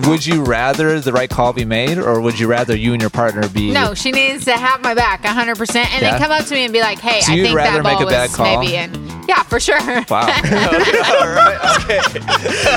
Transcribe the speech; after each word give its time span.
would 0.00 0.26
you 0.26 0.42
rather 0.44 1.00
the 1.00 1.12
right 1.12 1.30
call 1.30 1.52
be 1.52 1.64
made, 1.64 1.96
or 1.98 2.20
would 2.20 2.38
you 2.38 2.46
rather 2.48 2.76
you 2.76 2.92
and 2.92 3.00
your 3.00 3.10
partner 3.10 3.48
be? 3.48 3.70
No, 3.72 3.94
she 3.94 4.12
needs 4.12 4.44
to 4.44 4.52
have 4.52 4.82
my 4.82 4.94
back 4.94 5.22
100% 5.22 5.76
and 5.76 6.02
Yeah? 6.02 6.10
then 6.10 6.20
come 6.20 6.30
up 6.30 6.44
to 6.46 6.54
me 6.54 6.64
and 6.64 6.72
be 6.72 6.80
like, 6.80 6.98
hey, 6.98 7.20
So 7.22 7.32
I 7.32 7.36
you'd 7.36 7.44
think 7.44 7.56
rather 7.56 7.82
that 7.82 7.82
ball 7.82 7.92
make 7.94 8.02
a 8.02 8.04
was 8.04 8.12
bad 8.14 8.30
call? 8.30 8.60
maybe 8.60 8.74
in. 8.76 9.06
Yeah, 9.28 9.42
for 9.44 9.58
sure. 9.58 9.78
Wow. 10.08 10.26
Okay. 11.86 12.00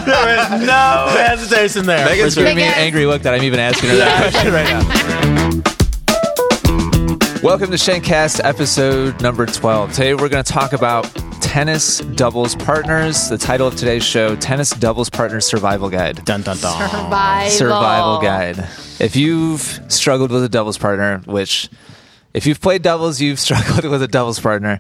There 0.06 0.40
is 0.40 0.66
no 0.66 1.08
hesitation 1.18 1.86
there. 1.86 2.06
Megan's 2.06 2.34
For 2.36 2.42
sure. 2.42 2.44
giving 2.44 2.58
me 2.58 2.64
an 2.64 2.74
angry 2.76 3.06
look 3.06 3.22
that 3.24 3.34
I'm 3.34 3.44
even 3.44 3.60
asking 3.60 3.90
her 3.90 3.96
that 3.98 4.32
question 4.32 4.54
right 4.54 4.70
now. 4.70 4.82
Welcome 7.42 7.72
to 7.72 7.78
Shankcast 7.78 8.42
episode 8.44 9.22
number 9.22 9.46
12. 9.46 9.94
Today 9.94 10.14
we're 10.14 10.30
going 10.30 10.44
to 10.44 10.52
talk 10.52 10.74
about 10.74 11.06
tennis 11.40 12.00
doubles 12.00 12.56
partners. 12.56 13.30
The 13.30 13.38
title 13.38 13.68
of 13.68 13.76
today's 13.76 14.04
show, 14.04 14.36
Tennis 14.36 14.72
Doubles 14.72 15.10
Partners 15.10 15.46
Survival 15.46 15.90
Guide. 15.90 16.24
Dun 16.26 16.42
dun 16.42 16.58
dun. 16.58 16.90
Survival. 16.90 17.50
Survival 17.50 18.22
Guide. 18.22 18.60
If 19.00 19.16
you've 19.16 19.62
struggled 19.88 20.32
with 20.32 20.44
a 20.44 20.50
doubles 20.50 20.78
partner, 20.78 21.20
which 21.26 21.70
if 22.34 22.46
you've 22.46 22.62
played 22.62 22.82
doubles, 22.82 23.20
you've 23.22 23.40
struggled 23.50 23.86
with 23.86 24.04
a 24.04 24.08
doubles 24.08 24.40
partner, 24.40 24.80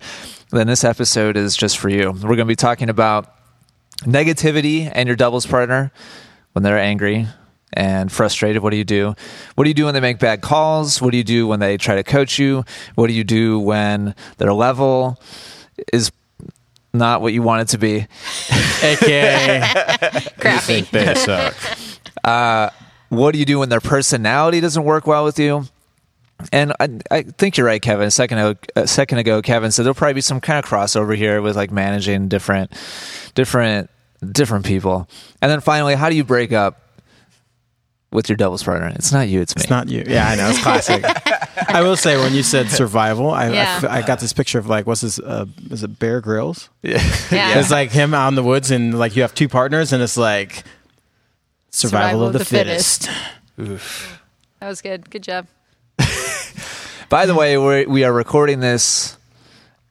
then 0.51 0.67
this 0.67 0.83
episode 0.83 1.37
is 1.37 1.55
just 1.55 1.77
for 1.77 1.89
you. 1.89 2.11
We're 2.11 2.35
going 2.35 2.39
to 2.39 2.45
be 2.45 2.55
talking 2.55 2.89
about 2.89 3.33
negativity 3.99 4.89
and 4.93 5.07
your 5.07 5.15
doubles 5.15 5.45
partner 5.45 5.91
when 6.53 6.63
they're 6.63 6.79
angry 6.79 7.27
and 7.73 8.11
frustrated. 8.11 8.61
What 8.61 8.71
do 8.71 8.77
you 8.77 8.83
do? 8.83 9.15
What 9.55 9.63
do 9.63 9.69
you 9.69 9.73
do 9.73 9.85
when 9.85 9.93
they 9.93 9.99
make 9.99 10.19
bad 10.19 10.41
calls? 10.41 11.01
What 11.01 11.11
do 11.11 11.17
you 11.17 11.23
do 11.23 11.47
when 11.47 11.59
they 11.59 11.77
try 11.77 11.95
to 11.95 12.03
coach 12.03 12.39
you? 12.39 12.63
What 12.95 13.07
do 13.07 13.13
you 13.13 13.23
do 13.23 13.59
when 13.59 14.15
their 14.37 14.53
level 14.53 15.21
is 15.93 16.11
not 16.93 17.21
what 17.21 17.33
you 17.33 17.41
want 17.41 17.61
it 17.61 17.67
to 17.69 17.77
be? 17.77 18.07
AKA, 18.83 19.61
Crappy. 20.39 20.81
they 20.81 21.13
suck. 21.15 21.55
Uh, 22.23 22.69
what 23.09 23.31
do 23.33 23.39
you 23.39 23.45
do 23.45 23.59
when 23.59 23.69
their 23.69 23.79
personality 23.79 24.59
doesn't 24.61 24.83
work 24.83 25.07
well 25.07 25.23
with 25.23 25.39
you? 25.39 25.65
And 26.53 26.73
I, 26.79 26.89
I 27.11 27.21
think 27.23 27.57
you're 27.57 27.67
right, 27.67 27.81
Kevin. 27.81 28.07
A 28.07 28.11
second 28.11 28.37
ago, 28.37 28.59
a 28.75 28.87
second 28.87 29.17
ago, 29.17 29.41
Kevin 29.41 29.71
said 29.71 29.83
there'll 29.83 29.93
probably 29.95 30.13
be 30.13 30.21
some 30.21 30.39
kind 30.39 30.63
of 30.63 30.69
crossover 30.69 31.15
here 31.15 31.41
with 31.41 31.55
like 31.57 31.69
managing 31.71 32.29
different, 32.29 32.71
different, 33.35 33.89
different 34.31 34.65
people. 34.65 35.09
And 35.41 35.51
then 35.51 35.59
finally, 35.59 35.95
how 35.95 36.09
do 36.09 36.15
you 36.15 36.23
break 36.23 36.53
up 36.53 36.81
with 38.11 38.29
your 38.29 38.35
doubles 38.35 38.63
partner? 38.63 38.87
It's 38.95 39.11
not 39.11 39.27
you, 39.27 39.41
it's 39.41 39.55
me. 39.55 39.61
It's 39.61 39.69
not 39.69 39.89
you. 39.89 40.03
Yeah, 40.07 40.27
I 40.27 40.35
know. 40.35 40.49
It's 40.49 40.61
classic. 40.61 41.03
I 41.69 41.81
will 41.81 41.97
say, 41.97 42.17
when 42.17 42.33
you 42.33 42.41
said 42.43 42.69
survival, 42.69 43.29
I, 43.31 43.45
I 43.45 43.49
Yeah. 43.51 43.79
f- 43.83 43.89
I, 43.89 44.01
got 44.01 44.19
this 44.19 44.33
picture 44.33 44.57
of 44.59 44.67
like, 44.67 44.87
what's 44.87 45.01
this? 45.01 45.19
Uh, 45.19 45.45
is 45.69 45.83
it 45.83 45.99
Bear 45.99 46.21
Grylls? 46.21 46.69
Yeah. 46.81 46.99
It's 47.59 47.69
like 47.71 47.91
him 47.91 48.13
out 48.13 48.29
in 48.29 48.35
the 48.35 48.43
woods, 48.43 48.71
and 48.71 48.97
like 48.97 49.15
you 49.15 49.21
have 49.21 49.35
two 49.35 49.47
partners, 49.49 49.93
and 49.93 50.01
it's 50.01 50.17
like 50.17 50.63
survival, 51.69 52.27
of 52.27 52.33
the, 52.33 52.43
fittest. 52.45 53.09
That 53.57 54.67
was 54.67 54.81
good. 54.81 55.09
Good 55.09 55.23
job. 55.23 55.47
By 57.09 57.25
the 57.25 57.35
way, 57.35 57.57
we're, 57.57 57.87
we 57.87 58.03
are 58.03 58.13
recording 58.13 58.59
this 58.59 59.17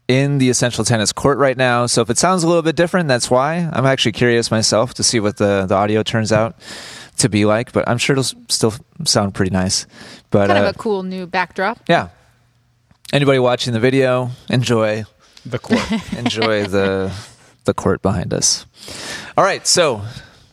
in 0.08 0.38
the 0.38 0.48
Essential 0.48 0.84
Tennis 0.84 1.12
Court 1.12 1.38
right 1.38 1.56
now. 1.56 1.86
So 1.86 2.00
if 2.00 2.10
it 2.10 2.16
sounds 2.18 2.42
a 2.42 2.48
little 2.48 2.62
bit 2.62 2.76
different, 2.76 3.08
that's 3.08 3.30
why. 3.30 3.68
I'm 3.72 3.84
actually 3.86 4.12
curious 4.12 4.50
myself 4.50 4.94
to 4.94 5.02
see 5.02 5.20
what 5.20 5.36
the, 5.36 5.66
the 5.66 5.74
audio 5.74 6.02
turns 6.02 6.32
out 6.32 6.56
to 7.18 7.28
be 7.28 7.44
like, 7.44 7.72
but 7.72 7.88
I'm 7.88 7.98
sure 7.98 8.14
it'll 8.14 8.38
still 8.48 8.74
sound 9.04 9.34
pretty 9.34 9.50
nice. 9.50 9.86
But 10.30 10.48
Kind 10.48 10.58
uh, 10.64 10.68
of 10.68 10.74
a 10.76 10.78
cool 10.78 11.02
new 11.02 11.26
backdrop. 11.26 11.78
yeah. 11.88 12.08
Anybody 13.12 13.38
watching 13.38 13.72
the 13.72 13.80
video, 13.80 14.30
enjoy 14.50 15.04
The 15.46 15.58
court. 15.58 15.80
enjoy 16.12 16.64
the 16.66 17.10
the 17.64 17.72
court 17.74 18.02
behind 18.02 18.32
us. 18.34 18.66
All 19.36 19.44
right, 19.44 19.66
so 19.66 20.02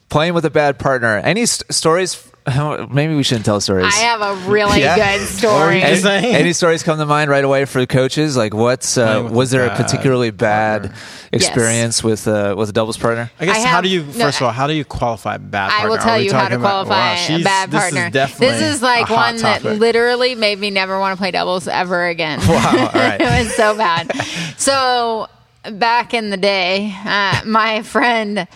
playing 0.09 0.33
with 0.33 0.45
a 0.45 0.49
bad 0.49 0.79
partner. 0.79 1.17
Any 1.17 1.45
st- 1.45 1.73
stories? 1.73 2.25
Maybe 2.91 3.15
we 3.15 3.23
shouldn't 3.23 3.45
tell 3.45 3.59
stories. 3.59 3.85
I 3.87 3.97
have 3.99 4.21
a 4.21 4.35
really 4.49 4.79
Yeah. 4.81 5.17
good 5.17 5.27
story. 5.27 5.53
What 5.53 5.65
were 5.65 5.73
you 5.73 5.81
just 5.81 6.05
any, 6.05 6.21
saying? 6.21 6.35
any 6.35 6.53
stories 6.53 6.83
come 6.83 6.97
to 6.99 7.05
mind 7.05 7.29
right 7.31 7.43
away 7.43 7.65
for 7.65 7.79
the 7.79 7.87
coaches? 7.87 8.37
Like, 8.37 8.53
what's 8.53 8.97
uh, 8.97 9.05
Playing 9.05 9.23
with 9.25 9.33
was 9.33 9.53
a 9.53 9.57
there 9.57 9.65
a 9.65 9.69
bad 9.69 9.77
particularly 9.77 10.29
bad 10.31 10.81
partner. 10.83 10.99
experience 11.33 12.03
with 12.03 12.27
uh, 12.27 12.53
with 12.57 12.69
a 12.69 12.71
doubles 12.71 12.97
partner? 12.97 13.31
I 13.39 13.45
guess 13.45 13.57
I 13.57 13.59
how 13.61 13.67
have- 13.75 13.83
do 13.83 13.89
you 13.89 14.03
no, 14.03 14.11
first 14.11 14.37
of 14.41 14.43
all 14.47 14.51
how 14.51 14.67
do 14.67 14.73
you 14.73 14.85
qualify 14.85 15.37
bad 15.37 15.71
I 15.71 15.87
will 15.87 15.95
Are 15.95 15.97
tell 15.97 16.17
we 16.19 16.25
you 16.25 16.33
how 16.33 16.39
to 16.39 16.43
talking 16.43 16.57
about- 16.57 16.85
qualify 16.85 16.99
wow, 16.99 17.13
a 17.13 17.17
she's- 17.17 17.43
bad 17.43 17.71
this 17.71 17.81
partner. 17.81 18.05
Is 18.07 18.13
definitely 18.13 18.47
this 18.59 18.75
is 18.75 18.81
like 18.83 19.01
a 19.01 19.05
hot 19.05 19.33
one 19.33 19.37
that 19.41 19.61
topic. 19.63 19.79
literally 19.79 20.35
made 20.35 20.59
me 20.59 20.69
never 20.69 20.99
want 20.99 21.17
to 21.17 21.21
play 21.21 21.31
doubles 21.31 21.67
ever 21.67 22.07
again. 22.07 22.39
Wow, 22.47 22.89
all 22.93 22.99
right. 23.01 23.19
it 23.21 23.43
was 23.45 23.55
so 23.55 23.75
bad. 23.75 24.11
So 24.57 25.27
back 25.71 26.13
in 26.13 26.29
the 26.29 26.37
day, 26.37 26.93
uh, 27.05 27.41
my 27.45 27.81
friend 27.81 28.47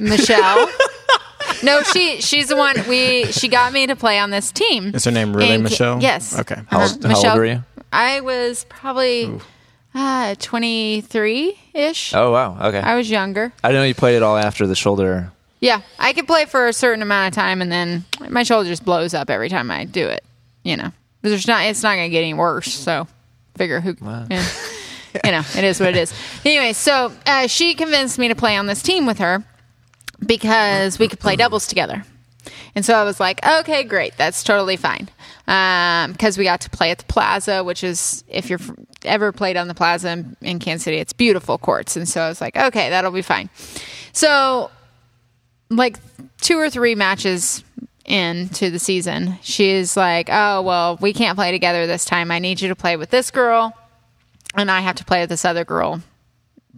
Michelle. 0.00 0.68
No, 1.62 1.82
she 1.82 2.20
she's 2.20 2.48
the 2.48 2.56
one 2.56 2.76
we 2.88 3.26
she 3.26 3.48
got 3.48 3.72
me 3.72 3.86
to 3.86 3.96
play 3.96 4.18
on 4.18 4.30
this 4.30 4.52
team. 4.52 4.94
Is 4.94 5.04
her 5.04 5.10
name 5.10 5.34
really 5.34 5.50
And- 5.54 5.62
Michelle? 5.62 6.00
Yes. 6.02 6.38
Okay. 6.38 6.60
How 6.68 6.82
old- 6.82 7.04
how 7.04 7.16
old 7.16 7.38
were 7.38 7.44
you? 7.46 7.64
I 7.92 8.20
was 8.20 8.64
probably 8.68 9.40
uh, 9.94 10.34
23 10.38 11.58
ish. 11.74 12.14
Oh 12.14 12.32
wow, 12.32 12.68
okay. 12.68 12.80
I 12.80 12.94
was 12.96 13.10
younger. 13.10 13.52
I 13.64 13.72
know 13.72 13.82
you 13.84 13.94
played 13.94 14.16
it 14.16 14.22
all 14.22 14.36
after 14.36 14.66
the 14.66 14.74
shoulder. 14.76 15.32
Yeah, 15.60 15.80
I 15.98 16.12
could 16.12 16.26
play 16.26 16.44
for 16.44 16.68
a 16.68 16.72
certain 16.72 17.02
amount 17.02 17.28
of 17.28 17.34
time, 17.42 17.60
and 17.62 17.72
then 17.72 18.04
my 18.28 18.42
shoulder 18.44 18.68
just 18.68 18.84
blows 18.84 19.12
up 19.14 19.28
every 19.30 19.48
time 19.48 19.70
I 19.70 19.84
do 19.86 20.06
it. 20.06 20.22
You 20.62 20.76
know, 20.76 20.92
there's 21.22 21.48
not. 21.48 21.64
It's 21.66 21.82
not 21.82 21.96
going 21.96 22.08
to 22.10 22.12
get 22.12 22.20
any 22.20 22.34
worse. 22.34 22.72
So, 22.72 23.08
figure 23.56 23.80
who. 23.80 23.96
Yeah. 24.30 24.44
you 25.24 25.32
know, 25.32 25.42
it 25.56 25.64
is 25.64 25.80
what 25.80 25.88
it 25.90 25.96
is. 25.96 26.12
Anyway, 26.44 26.72
so 26.74 27.10
uh, 27.26 27.46
she 27.48 27.74
convinced 27.74 28.18
me 28.18 28.28
to 28.28 28.34
play 28.36 28.56
on 28.56 28.66
this 28.66 28.82
team 28.82 29.04
with 29.06 29.18
her 29.18 29.42
because 30.24 30.98
we 30.98 31.08
could 31.08 31.20
play 31.20 31.34
mm-hmm. 31.34 31.40
doubles 31.40 31.66
together. 31.66 32.04
And 32.74 32.84
so 32.84 32.94
I 32.94 33.04
was 33.04 33.20
like, 33.20 33.44
okay, 33.46 33.82
great, 33.84 34.16
that's 34.16 34.42
totally 34.42 34.76
fine. 34.76 35.08
Um, 35.46 36.12
because 36.12 36.38
we 36.38 36.44
got 36.44 36.60
to 36.62 36.70
play 36.70 36.90
at 36.90 36.98
the 36.98 37.04
Plaza, 37.04 37.64
which 37.64 37.82
is, 37.82 38.24
if 38.28 38.50
you've 38.50 38.74
ever 39.04 39.32
played 39.32 39.56
on 39.56 39.68
the 39.68 39.74
Plaza 39.74 40.10
in, 40.10 40.36
in 40.42 40.58
Kansas 40.58 40.84
City, 40.84 40.98
it's 40.98 41.12
beautiful 41.12 41.58
courts. 41.58 41.96
And 41.96 42.08
so 42.08 42.20
I 42.20 42.28
was 42.28 42.40
like, 42.40 42.56
okay, 42.56 42.90
that'll 42.90 43.10
be 43.10 43.22
fine. 43.22 43.48
So, 44.12 44.70
like 45.70 45.98
two 46.40 46.58
or 46.58 46.70
three 46.70 46.94
matches 46.94 47.64
into 48.04 48.70
the 48.70 48.78
season, 48.78 49.38
she's 49.42 49.96
like, 49.96 50.28
oh, 50.30 50.62
well, 50.62 50.98
we 51.00 51.12
can't 51.12 51.36
play 51.36 51.50
together 51.50 51.86
this 51.86 52.04
time. 52.04 52.30
I 52.30 52.38
need 52.38 52.60
you 52.60 52.68
to 52.68 52.76
play 52.76 52.96
with 52.96 53.10
this 53.10 53.30
girl, 53.30 53.76
and 54.54 54.70
I 54.70 54.80
have 54.80 54.96
to 54.96 55.04
play 55.04 55.20
with 55.20 55.30
this 55.30 55.44
other 55.44 55.64
girl. 55.64 56.02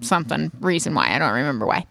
Something, 0.01 0.51
reason 0.61 0.95
why. 0.95 1.15
I 1.15 1.19
don't 1.19 1.33
remember 1.33 1.67
why. 1.67 1.87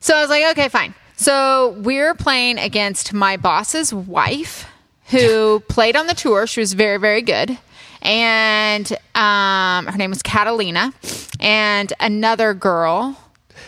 So 0.00 0.14
I 0.14 0.20
was 0.20 0.30
like, 0.30 0.44
okay, 0.52 0.68
fine. 0.68 0.94
So 1.16 1.74
we're 1.78 2.14
playing 2.14 2.58
against 2.58 3.12
my 3.12 3.36
boss's 3.36 3.92
wife, 3.92 4.66
who 5.10 5.60
played 5.68 5.96
on 5.96 6.06
the 6.06 6.14
tour. 6.14 6.46
She 6.46 6.60
was 6.60 6.74
very, 6.74 6.98
very 6.98 7.22
good. 7.22 7.58
And 8.02 8.90
um, 9.14 9.86
her 9.86 9.98
name 9.98 10.10
was 10.10 10.22
Catalina. 10.22 10.92
And 11.40 11.92
another 12.00 12.54
girl. 12.54 13.18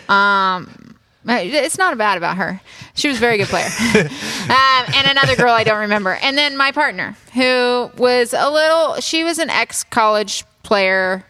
Um, 0.08 0.96
it's 1.26 1.78
not 1.78 1.96
bad 1.98 2.16
about 2.16 2.36
her. 2.36 2.60
She 2.94 3.08
was 3.08 3.18
a 3.18 3.20
very 3.20 3.36
good 3.36 3.48
player. 3.48 3.66
um, 3.94 4.94
and 4.94 5.08
another 5.08 5.36
girl 5.36 5.52
I 5.52 5.64
don't 5.64 5.80
remember. 5.80 6.18
And 6.22 6.36
then 6.36 6.56
my 6.56 6.72
partner, 6.72 7.16
who 7.34 7.90
was 7.96 8.32
a 8.32 8.50
little, 8.50 9.00
she 9.00 9.24
was 9.24 9.38
an 9.38 9.50
ex 9.50 9.84
college 9.84 10.44
player. 10.62 11.24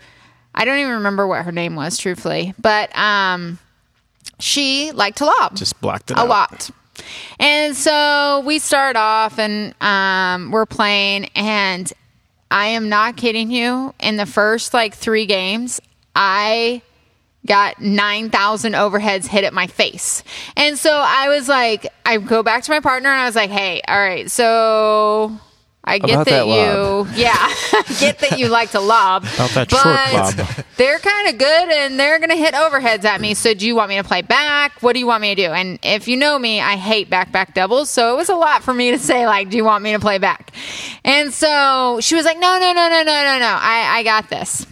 I 0.54 0.64
don't 0.64 0.78
even 0.78 0.92
remember 0.92 1.26
what 1.26 1.44
her 1.44 1.52
name 1.52 1.76
was, 1.76 1.98
truthfully. 1.98 2.54
But 2.58 2.96
um, 2.96 3.58
she 4.40 4.92
liked 4.92 5.18
to 5.18 5.26
lob 5.26 5.56
Just 5.56 5.80
blocked 5.80 6.10
it 6.10 6.16
a 6.16 6.20
out. 6.20 6.28
lot. 6.28 6.70
And 7.38 7.74
so 7.76 8.42
we 8.44 8.58
start 8.58 8.96
off 8.96 9.38
and 9.38 9.74
um, 9.82 10.50
we're 10.50 10.66
playing, 10.66 11.30
and 11.34 11.90
I 12.50 12.66
am 12.68 12.88
not 12.88 13.16
kidding 13.16 13.50
you. 13.50 13.94
In 14.00 14.16
the 14.16 14.26
first 14.26 14.74
like 14.74 14.94
three 14.94 15.24
games, 15.26 15.80
I 16.14 16.82
got 17.46 17.80
9,000 17.80 18.74
overheads 18.74 19.26
hit 19.26 19.44
at 19.44 19.54
my 19.54 19.66
face. 19.66 20.22
And 20.56 20.78
so 20.78 20.92
I 20.92 21.28
was 21.30 21.48
like, 21.48 21.86
I 22.04 22.18
go 22.18 22.42
back 22.42 22.64
to 22.64 22.70
my 22.70 22.80
partner 22.80 23.08
and 23.08 23.18
I 23.20 23.24
was 23.24 23.34
like, 23.36 23.48
hey, 23.50 23.80
all 23.88 23.98
right, 23.98 24.30
so 24.30 25.38
I 25.82 25.98
get 25.98 26.18
that, 26.18 26.26
that 26.26 26.46
you, 26.46 26.52
lob. 26.52 27.08
yeah, 27.14 27.34
I 27.36 27.96
get 27.98 28.18
that 28.18 28.38
you 28.38 28.48
like 28.48 28.72
to 28.72 28.80
lob. 28.80 29.24
About 29.34 29.50
that 29.50 29.70
but 29.70 30.34
short 30.36 30.38
lob. 30.38 30.64
They're 30.76 30.98
kind 30.98 31.28
of 31.28 31.38
good 31.38 31.70
and 31.70 31.98
they're 31.98 32.18
going 32.18 32.30
to 32.30 32.36
hit 32.36 32.54
overheads 32.54 33.04
at 33.04 33.20
me. 33.20 33.32
So 33.32 33.54
do 33.54 33.66
you 33.66 33.74
want 33.74 33.88
me 33.88 33.96
to 33.96 34.04
play 34.04 34.20
back? 34.20 34.82
What 34.82 34.92
do 34.92 34.98
you 34.98 35.06
want 35.06 35.22
me 35.22 35.34
to 35.34 35.46
do? 35.48 35.50
And 35.52 35.78
if 35.82 36.06
you 36.06 36.18
know 36.18 36.38
me, 36.38 36.60
I 36.60 36.76
hate 36.76 37.08
back 37.08 37.32
back 37.32 37.54
doubles. 37.54 37.88
So 37.88 38.12
it 38.12 38.16
was 38.16 38.28
a 38.28 38.34
lot 38.34 38.62
for 38.62 38.74
me 38.74 38.90
to 38.90 38.98
say, 39.10 39.26
like, 39.26 39.48
do 39.48 39.56
you 39.56 39.64
want 39.64 39.82
me 39.82 39.92
to 39.92 39.98
play 39.98 40.18
back? 40.18 40.52
And 41.02 41.32
so 41.32 41.98
she 42.02 42.14
was 42.14 42.26
like, 42.26 42.38
no, 42.38 42.58
no, 42.60 42.72
no, 42.72 42.88
no, 42.88 43.02
no, 43.02 43.22
no, 43.22 43.38
no. 43.38 43.56
I, 43.58 43.98
I 43.98 44.02
got 44.02 44.28
this. 44.28 44.66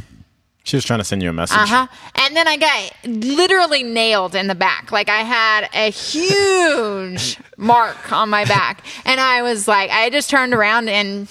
She 0.68 0.76
was 0.76 0.84
trying 0.84 0.98
to 0.98 1.04
send 1.04 1.22
you 1.22 1.30
a 1.30 1.32
message. 1.32 1.56
Uh 1.56 1.66
huh. 1.66 1.86
And 2.16 2.36
then 2.36 2.46
I 2.46 2.58
got 2.58 2.92
literally 3.06 3.82
nailed 3.82 4.34
in 4.34 4.48
the 4.48 4.54
back. 4.54 4.92
Like 4.92 5.08
I 5.08 5.20
had 5.20 5.66
a 5.72 5.90
huge 5.90 7.38
mark 7.56 8.12
on 8.12 8.28
my 8.28 8.44
back. 8.44 8.84
And 9.06 9.18
I 9.18 9.40
was 9.40 9.66
like, 9.66 9.90
I 9.90 10.10
just 10.10 10.28
turned 10.28 10.52
around 10.52 10.90
and 10.90 11.26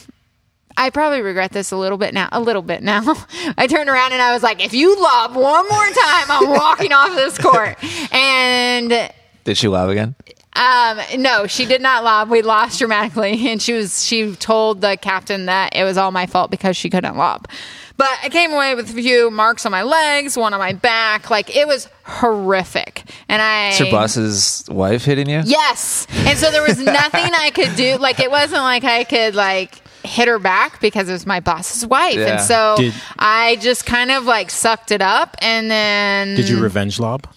I 0.75 0.89
probably 0.89 1.21
regret 1.21 1.51
this 1.51 1.69
a 1.69 1.77
little 1.77 1.99
bit 1.99 2.15
now. 2.15 2.29
A 2.31 2.41
little 2.41 2.63
bit 2.63 2.81
now. 2.81 3.03
I 3.59 3.67
turned 3.67 3.91
around 3.91 4.13
and 4.13 4.23
I 4.23 4.33
was 4.33 4.41
like, 4.41 4.65
if 4.65 4.73
you 4.73 4.99
lob 4.99 5.35
one 5.35 5.69
more 5.69 5.85
time, 5.85 6.25
I'm 6.29 6.49
walking 6.49 6.91
off 6.91 7.13
this 7.13 7.37
court. 7.37 7.77
And 8.11 9.11
Did 9.43 9.55
she 9.55 9.67
lob 9.67 9.89
again? 9.89 10.15
Um, 10.57 10.99
no, 11.17 11.45
she 11.45 11.67
did 11.67 11.81
not 11.81 12.03
lob. 12.03 12.31
We 12.31 12.41
lost 12.41 12.79
dramatically, 12.79 13.47
and 13.51 13.61
she 13.61 13.73
was 13.73 14.03
she 14.03 14.35
told 14.35 14.81
the 14.81 14.97
captain 14.97 15.45
that 15.45 15.75
it 15.75 15.83
was 15.83 15.97
all 15.97 16.11
my 16.11 16.25
fault 16.25 16.49
because 16.49 16.75
she 16.75 16.89
couldn't 16.89 17.15
lob. 17.15 17.47
But 17.97 18.09
I 18.23 18.29
came 18.29 18.53
away 18.53 18.75
with 18.75 18.91
a 18.91 18.93
few 18.93 19.31
marks 19.31 19.65
on 19.65 19.71
my 19.71 19.81
legs, 19.81 20.37
one 20.37 20.53
on 20.53 20.59
my 20.59 20.73
back. 20.73 21.31
Like 21.31 21.55
it 21.55 21.67
was 21.67 21.89
horrific. 22.03 23.03
And 23.27 23.41
I 23.41 23.69
Is 23.69 23.79
your 23.79 23.91
boss's 23.91 24.65
wife 24.69 25.03
hitting 25.03 25.27
you? 25.27 25.41
Yes. 25.43 26.05
And 26.11 26.37
so 26.37 26.51
there 26.51 26.61
was 26.61 26.79
nothing 26.83 27.31
I 27.33 27.51
could 27.53 27.75
do. 27.75 27.97
Like 27.97 28.19
it 28.19 28.29
wasn't 28.29 28.61
like 28.61 28.83
I 28.83 29.03
could 29.03 29.33
like 29.33 29.81
hit 30.05 30.27
her 30.27 30.37
back 30.39 30.79
because 30.79 31.09
it 31.09 31.11
was 31.11 31.25
my 31.25 31.39
boss's 31.39 31.85
wife. 31.85 32.15
Yeah. 32.15 32.33
And 32.33 32.41
so 32.41 32.75
Did- 32.77 32.93
I 33.17 33.55
just 33.57 33.85
kind 33.85 34.11
of 34.11 34.25
like 34.25 34.51
sucked 34.51 34.91
it 34.91 35.01
up 35.01 35.35
and 35.39 35.69
then 35.69 36.35
Did 36.35 36.49
you 36.49 36.59
revenge 36.61 36.99
lob? 36.99 37.27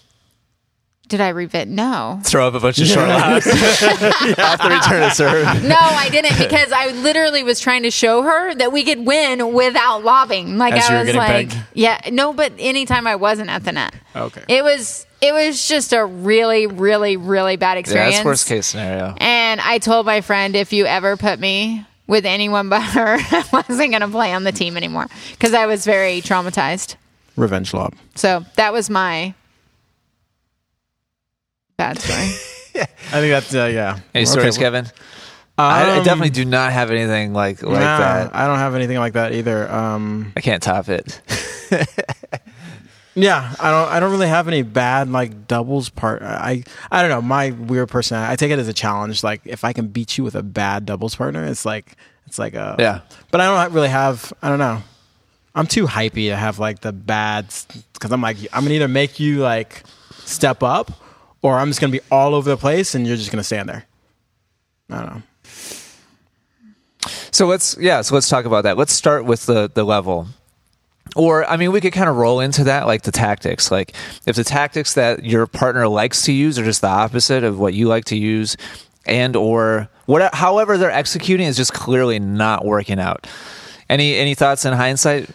Did 1.10 1.20
I 1.20 1.28
revenge? 1.28 1.70
No. 1.70 2.20
Throw 2.24 2.48
up 2.48 2.54
a 2.54 2.60
bunch 2.60 2.78
of 2.80 2.86
short 2.86 3.06
lobs 3.08 3.46
after 4.38 4.68
return 4.70 5.02
of 5.02 5.12
serve. 5.12 5.62
No, 5.64 5.76
I 5.78 6.08
didn't 6.10 6.38
because 6.38 6.72
I 6.72 6.92
literally 6.92 7.42
was 7.42 7.60
trying 7.60 7.82
to 7.82 7.90
show 7.90 8.22
her 8.22 8.54
that 8.54 8.72
we 8.72 8.84
could 8.84 9.04
win 9.06 9.52
without 9.52 10.04
lobbing. 10.04 10.56
Like 10.56 10.74
As 10.74 10.88
you 10.88 10.94
I 10.94 10.98
were 11.00 11.04
was 11.06 11.14
like, 11.16 11.50
pegged? 11.50 11.56
yeah, 11.74 12.00
no, 12.10 12.32
but 12.32 12.52
anytime 12.58 13.06
I 13.06 13.16
wasn't 13.16 13.50
at 13.50 13.64
the 13.64 13.72
net, 13.72 13.94
Okay. 14.16 14.42
it 14.48 14.64
was 14.64 15.06
it 15.20 15.34
was 15.34 15.68
just 15.68 15.92
a 15.92 16.02
really, 16.04 16.66
really, 16.66 17.16
really 17.18 17.56
bad 17.56 17.74
Yeah, 17.74 17.80
experience. 17.80 18.14
that's 18.16 18.24
worst 18.24 18.46
case 18.48 18.68
scenario. 18.68 19.14
And 19.18 19.60
I 19.60 19.76
told 19.78 20.06
my 20.06 20.22
friend, 20.22 20.56
if 20.56 20.72
you 20.72 20.86
ever 20.86 21.16
put 21.18 21.38
me 21.38 21.84
with 22.06 22.24
anyone 22.24 22.68
but 22.70 22.80
her, 22.82 23.18
I 23.30 23.44
wasn't 23.52 23.90
going 23.90 24.00
to 24.00 24.08
play 24.08 24.32
on 24.32 24.44
the 24.44 24.52
team 24.52 24.76
anymore 24.78 25.08
because 25.32 25.52
I 25.52 25.66
was 25.66 25.84
very 25.84 26.22
traumatized. 26.22 26.96
Revenge 27.36 27.74
lob. 27.74 27.94
So 28.14 28.44
that 28.56 28.72
was 28.72 28.88
my 28.88 29.34
bad 31.81 31.99
story. 31.99 32.29
yeah. 32.75 32.87
I 33.09 33.21
think 33.21 33.31
that's 33.31 33.55
uh, 33.55 33.65
yeah. 33.73 33.99
Any 34.15 34.23
Okay, 34.23 34.25
stories, 34.27 34.59
well- 34.59 34.67
Kevin? 34.67 34.87
I, 35.59 35.82
I 35.94 35.99
Um, 35.99 36.05
definitely 36.05 36.31
do 36.31 36.44
not 36.47 36.73
have 36.73 36.91
anything 36.91 37.32
like 37.35 37.62
like 37.62 37.81
nah, 37.81 37.99
that. 37.99 38.35
I 38.35 38.47
don't 38.47 38.59
have 38.59 38.75
anything 38.75 38.97
like 38.99 39.12
that 39.15 39.32
either. 39.32 39.71
Um, 39.71 40.32
I 40.37 40.41
can't 40.41 40.62
top 40.62 40.88
it. 40.88 41.21
yeah, 43.15 43.55
I 43.61 43.71
don't. 43.71 43.88
I 43.91 44.00
don't 44.00 44.11
really 44.11 44.29
have 44.29 44.49
any 44.49 44.62
bad 44.62 45.11
like 45.11 45.47
doubles 45.49 45.88
part. 45.91 46.23
I 46.23 46.62
I 46.91 47.03
don't 47.03 47.11
know. 47.11 47.21
My 47.21 47.50
weird 47.50 47.88
personality. 47.91 48.32
I 48.32 48.37
take 48.37 48.50
it 48.53 48.59
as 48.59 48.69
a 48.69 48.73
challenge. 48.73 49.23
Like 49.23 49.43
if 49.44 49.65
I 49.65 49.73
can 49.75 49.88
beat 49.88 50.17
you 50.17 50.25
with 50.25 50.35
a 50.35 50.43
bad 50.43 50.87
doubles 50.87 51.15
partner, 51.17 51.44
it's 51.44 51.67
like 51.67 51.97
it's 52.27 52.38
like 52.38 52.55
a 52.55 52.77
Yeah. 52.79 53.00
But 53.31 53.41
I 53.43 53.44
don't 53.47 53.75
really 53.75 53.88
have. 53.88 54.32
I 54.43 54.49
don't 54.49 54.61
know. 54.61 54.82
I'm 55.55 55.67
too 55.67 55.87
hypey 55.87 56.29
to 56.31 56.37
have 56.37 56.59
like 56.59 56.81
the 56.81 56.93
bad 56.93 57.53
because 57.93 58.12
I'm 58.12 58.23
like 58.23 58.38
I'm 58.53 58.62
gonna 58.62 58.77
either 58.77 58.88
make 58.88 59.21
you 59.21 59.41
like 59.41 59.82
step 60.25 60.62
up 60.62 60.91
or 61.42 61.58
I'm 61.58 61.69
just 61.69 61.81
gonna 61.81 61.92
be 61.92 62.00
all 62.10 62.34
over 62.34 62.48
the 62.48 62.56
place 62.56 62.94
and 62.94 63.06
you're 63.06 63.16
just 63.16 63.31
gonna 63.31 63.44
stand 63.44 63.69
there. 63.69 63.87
I 64.90 65.02
don't 65.02 65.14
know. 65.14 65.22
So 67.31 67.46
let's 67.46 67.76
yeah, 67.81 68.02
so 68.02 68.14
let's 68.14 68.28
talk 68.28 68.44
about 68.44 68.64
that. 68.64 68.76
Let's 68.76 68.92
start 68.92 69.25
with 69.25 69.46
the 69.46 69.70
the 69.72 69.84
level. 69.84 70.26
Or 71.16 71.44
I 71.44 71.56
mean, 71.56 71.72
we 71.72 71.81
could 71.81 71.92
kind 71.92 72.08
of 72.08 72.16
roll 72.16 72.40
into 72.40 72.64
that 72.64 72.87
like 72.87 73.02
the 73.02 73.12
tactics. 73.12 73.70
Like 73.70 73.94
if 74.26 74.37
the 74.37 74.44
tactics 74.44 74.94
that 74.94 75.25
your 75.25 75.46
partner 75.46 75.88
likes 75.88 76.22
to 76.22 76.32
use 76.32 76.58
are 76.58 76.64
just 76.64 76.82
the 76.82 76.88
opposite 76.88 77.43
of 77.44 77.58
what 77.58 77.75
you 77.75 77.88
like 77.88 78.04
to 78.06 78.16
use 78.16 78.56
and 79.06 79.34
or 79.34 79.88
what 80.06 80.34
however 80.34 80.78
they're 80.78 80.90
executing 80.90 81.46
is 81.46 81.56
just 81.56 81.72
clearly 81.72 82.19
not 82.19 82.64
working 82.64 83.00
out. 83.00 83.26
Any 83.88 84.14
any 84.16 84.34
thoughts 84.34 84.64
in 84.64 84.72
hindsight? 84.72 85.31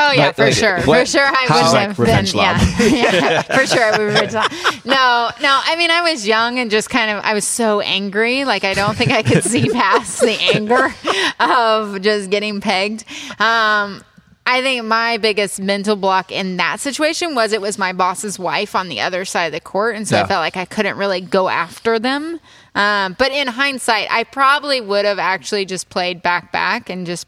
Oh 0.00 0.12
yeah, 0.12 0.26
Like- 0.26 0.36
for 0.36 0.44
like, 0.44 0.54
sure, 0.54 0.80
what- 0.82 1.00
for 1.00 1.06
sure. 1.06 1.24
I 1.26 1.44
how- 1.48 1.56
would 1.64 1.72
like 1.72 1.88
have 1.88 1.96
been. 1.96 2.04
revenge 2.06 2.34
lob. 2.34 2.56
Yeah, 2.78 2.86
yeah, 3.14 3.42
for 3.56 3.66
sure. 3.66 3.82
I 3.82 3.90
would 3.98 4.04
revenge 4.04 4.32
lob. 4.32 4.52
No, 4.84 5.30
no. 5.42 5.60
I 5.64 5.74
mean, 5.76 5.90
I 5.90 6.02
was 6.02 6.26
young 6.26 6.58
and 6.58 6.70
just 6.70 6.88
kind 6.90 7.10
of. 7.10 7.24
I 7.24 7.34
was 7.34 7.44
so 7.46 7.80
angry. 7.80 8.44
Like 8.44 8.64
I 8.64 8.74
don't 8.74 8.96
think 8.96 9.10
I 9.10 9.22
could 9.22 9.42
see 9.44 9.68
past 9.72 10.20
the 10.20 10.38
anger 10.54 10.94
of 11.40 12.00
just 12.02 12.30
getting 12.30 12.60
pegged. 12.60 13.04
Um, 13.40 14.02
I 14.50 14.62
think 14.62 14.86
my 14.86 15.18
biggest 15.18 15.60
mental 15.60 15.94
block 15.94 16.32
in 16.32 16.56
that 16.56 16.80
situation 16.80 17.34
was 17.34 17.52
it 17.52 17.60
was 17.60 17.76
my 17.76 17.92
boss's 17.92 18.38
wife 18.38 18.74
on 18.74 18.88
the 18.88 19.00
other 19.00 19.26
side 19.26 19.46
of 19.46 19.52
the 19.52 19.60
court, 19.60 19.94
and 19.94 20.08
so 20.08 20.16
Yeah. 20.16 20.22
I 20.22 20.26
felt 20.26 20.40
like 20.40 20.56
I 20.56 20.64
couldn't 20.64 20.96
really 20.96 21.20
go 21.20 21.50
after 21.50 21.98
them. 21.98 22.40
Um, 22.74 23.14
but 23.18 23.30
in 23.30 23.48
hindsight, 23.48 24.06
I 24.10 24.24
probably 24.24 24.80
would 24.80 25.04
have 25.04 25.18
actually 25.18 25.66
just 25.66 25.90
played 25.90 26.22
back 26.22 26.50
back 26.52 26.88
and 26.88 27.04
just 27.06 27.26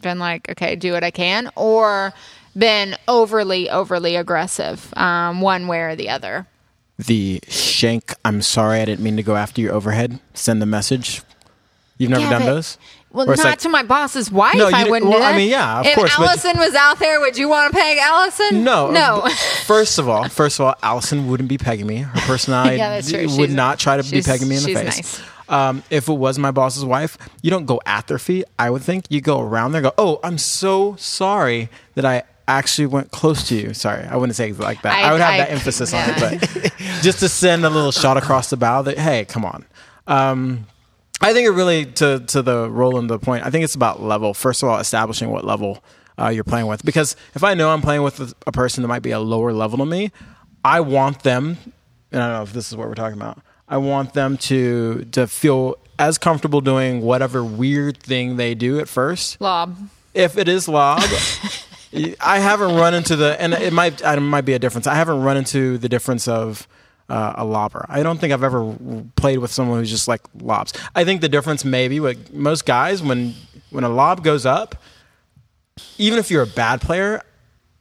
been 0.00 0.18
like, 0.18 0.48
okay, 0.50 0.76
do 0.76 0.92
what 0.92 1.04
I 1.04 1.10
can, 1.10 1.50
or 1.56 2.12
been 2.56 2.96
overly, 3.08 3.70
overly 3.70 4.16
aggressive, 4.16 4.92
um, 4.96 5.40
one 5.40 5.66
way 5.68 5.80
or 5.80 5.96
the 5.96 6.08
other. 6.08 6.46
The 6.98 7.40
shank. 7.48 8.14
I'm 8.24 8.42
sorry, 8.42 8.80
I 8.80 8.84
didn't 8.84 9.02
mean 9.04 9.16
to 9.16 9.22
go 9.22 9.36
after 9.36 9.60
your 9.60 9.72
Overhead. 9.72 10.18
Send 10.34 10.60
the 10.60 10.66
message. 10.66 11.22
You've 11.96 12.10
never 12.10 12.22
Yeah, 12.24 12.30
done 12.30 12.40
but- 12.42 12.46
those. 12.46 12.78
Well, 13.12 13.26
not 13.26 13.38
like- 13.38 13.58
to 13.60 13.68
my 13.68 13.82
boss's 13.82 14.30
wife. 14.30 14.54
No, 14.54 14.70
I 14.72 14.88
wouldn't 14.88 15.10
well, 15.10 15.20
I 15.20 15.36
mean, 15.36 15.50
yeah, 15.50 15.80
of 15.80 15.86
if 15.86 15.96
course, 15.96 16.12
but- 16.16 16.28
Allison 16.28 16.56
was 16.58 16.74
out 16.76 17.00
there, 17.00 17.18
would 17.20 17.36
you 17.36 17.48
want 17.48 17.72
to 17.72 17.76
peg 17.78 17.98
Allison? 17.98 18.62
No, 18.62 18.88
no. 18.92 19.26
First 19.66 19.98
of 19.98 20.08
all, 20.08 20.28
first 20.28 20.60
of 20.60 20.66
all, 20.66 20.74
Allison 20.82 21.26
wouldn't 21.28 21.48
be 21.48 21.58
pegging 21.58 21.88
me. 21.88 21.96
Her 21.98 22.20
personality 22.26 22.76
Yeah, 22.76 22.94
would 22.96 23.04
She's- 23.04 23.50
not 23.50 23.80
try 23.80 23.96
to 24.00 24.08
be 24.08 24.22
pegging 24.22 24.48
me 24.48 24.56
in 24.58 24.62
the 24.62 24.68
she's 24.68 24.78
face. 24.78 24.96
nice. 24.96 25.20
Um, 25.50 25.82
if 25.90 26.08
it 26.08 26.14
was 26.14 26.38
my 26.38 26.50
boss's 26.52 26.84
wife, 26.84 27.18
you 27.42 27.50
don't 27.50 27.66
go 27.66 27.80
at 27.84 28.06
their 28.06 28.18
feet. 28.18 28.44
I 28.58 28.70
would 28.70 28.82
think 28.82 29.04
you 29.10 29.20
go 29.20 29.40
around 29.40 29.72
there. 29.72 29.80
and 29.80 29.90
Go, 29.90 29.94
oh, 29.98 30.20
I'm 30.22 30.38
so 30.38 30.94
sorry 30.96 31.68
that 31.96 32.04
I 32.04 32.22
actually 32.48 32.86
went 32.86 33.10
close 33.10 33.48
to 33.48 33.56
you. 33.56 33.74
Sorry, 33.74 34.04
I 34.04 34.16
wouldn't 34.16 34.36
say 34.36 34.50
it 34.50 34.58
like 34.60 34.80
that. 34.82 34.94
I, 34.94 35.08
I- 35.08 35.12
would 35.12 35.20
have 35.20 35.34
I- 35.34 35.38
that 35.38 35.50
emphasis 35.50 35.92
on 35.92 36.08
it, 36.08 36.20
but 36.40 36.72
just 37.02 37.18
to 37.20 37.28
send 37.28 37.64
a 37.64 37.70
little 37.70 37.92
shot 37.92 38.16
across 38.16 38.48
the 38.50 38.56
bow. 38.56 38.82
That 38.82 38.96
hey, 38.98 39.24
come 39.24 39.44
on. 39.44 39.64
Um, 40.06 40.66
I 41.20 41.32
think 41.32 41.46
it 41.46 41.50
really 41.50 41.84
to 41.86 42.20
to 42.28 42.42
the 42.42 42.70
role 42.70 42.96
and 42.98 43.10
the 43.10 43.18
point. 43.18 43.44
I 43.44 43.50
think 43.50 43.64
it's 43.64 43.74
about 43.74 44.00
level. 44.02 44.32
First 44.34 44.62
of 44.62 44.68
all, 44.68 44.78
establishing 44.78 45.30
what 45.30 45.44
level 45.44 45.82
uh, 46.18 46.28
you're 46.28 46.44
playing 46.44 46.66
with. 46.66 46.84
Because 46.84 47.16
if 47.34 47.42
I 47.44 47.54
know 47.54 47.70
I'm 47.70 47.82
playing 47.82 48.02
with 48.02 48.20
a- 48.20 48.32
a 48.46 48.52
person 48.52 48.82
that 48.82 48.88
might 48.88 49.02
be 49.02 49.10
a 49.10 49.18
lower 49.20 49.52
level 49.52 49.78
than 49.78 49.88
me, 49.88 50.12
I 50.64 50.80
want 50.80 51.22
them. 51.24 51.58
And 52.12 52.22
I 52.22 52.26
don't 52.28 52.36
know 52.38 52.42
if 52.42 52.52
this 52.52 52.70
is 52.70 52.76
what 52.76 52.88
we're 52.88 52.94
talking 52.94 53.18
about. 53.20 53.38
I 53.70 53.76
want 53.78 54.12
them 54.12 54.36
to 54.38 55.04
to 55.12 55.26
feel 55.26 55.78
as 55.98 56.18
comfortable 56.18 56.60
doing 56.60 57.02
whatever 57.02 57.44
weird 57.44 57.98
thing 57.98 58.36
they 58.36 58.54
do 58.54 58.80
at 58.80 58.88
first. 58.88 59.40
Lob. 59.40 59.76
If 60.12 60.36
it 60.36 60.48
is 60.48 60.66
lob, 60.66 61.02
I 62.20 62.40
haven't 62.40 62.74
run 62.74 62.94
into 62.94 63.14
the, 63.14 63.40
and 63.40 63.54
it 63.54 63.72
might 63.72 64.02
it 64.02 64.20
might 64.20 64.44
be 64.44 64.54
a 64.54 64.58
difference. 64.58 64.88
I 64.88 64.96
haven't 64.96 65.22
run 65.22 65.36
into 65.36 65.78
the 65.78 65.88
difference 65.88 66.26
of 66.26 66.66
uh, 67.08 67.34
a 67.36 67.44
lobber. 67.44 67.86
I 67.88 68.02
don't 68.02 68.18
think 68.18 68.32
I've 68.32 68.42
ever 68.42 68.76
played 69.14 69.38
with 69.38 69.52
someone 69.52 69.78
who's 69.78 69.90
just 69.90 70.08
like 70.08 70.22
lobs. 70.40 70.72
I 70.96 71.04
think 71.04 71.20
the 71.20 71.28
difference 71.28 71.64
maybe 71.64 72.00
with 72.00 72.32
most 72.32 72.66
guys 72.66 73.02
when 73.02 73.34
when 73.70 73.84
a 73.84 73.88
lob 73.88 74.24
goes 74.24 74.44
up, 74.44 74.74
even 75.96 76.18
if 76.18 76.28
you're 76.28 76.42
a 76.42 76.46
bad 76.46 76.80
player, 76.80 77.22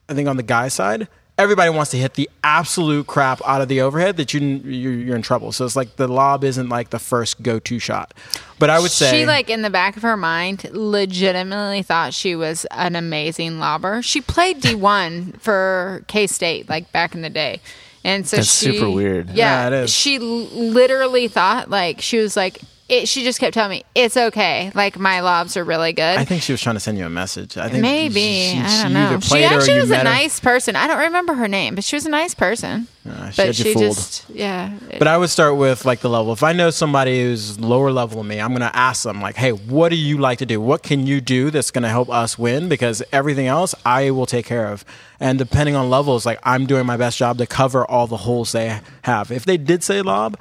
I 0.08 0.14
think 0.14 0.28
on 0.28 0.38
the 0.38 0.44
guy 0.44 0.68
side, 0.68 1.08
everybody 1.40 1.70
wants 1.70 1.90
to 1.92 1.98
hit 1.98 2.16
the 2.16 2.30
absolute 2.44 3.08
crap 3.08 3.42
out 3.48 3.62
of 3.62 3.70
the 3.70 3.80
overhead 3.82 4.18
that 4.18 4.34
you 4.34 4.42
you're, 4.42 4.94
you're 4.94 5.16
in 5.16 5.22
trouble. 5.22 5.52
So 5.54 5.66
it's 5.66 5.76
like 5.76 5.96
the 5.96 6.08
lob 6.08 6.44
isn't 6.44 6.68
like 6.68 6.90
the 6.90 7.00
first 7.00 7.42
go 7.42 7.60
to 7.60 7.80
shot. 7.80 8.14
But 8.60 8.70
I 8.70 8.80
would 8.80 8.92
say 8.92 9.22
she 9.22 9.26
like 9.26 9.50
in 9.50 9.62
the 9.62 9.70
back 9.70 9.96
of 9.96 10.04
her 10.04 10.18
mind 10.18 10.70
legitimately 10.72 11.82
thought 11.84 12.14
she 12.14 12.36
was 12.36 12.66
an 12.72 12.96
amazing 12.96 13.58
lobber. 13.58 14.02
She 14.02 14.20
played 14.20 14.60
D 14.60 14.76
one 14.76 15.32
for 15.40 16.04
K 16.08 16.28
State 16.28 16.68
like 16.70 16.92
back 16.92 17.16
in 17.16 17.22
the 17.22 17.30
day, 17.30 17.62
and 18.04 18.28
so 18.28 18.38
That's 18.38 18.60
she, 18.60 18.74
super 18.74 18.90
weird. 18.90 19.30
Yeah, 19.30 19.36
Yeah, 19.36 19.68
it 19.68 19.84
is. 19.86 19.92
She 19.92 20.18
l- 20.18 20.22
literally 20.24 21.30
thought 21.30 21.70
like 21.70 22.02
she 22.02 22.18
was 22.18 22.36
like 22.36 22.60
it. 22.90 23.08
She 23.08 23.24
just 23.24 23.40
kept 23.40 23.54
telling 23.54 23.72
me 23.72 23.86
it's 23.96 24.18
okay. 24.18 24.72
Like 24.76 24.98
my 24.98 25.22
lobs 25.22 25.56
are 25.58 25.64
really 25.64 25.94
good. 25.94 26.18
I 26.18 26.26
think 26.26 26.42
she 26.42 26.52
was 26.52 26.62
trying 26.62 26.76
to 26.76 26.80
send 26.80 26.98
you 26.98 27.06
a 27.06 27.10
message. 27.10 27.58
I 27.58 27.70
think 27.70 27.82
Maybe 27.82 28.22
she, 28.54 28.58
I 28.60 28.84
don't 28.84 28.94
know. 28.94 29.20
She 29.20 29.44
actually 29.44 29.80
was 29.80 29.92
a 29.92 29.98
her. 29.98 30.04
nice 30.04 30.40
person. 30.40 30.76
I 30.76 30.88
don't 30.88 31.00
remember 31.00 31.34
her 31.34 31.48
name, 31.48 31.76
but 31.76 31.84
she 31.84 31.96
was 31.96 32.06
a 32.06 32.10
nice 32.10 32.34
person. 32.34 32.88
Uh, 33.08 33.30
she 33.30 33.38
but 33.38 33.46
had 33.48 33.58
you 33.58 33.64
she 33.66 33.74
fooled. 33.74 33.86
just 33.86 34.30
yeah. 34.30 34.78
But 34.98 35.08
I 35.08 35.18
would 35.18 35.30
start 35.30 35.56
with 35.56 35.86
like 35.86 36.02
the 36.02 36.10
level. 36.10 36.34
If 36.34 36.44
I 36.44 36.54
know 36.54 36.70
somebody 36.70 37.22
who's 37.22 37.60
lower 37.60 37.92
level 37.92 38.18
than 38.20 38.28
me, 38.28 38.40
I'm 38.40 38.50
going 38.50 38.62
to 38.62 38.76
ask 38.76 39.04
them 39.04 39.22
like, 39.22 39.36
"Hey, 39.36 39.52
what 39.52 39.90
do 39.90 39.96
you 39.96 40.18
like 40.18 40.40
to 40.40 40.46
do? 40.46 40.60
What 40.62 40.84
can 40.84 41.08
you 41.08 41.22
do 41.22 41.50
that's 41.50 41.72
going 41.72 41.84
to 41.84 41.90
help 41.90 42.10
us 42.10 42.38
win? 42.38 42.70
Because 42.70 43.02
everything 43.12 43.48
else 43.48 43.74
I 43.86 44.12
will 44.12 44.26
take 44.26 44.46
care 44.46 44.68
of." 44.68 44.86
And 45.20 45.38
depending 45.40 45.76
on 45.76 45.90
levels, 45.90 46.26
like 46.26 46.40
I'm 46.44 46.66
doing 46.66 46.86
my 46.86 46.98
best 46.98 47.18
job 47.18 47.38
to 47.40 47.48
cover 47.48 47.86
all 47.86 48.08
the 48.08 48.18
holes 48.18 48.52
they 48.52 48.80
have. 49.04 49.32
If 49.32 49.46
they 49.46 49.58
did 49.58 49.84
say 49.84 50.02
lob, 50.02 50.38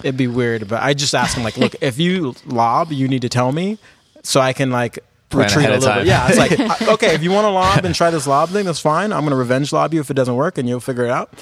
it'd 0.00 0.16
be 0.16 0.26
weird. 0.26 0.68
But 0.68 0.82
I 0.82 0.94
just 0.94 1.14
ask 1.14 1.34
them 1.34 1.44
like, 1.44 1.56
"Look, 1.56 1.74
if 1.80 1.98
you 1.98 2.34
lob, 2.46 2.92
you 2.92 3.08
need 3.08 3.22
to 3.22 3.28
tell 3.28 3.52
me 3.52 3.78
so 4.22 4.40
I 4.40 4.52
can 4.52 4.70
like." 4.70 4.98
Plan 5.30 5.44
retreat 5.44 5.68
a 5.68 5.72
little 5.72 5.94
bit. 5.96 6.06
Yeah, 6.06 6.26
it's 6.26 6.38
like 6.38 6.58
uh, 6.88 6.94
okay, 6.94 7.14
if 7.14 7.22
you 7.22 7.30
want 7.30 7.44
to 7.44 7.50
lob 7.50 7.84
and 7.84 7.94
try 7.94 8.08
this 8.08 8.26
lob 8.26 8.48
thing, 8.48 8.64
that's 8.64 8.80
fine. 8.80 9.12
I'm 9.12 9.20
going 9.20 9.32
to 9.32 9.36
revenge 9.36 9.74
lob 9.74 9.92
you 9.92 10.00
if 10.00 10.10
it 10.10 10.14
doesn't 10.14 10.36
work, 10.36 10.56
and 10.56 10.66
you'll 10.66 10.80
figure 10.80 11.04
it 11.04 11.10
out. 11.10 11.34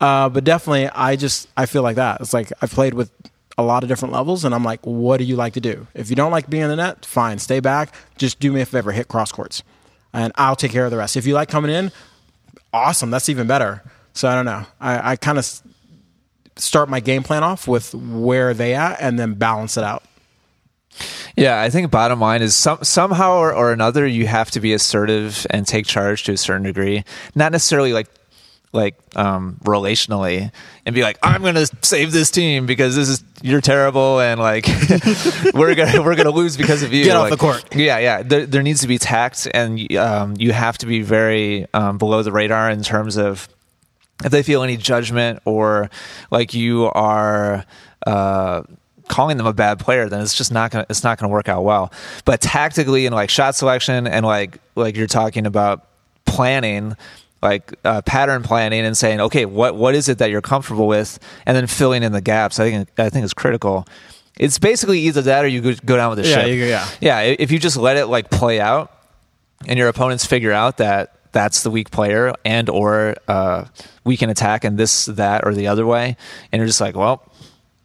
Uh, 0.00 0.28
but 0.28 0.44
definitely, 0.44 0.88
I 0.88 1.16
just 1.16 1.48
I 1.56 1.66
feel 1.66 1.82
like 1.82 1.96
that. 1.96 2.20
It's 2.20 2.32
like 2.32 2.52
I've 2.62 2.70
played 2.70 2.94
with 2.94 3.10
a 3.58 3.62
lot 3.62 3.82
of 3.82 3.88
different 3.88 4.14
levels, 4.14 4.44
and 4.44 4.54
I'm 4.54 4.64
like, 4.64 4.84
what 4.86 5.16
do 5.16 5.24
you 5.24 5.34
like 5.36 5.54
to 5.54 5.60
do? 5.60 5.86
If 5.94 6.08
you 6.08 6.16
don't 6.16 6.30
like 6.30 6.48
being 6.48 6.62
in 6.62 6.68
the 6.68 6.76
net, 6.76 7.04
fine, 7.04 7.38
stay 7.38 7.60
back. 7.60 7.92
Just 8.16 8.38
do 8.38 8.52
me 8.52 8.60
a 8.60 8.66
favor, 8.66 8.92
hit 8.92 9.08
cross 9.08 9.32
courts, 9.32 9.62
and 10.12 10.32
I'll 10.36 10.56
take 10.56 10.72
care 10.72 10.84
of 10.84 10.90
the 10.90 10.96
rest. 10.96 11.16
If 11.16 11.26
you 11.26 11.34
like 11.34 11.48
coming 11.48 11.70
in, 11.70 11.90
awesome, 12.72 13.10
that's 13.10 13.28
even 13.28 13.46
better. 13.46 13.82
So 14.12 14.28
I 14.28 14.34
don't 14.34 14.44
know. 14.44 14.66
I, 14.80 15.12
I 15.12 15.16
kind 15.16 15.38
of 15.38 15.62
start 16.56 16.88
my 16.88 17.00
game 17.00 17.22
plan 17.22 17.42
off 17.42 17.66
with 17.68 17.94
where 17.94 18.54
they 18.54 18.74
at, 18.74 19.00
and 19.00 19.18
then 19.18 19.34
balance 19.34 19.76
it 19.76 19.84
out. 19.84 20.02
Yeah, 21.36 21.60
I 21.60 21.70
think 21.70 21.90
bottom 21.90 22.20
line 22.20 22.42
is 22.42 22.54
some, 22.54 22.78
somehow 22.82 23.38
or, 23.38 23.54
or 23.54 23.72
another 23.72 24.06
you 24.06 24.26
have 24.26 24.50
to 24.50 24.60
be 24.60 24.74
assertive 24.74 25.46
and 25.48 25.66
take 25.66 25.86
charge 25.86 26.24
to 26.24 26.32
a 26.32 26.36
certain 26.36 26.64
degree. 26.64 27.04
Not 27.34 27.52
necessarily 27.52 27.92
like 27.94 28.08
like 28.74 28.94
um, 29.16 29.58
relationally 29.64 30.50
and 30.86 30.94
be 30.94 31.02
like, 31.02 31.18
I'm 31.22 31.42
going 31.42 31.56
to 31.56 31.66
save 31.82 32.10
this 32.10 32.30
team 32.30 32.64
because 32.64 32.96
this 32.96 33.08
is 33.08 33.22
you're 33.42 33.60
terrible 33.60 34.18
and 34.20 34.40
like 34.40 34.66
we're 35.54 35.74
gonna 35.74 36.02
we're 36.02 36.14
gonna 36.14 36.30
lose 36.30 36.56
because 36.56 36.82
of 36.82 36.92
you. 36.92 37.04
Get 37.04 37.16
off 37.16 37.22
Like, 37.24 37.32
the 37.32 37.36
court. 37.36 37.74
Yeah, 37.74 37.98
yeah. 37.98 38.22
There, 38.22 38.46
there 38.46 38.62
needs 38.62 38.80
to 38.80 38.86
be 38.86 38.98
tact 38.98 39.46
and 39.52 39.94
um, 39.96 40.34
you 40.38 40.52
have 40.52 40.78
to 40.78 40.86
be 40.86 41.02
very 41.02 41.66
um, 41.74 41.98
below 41.98 42.22
the 42.22 42.32
radar 42.32 42.70
in 42.70 42.82
terms 42.82 43.16
of 43.18 43.48
if 44.24 44.30
they 44.30 44.42
feel 44.42 44.62
any 44.62 44.76
judgment 44.76 45.40
or 45.44 45.90
like 46.30 46.54
you 46.54 46.86
are 46.86 47.64
uh, 48.06 48.62
calling 49.08 49.36
them 49.36 49.46
a 49.46 49.52
bad 49.52 49.78
player, 49.78 50.08
then 50.08 50.20
it's 50.20 50.34
just 50.34 50.52
not 50.52 50.70
gonna 50.70 50.86
it's 50.88 51.04
not 51.04 51.18
gonna 51.18 51.32
work 51.32 51.48
out 51.48 51.64
well. 51.64 51.92
But 52.24 52.40
tactically 52.40 53.06
and 53.06 53.14
like 53.14 53.30
shot 53.30 53.54
selection 53.54 54.06
and 54.06 54.24
like 54.24 54.58
like 54.74 54.96
you're 54.96 55.06
talking 55.06 55.46
about 55.46 55.86
planning, 56.24 56.96
like 57.42 57.74
uh, 57.84 58.02
pattern 58.02 58.42
planning 58.42 58.84
and 58.84 58.96
saying, 58.96 59.20
okay, 59.20 59.44
what 59.44 59.74
what 59.76 59.94
is 59.94 60.08
it 60.08 60.18
that 60.18 60.30
you're 60.30 60.40
comfortable 60.40 60.86
with, 60.86 61.18
and 61.46 61.56
then 61.56 61.66
filling 61.66 62.02
in 62.02 62.12
the 62.12 62.20
gaps. 62.20 62.58
I 62.60 62.70
think 62.70 62.88
I 62.98 63.10
think 63.10 63.24
is 63.24 63.34
critical. 63.34 63.86
It's 64.38 64.58
basically 64.58 64.98
either 65.00 65.20
that 65.22 65.44
or 65.44 65.48
you 65.48 65.60
go, 65.74 65.96
down 65.96 66.08
with 66.16 66.24
the 66.24 66.28
Yeah, 66.28 66.36
ship. 66.36 66.48
you 66.48 66.64
yeah. 66.64 66.88
yeah. 67.02 67.20
If 67.20 67.50
you 67.52 67.58
just 67.58 67.76
let 67.76 67.98
it 67.98 68.06
like 68.06 68.30
play 68.30 68.60
out, 68.60 68.90
and 69.68 69.78
your 69.78 69.88
opponents 69.88 70.24
figure 70.24 70.52
out 70.52 70.78
that 70.78 71.14
that's 71.32 71.62
the 71.62 71.70
weak 71.70 71.90
player 71.90 72.32
and 72.44 72.68
or 72.68 73.14
uh, 73.28 73.64
we 74.04 74.16
can 74.16 74.30
attack 74.30 74.64
in 74.64 74.76
this 74.76 75.06
that 75.06 75.44
or 75.44 75.54
the 75.54 75.66
other 75.68 75.86
way. 75.86 76.16
And 76.52 76.60
you're 76.60 76.66
just 76.66 76.80
like 76.80 76.94
well 76.94 77.26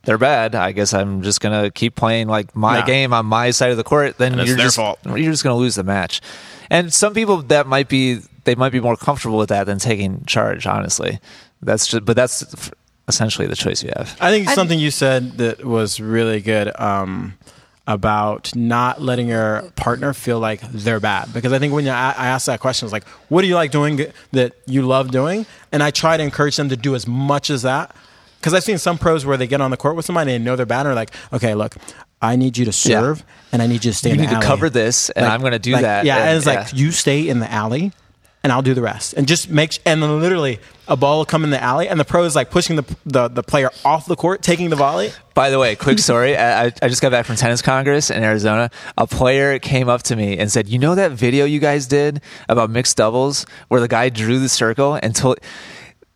they're 0.04 0.18
bad. 0.18 0.56
I 0.56 0.72
guess 0.72 0.94
i'm 0.94 1.22
just 1.22 1.42
gonna 1.42 1.70
keep 1.72 1.96
playing 1.96 2.27
like 2.27 2.56
my 2.56 2.77
Yeah. 2.80 2.86
game 2.86 3.13
on 3.13 3.25
my 3.25 3.51
side 3.51 3.72
of 3.72 3.77
the 3.77 3.84
court. 3.84 4.18
Then 4.18 4.39
it's 4.39 4.48
you're 4.48 4.58
their 4.58 4.66
just 4.68 4.77
fault. 4.77 5.00
you're 5.06 5.32
just 5.32 5.44
gonna 5.44 5.56
lose 5.58 5.75
the 5.75 5.84
match. 5.84 6.22
And 6.70 6.94
some 6.94 7.13
people 7.13 7.38
that 7.44 7.68
might 7.68 7.89
be 7.89 8.20
they 8.46 8.56
might 8.56 8.72
be 8.72 8.80
more 8.80 8.96
comfortable 8.96 9.38
with 9.38 9.50
that 9.50 9.66
than 9.66 9.80
taking 9.80 10.24
charge 10.25 10.66
honestly. 10.68 11.20
That's 11.62 11.88
just 11.88 12.06
but 12.06 12.16
that's 12.16 12.70
essentially 13.10 13.48
the 13.48 13.56
choice 13.56 13.84
you 13.84 13.92
have. 13.96 14.16
I 14.20 14.32
think 14.32 14.50
something 14.50 14.77
you 14.80 14.92
said 14.92 15.38
that 15.39 15.63
was 15.66 16.00
really 16.00 16.42
good 16.42 16.77
um, 16.80 17.34
about 17.88 18.53
not 18.53 19.01
letting 19.01 19.29
your 19.29 19.63
partner 19.77 20.13
feel 20.13 20.39
like 20.39 20.60
they're 20.62 21.00
bad. 21.00 21.34
Because 21.34 21.53
I 21.53 21.60
think 21.60 21.74
when 21.74 21.88
I, 21.88 22.12
I 22.12 22.27
ask 22.27 22.46
that 22.48 22.60
question, 22.60 22.86
it's 22.86 22.94
like, 22.94 23.08
what 23.29 23.41
do 23.41 23.48
you 23.48 23.56
like 23.56 23.72
doing 23.72 24.06
that 24.34 24.53
you 24.65 24.82
love 24.82 25.10
doing? 25.10 25.46
And 25.72 25.82
I 25.82 25.91
try 25.91 26.17
to 26.17 26.24
encourage 26.24 26.58
them 26.58 26.67
to 26.70 26.75
do 26.75 26.96
as 26.96 27.08
much 27.08 27.50
as 27.50 27.62
that. 27.62 27.96
Because 28.39 28.53
I've 28.53 28.63
seen 28.63 28.77
some 28.77 28.98
pros 28.98 29.25
where 29.25 29.38
they 29.38 29.48
get 29.48 29.62
on 29.62 29.72
the 29.72 29.77
court 29.77 29.96
with 29.96 30.06
somebody 30.06 30.34
and 30.34 30.44
they 30.44 30.46
know 30.46 30.56
they're 30.56 30.65
bad 30.65 30.82
and 30.82 30.89
are 30.89 30.96
like, 30.96 31.12
okay, 31.34 31.56
look, 31.56 31.75
I 32.22 32.36
need 32.36 32.58
you 32.58 32.65
to 32.65 32.74
serve 32.74 33.24
and 33.51 33.62
I 33.62 33.67
need 33.67 33.86
you 33.86 33.91
to 33.91 33.98
stay 33.98 34.10
you 34.10 34.15
in 34.15 34.22
need 34.22 34.29
to 34.29 34.41
cover 34.41 34.70
this 34.70 35.10
and 35.12 35.25
Like- 35.25 35.34
i'm 35.34 35.41
gonna 35.41 35.60
do 35.60 35.72
like, 35.72 35.84
that 35.84 36.06
Yeah, 36.06 36.17
and, 36.17 36.38
it's 36.38 36.46
like 36.46 36.74
you 36.74 36.91
stay 36.91 37.27
in 37.29 37.39
the 37.39 37.51
alley, 37.51 37.91
and 38.48 38.54
I'll 38.54 38.62
do 38.62 38.74
the 38.74 38.82
rest. 38.82 39.12
And 39.12 39.27
just 39.27 39.50
make 39.50 39.77
and 39.86 40.01
then 40.01 40.22
literally 40.22 40.62
a 40.88 40.96
ball 40.96 41.18
will 41.18 41.25
come 41.25 41.44
in 41.44 41.50
the 41.50 41.62
alley, 41.62 41.89
and 41.89 42.00
the 42.00 42.06
pro 42.06 42.24
is 42.24 42.34
like 42.34 42.50
pushing 42.50 42.77
the 42.77 42.96
the, 43.06 43.27
the 43.27 43.44
player 43.44 43.70
off 43.84 44.06
the 44.06 44.16
court, 44.16 44.42
taking 44.42 44.70
the 44.70 44.77
volley. 44.77 45.12
By 45.34 45.50
the 45.50 45.60
way, 45.60 45.75
quick 45.75 46.00
story. 46.00 46.38
I, 46.38 46.63
I 46.68 46.72
I 46.82 46.88
just 46.88 47.01
got 47.01 47.12
back 47.12 47.25
from 47.25 47.36
Tennis 47.36 47.62
Congress 47.62 48.10
in 48.10 48.24
Arizona. 48.24 48.72
A 48.98 49.06
player 49.06 49.60
came 49.60 49.89
up 49.89 50.04
to 50.04 50.16
me 50.16 50.38
and 50.38 50.50
said, 50.50 50.70
You 50.70 50.80
know 50.80 50.96
that 50.96 51.12
video 51.12 51.44
you 51.44 51.60
guys 51.60 51.88
did 51.88 52.22
about 52.48 52.70
mixed 52.70 52.96
doubles 52.96 53.46
where 53.68 53.82
the 53.82 53.89
guy 53.89 54.08
drew 54.08 54.39
the 54.39 54.48
circle 54.48 54.94
and 54.96 55.13
told. 55.13 55.39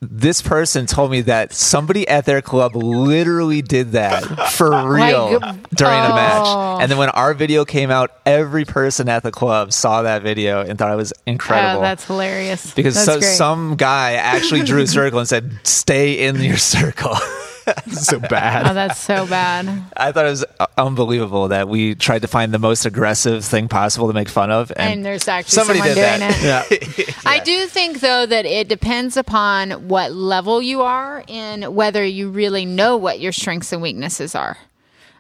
This 0.04 0.42
person 0.42 0.88
told 0.88 1.12
me 1.12 1.22
that 1.22 1.54
somebody 1.54 2.08
at 2.08 2.26
their 2.26 2.42
club 2.42 2.76
literally 2.76 3.62
did 3.62 3.92
that 3.92 4.24
for 4.52 4.70
real 4.92 5.40
Like, 5.40 5.70
during 5.70 6.00
a 6.00 6.10
oh. 6.10 6.16
match. 6.16 6.82
And 6.82 6.92
then 6.92 6.98
when 6.98 7.10
our 7.10 7.36
video 7.36 7.66
came 7.66 7.92
out, 7.92 8.10
every 8.26 8.66
person 8.66 9.08
at 9.10 9.22
the 9.22 9.32
club 9.32 9.72
saw 9.72 10.02
that 10.02 10.24
video 10.24 10.62
and 10.66 10.80
thought 10.80 10.92
it 10.92 10.96
was 10.96 11.14
incredible. 11.28 11.82
Oh, 11.82 11.84
that's 11.84 12.06
hilarious. 12.06 12.74
because 12.74 12.96
that's 12.96 13.06
so, 13.06 13.20
some 13.20 13.76
guy 13.76 14.14
actually 14.14 14.64
drew 14.64 14.82
a 14.82 14.88
circle 14.88 15.20
and 15.20 15.28
said, 15.28 15.52
"Stay 15.64 16.26
in 16.26 16.42
your 16.42 16.58
circle." 16.58 17.16
so 17.92 18.20
bad. 18.20 18.68
Oh, 18.68 18.74
that's 18.74 19.00
so 19.00 19.26
bad. 19.26 19.68
I 19.96 20.12
thought 20.12 20.26
it 20.26 20.30
was 20.30 20.46
uh, 20.60 20.68
unbelievable 20.78 21.50
that 21.50 21.68
we 21.68 21.96
tried 21.96 22.22
to 22.24 22.28
find 22.28 22.54
the 22.54 22.60
most 22.60 22.86
aggressive 22.86 23.44
thing 23.46 23.68
possible 23.68 24.08
to 24.08 24.14
make 24.14 24.30
fun 24.30 24.52
of, 24.52 24.72
and, 24.76 24.94
And 24.94 25.06
there's 25.06 25.28
actually 25.28 25.56
somebody 25.56 25.80
someone 25.80 25.96
did 25.96 26.18
doing 26.18 26.42
that. 26.42 26.72
it. 26.72 26.98
yeah. 27.08 27.14
I 27.26 27.40
do 27.40 27.68
think 27.68 28.00
though 28.00 28.26
that 28.26 28.46
it 28.46 28.68
depends 28.68 29.18
upon 29.18 29.88
what 29.88 30.12
level 30.12 30.62
you 30.62 30.82
are 30.82 31.24
and 31.28 31.76
whether 31.76 32.04
you 32.04 32.30
really 32.30 32.66
know 32.66 32.98
what 32.98 33.20
your 33.20 33.32
strengths 33.32 33.72
and 33.74 33.82
weaknesses 33.82 34.36
are. 34.36 34.58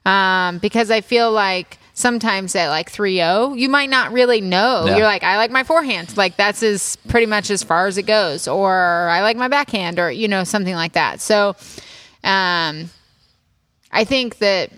Um, 0.05 0.57
because 0.57 0.89
I 0.89 1.01
feel 1.01 1.31
like 1.31 1.77
sometimes 1.93 2.55
at 2.55 2.69
like 2.69 2.91
3-0, 2.91 3.57
you 3.59 3.69
might 3.69 3.89
not 3.89 4.11
really 4.11 4.41
know. 4.41 4.85
Yeah. 4.87 4.97
You're 4.97 5.05
like, 5.05 5.23
I 5.23 5.37
like 5.37 5.51
my 5.51 5.63
forehand. 5.63 6.17
Like 6.17 6.37
that's 6.37 6.63
as 6.63 6.95
pretty 7.07 7.27
much 7.27 7.51
as 7.51 7.61
far 7.61 7.85
as 7.87 7.97
it 7.97 8.03
goes. 8.07 8.47
Or 8.47 8.73
I 9.09 9.21
like 9.21 9.37
my 9.37 9.47
backhand 9.47 9.99
or, 9.99 10.09
you 10.11 10.27
know, 10.27 10.43
something 10.43 10.73
like 10.73 10.93
that. 10.93 11.21
So, 11.21 11.55
um, 12.23 12.89
I 13.91 14.03
think 14.03 14.37
that 14.39 14.71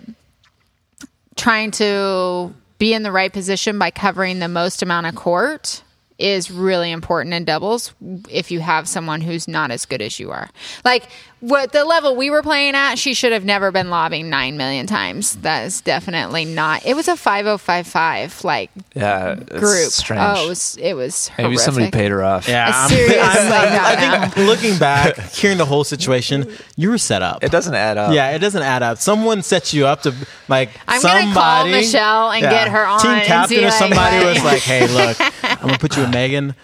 trying 1.36 1.70
to 1.72 2.54
be 2.78 2.94
in 2.94 3.02
the 3.02 3.12
right 3.12 3.32
position 3.32 3.78
by 3.78 3.90
covering 3.90 4.38
the 4.38 4.48
most 4.48 4.82
amount 4.82 5.06
of 5.06 5.14
court 5.14 5.82
is 6.18 6.50
really 6.50 6.92
important 6.92 7.34
in 7.34 7.44
doubles 7.44 7.92
if 8.30 8.50
you 8.50 8.60
have 8.60 8.88
someone 8.88 9.20
who's 9.20 9.48
not 9.48 9.70
as 9.70 9.84
good 9.84 10.00
as 10.00 10.20
you 10.20 10.30
are. 10.30 10.48
Like 10.84 11.08
what 11.48 11.72
the 11.72 11.84
level 11.84 12.16
we 12.16 12.30
were 12.30 12.42
playing 12.42 12.74
at, 12.74 12.94
she 12.96 13.12
should 13.14 13.32
have 13.32 13.44
never 13.44 13.70
been 13.70 13.90
lobbing 13.90 14.30
9 14.30 14.56
million 14.56 14.86
times. 14.86 15.36
That 15.36 15.66
is 15.66 15.80
definitely 15.82 16.44
not. 16.44 16.86
It 16.86 16.94
was 16.96 17.06
a 17.06 17.16
5055 17.16 18.44
like 18.44 18.70
yeah, 18.94 19.34
group. 19.34 19.90
strange. 19.90 20.22
Oh, 20.24 20.46
it 20.46 20.48
was 20.48 20.76
it 20.80 20.94
was 20.94 21.30
Maybe 21.36 21.56
somebody 21.56 21.90
paid 21.90 22.10
her 22.10 22.22
off. 22.24 22.48
Yeah, 22.48 22.70
I'm- 22.74 22.88
Seriously, 22.88 23.18
I'm- 23.18 23.52
I 23.52 24.18
no, 24.20 24.28
think 24.30 24.46
looking 24.48 24.78
back, 24.78 25.18
hearing 25.32 25.58
the 25.58 25.66
whole 25.66 25.84
situation, 25.84 26.50
you 26.76 26.90
were 26.90 26.98
set 26.98 27.22
up. 27.22 27.44
it 27.44 27.50
doesn't 27.50 27.74
add 27.74 27.98
up. 27.98 28.14
yeah, 28.14 28.30
it 28.30 28.38
doesn't 28.38 28.62
add 28.62 28.82
up. 28.82 28.98
Someone 28.98 29.42
sets 29.42 29.74
you 29.74 29.86
up 29.86 30.02
to 30.02 30.14
like 30.48 30.70
I'm 30.88 31.02
gonna 31.02 31.20
somebody. 31.20 31.32
call 31.34 31.66
Michelle 31.68 32.30
and 32.32 32.42
get 32.42 32.68
her 32.68 32.86
on 32.86 33.00
Team 33.00 33.10
and 33.10 33.26
captain 33.26 33.56
see, 33.58 33.62
or 33.64 33.68
like, 33.68 33.72
somebody 33.74 34.16
what- 34.18 34.34
was 34.34 34.44
like, 34.44 34.62
"Hey, 34.62 34.86
look, 34.88 35.16
I'm 35.42 35.58
gonna 35.66 35.78
put 35.78 35.96
you 35.96 36.04
in 36.04 36.10
Megan 36.10 36.54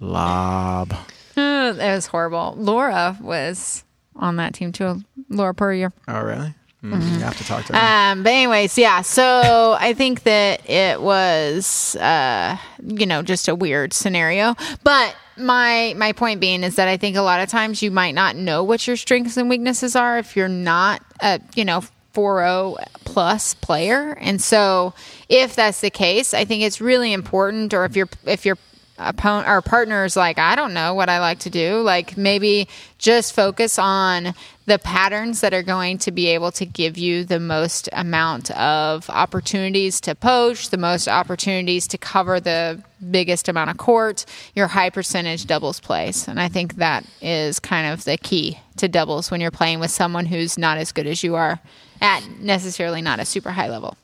lob." 0.00 0.94
it 1.36 1.76
was 1.76 2.06
horrible. 2.06 2.54
Laura 2.58 3.16
was 3.20 3.84
on 4.20 4.36
that 4.36 4.54
team 4.54 4.70
too. 4.72 5.02
Laura 5.28 5.54
Purrier. 5.54 5.92
Oh, 6.06 6.22
really? 6.22 6.54
Mm, 6.84 6.94
Mm-hmm. 6.94 7.14
You 7.16 7.20
have 7.20 7.36
to 7.36 7.44
talk 7.44 7.64
to 7.66 7.76
her. 7.76 8.12
Um, 8.12 8.22
but 8.22 8.30
anyways, 8.30 8.78
yeah. 8.78 9.02
So 9.02 9.76
I 9.78 9.92
think 9.92 10.22
that 10.22 10.68
it 10.70 11.02
was, 11.02 11.94
uh, 11.96 12.56
you 12.82 13.04
know, 13.04 13.20
just 13.22 13.48
a 13.48 13.54
weird 13.54 13.92
scenario. 13.92 14.54
But 14.82 15.14
my 15.36 15.94
my 15.98 16.12
point 16.12 16.40
being 16.40 16.62
is 16.64 16.76
that 16.76 16.88
I 16.88 16.96
think 16.96 17.16
a 17.16 17.22
lot 17.22 17.40
of 17.40 17.48
times 17.50 17.82
you 17.82 17.90
might 17.90 18.14
not 18.14 18.34
know 18.36 18.64
what 18.64 18.86
your 18.86 18.96
strengths 18.96 19.36
and 19.36 19.50
weaknesses 19.50 19.94
are 19.94 20.18
if 20.18 20.36
you're 20.36 20.48
not 20.48 21.02
a, 21.20 21.40
you 21.54 21.64
know. 21.64 21.82
4-0 22.12 22.76
plus 23.04 23.54
player 23.54 24.18
and 24.20 24.42
so 24.42 24.92
if 25.28 25.54
that's 25.54 25.80
the 25.80 25.90
case 25.90 26.34
i 26.34 26.44
think 26.44 26.64
it's 26.64 26.80
really 26.80 27.12
important 27.12 27.72
or 27.72 27.84
if 27.84 27.94
you're 27.94 28.08
if 28.26 28.44
you're 28.44 28.58
opponent 29.00 29.64
partners 29.64 30.16
like 30.16 30.38
I 30.38 30.56
don't 30.56 30.74
know 30.74 30.94
what 30.94 31.08
I 31.08 31.20
like 31.20 31.40
to 31.40 31.50
do. 31.50 31.80
Like 31.80 32.16
maybe 32.16 32.68
just 32.98 33.34
focus 33.34 33.78
on 33.78 34.34
the 34.66 34.78
patterns 34.78 35.40
that 35.40 35.52
are 35.52 35.62
going 35.62 35.98
to 35.98 36.12
be 36.12 36.28
able 36.28 36.52
to 36.52 36.64
give 36.64 36.96
you 36.96 37.24
the 37.24 37.40
most 37.40 37.88
amount 37.92 38.50
of 38.52 39.10
opportunities 39.10 40.00
to 40.02 40.14
poach, 40.14 40.70
the 40.70 40.76
most 40.76 41.08
opportunities 41.08 41.88
to 41.88 41.98
cover 41.98 42.38
the 42.38 42.82
biggest 43.10 43.48
amount 43.48 43.70
of 43.70 43.78
court, 43.78 44.24
your 44.54 44.68
high 44.68 44.90
percentage 44.90 45.46
doubles 45.46 45.80
plays. 45.80 46.28
And 46.28 46.40
I 46.40 46.48
think 46.48 46.76
that 46.76 47.04
is 47.20 47.58
kind 47.58 47.92
of 47.92 48.04
the 48.04 48.16
key 48.16 48.58
to 48.76 48.86
doubles 48.86 49.30
when 49.30 49.40
you're 49.40 49.50
playing 49.50 49.80
with 49.80 49.90
someone 49.90 50.26
who's 50.26 50.56
not 50.56 50.78
as 50.78 50.92
good 50.92 51.06
as 51.06 51.24
you 51.24 51.34
are 51.34 51.58
at 52.00 52.22
necessarily 52.38 53.02
not 53.02 53.18
a 53.18 53.24
super 53.24 53.50
high 53.50 53.68
level. 53.68 53.96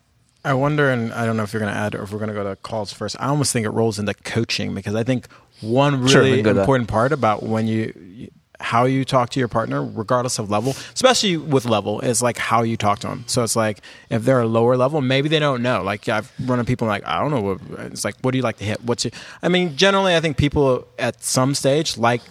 I 0.46 0.54
wonder, 0.54 0.90
and 0.90 1.12
I 1.12 1.26
don't 1.26 1.36
know 1.36 1.42
if 1.42 1.52
you're 1.52 1.60
going 1.60 1.74
to 1.74 1.78
add 1.78 1.96
or 1.96 2.04
if 2.04 2.12
we're 2.12 2.20
going 2.20 2.28
to 2.28 2.34
go 2.34 2.44
to 2.44 2.54
calls 2.54 2.92
first. 2.92 3.16
I 3.18 3.26
almost 3.26 3.52
think 3.52 3.66
it 3.66 3.70
rolls 3.70 3.98
into 3.98 4.14
coaching 4.14 4.76
because 4.76 4.94
I 4.94 5.02
think 5.02 5.26
one 5.60 6.02
really 6.02 6.36
can 6.36 6.44
go 6.44 6.50
to 6.50 6.54
that. 6.54 6.60
important 6.60 6.88
part 6.88 7.12
about 7.12 7.42
when 7.42 7.66
you 7.66 8.30
how 8.60 8.84
you 8.84 9.04
talk 9.04 9.30
to 9.30 9.40
your 9.40 9.48
partner, 9.48 9.84
regardless 9.84 10.38
of 10.38 10.48
level, 10.48 10.74
especially 10.94 11.36
with 11.36 11.66
level, 11.66 12.00
is 12.00 12.22
like 12.22 12.38
how 12.38 12.62
you 12.62 12.76
talk 12.76 13.00
to 13.00 13.08
them. 13.08 13.24
So 13.26 13.42
it's 13.42 13.56
like 13.56 13.80
if 14.08 14.24
they're 14.24 14.40
a 14.40 14.46
lower 14.46 14.76
level, 14.76 15.00
maybe 15.00 15.28
they 15.28 15.40
don't 15.40 15.62
know. 15.62 15.82
Like 15.82 16.08
I've 16.08 16.32
run 16.40 16.60
into 16.60 16.68
people 16.68 16.86
like 16.86 17.04
I 17.04 17.20
don't 17.20 17.32
know. 17.32 17.40
What, 17.40 17.60
it's 17.92 18.04
like 18.04 18.14
what 18.22 18.30
do 18.30 18.38
you 18.38 18.42
like 18.42 18.58
to 18.58 18.64
hit? 18.64 18.82
What's 18.84 19.04
your, 19.04 19.12
I 19.42 19.48
mean, 19.48 19.76
generally, 19.76 20.14
I 20.14 20.20
think 20.20 20.36
people 20.36 20.86
at 20.96 21.24
some 21.24 21.54
stage 21.56 21.98
like 21.98 22.22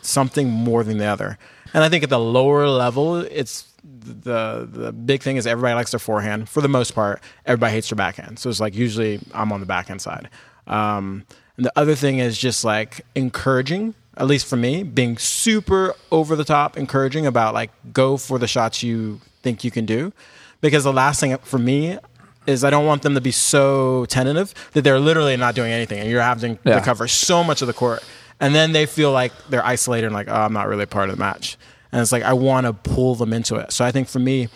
something 0.00 0.48
more 0.48 0.84
than 0.84 0.96
the 0.96 1.06
other, 1.06 1.38
and 1.74 1.84
I 1.84 1.90
think 1.90 2.02
at 2.02 2.10
the 2.10 2.18
lower 2.18 2.66
level, 2.66 3.16
it's 3.16 3.67
the 3.90 4.68
the 4.70 4.92
big 4.92 5.22
thing 5.22 5.36
is 5.36 5.46
everybody 5.46 5.74
likes 5.74 5.92
their 5.92 5.98
forehand 6.00 6.48
for 6.48 6.60
the 6.60 6.68
most 6.68 6.94
part. 6.94 7.20
Everybody 7.46 7.72
hates 7.72 7.88
their 7.90 7.96
backhand, 7.96 8.38
so 8.38 8.50
it's 8.50 8.60
like 8.60 8.74
usually 8.74 9.20
I'm 9.32 9.52
on 9.52 9.60
the 9.60 9.66
backhand 9.66 10.02
side. 10.02 10.28
Um, 10.66 11.24
and 11.56 11.64
the 11.66 11.72
other 11.76 11.94
thing 11.94 12.18
is 12.18 12.36
just 12.38 12.64
like 12.64 13.00
encouraging. 13.14 13.94
at 14.16 14.26
least 14.26 14.46
for 14.46 14.56
me, 14.56 14.82
being 14.82 15.16
super 15.16 15.94
over 16.10 16.34
the 16.36 16.44
top 16.44 16.76
encouraging 16.76 17.24
about 17.26 17.54
like 17.54 17.70
go 17.92 18.16
for 18.16 18.38
the 18.38 18.46
shots 18.48 18.82
you 18.82 19.20
think 19.42 19.62
you 19.64 19.70
can 19.70 19.86
do. 19.86 20.12
Because 20.60 20.82
the 20.84 20.92
last 20.92 21.20
thing 21.20 21.36
for 21.38 21.58
me 21.58 21.98
is 22.46 22.64
I 22.64 22.70
don't 22.70 22.84
want 22.86 23.02
them 23.02 23.14
to 23.14 23.20
be 23.20 23.30
so 23.30 24.04
tentative 24.06 24.52
that 24.72 24.82
they're 24.82 24.98
literally 24.98 25.36
not 25.36 25.54
doing 25.54 25.70
anything 25.70 26.00
and 26.00 26.10
you're 26.10 26.20
having 26.22 26.58
Yeah. 26.64 26.74
to 26.78 26.80
cover 26.84 27.06
so 27.06 27.44
much 27.44 27.62
of 27.62 27.68
the 27.68 27.74
court. 27.74 28.02
And 28.40 28.54
then 28.54 28.72
they 28.72 28.86
feel 28.86 29.12
like 29.12 29.32
they're 29.50 29.64
isolated 29.64 30.06
and 30.06 30.14
like, 30.14 30.28
oh, 30.28 30.34
I'm 30.34 30.52
not 30.52 30.66
really 30.68 30.86
part 30.86 31.10
of 31.10 31.16
the 31.16 31.20
match. 31.20 31.56
And 31.92 32.00
it's 32.02 32.12
like 32.12 32.22
I 32.22 32.32
want 32.34 32.66
to 32.66 32.72
pull 32.72 33.14
them 33.14 33.32
into 33.32 33.56
it. 33.56 33.72
So 33.72 33.84
I 33.84 33.90
think 33.92 34.08
for 34.08 34.18
me, 34.18 34.48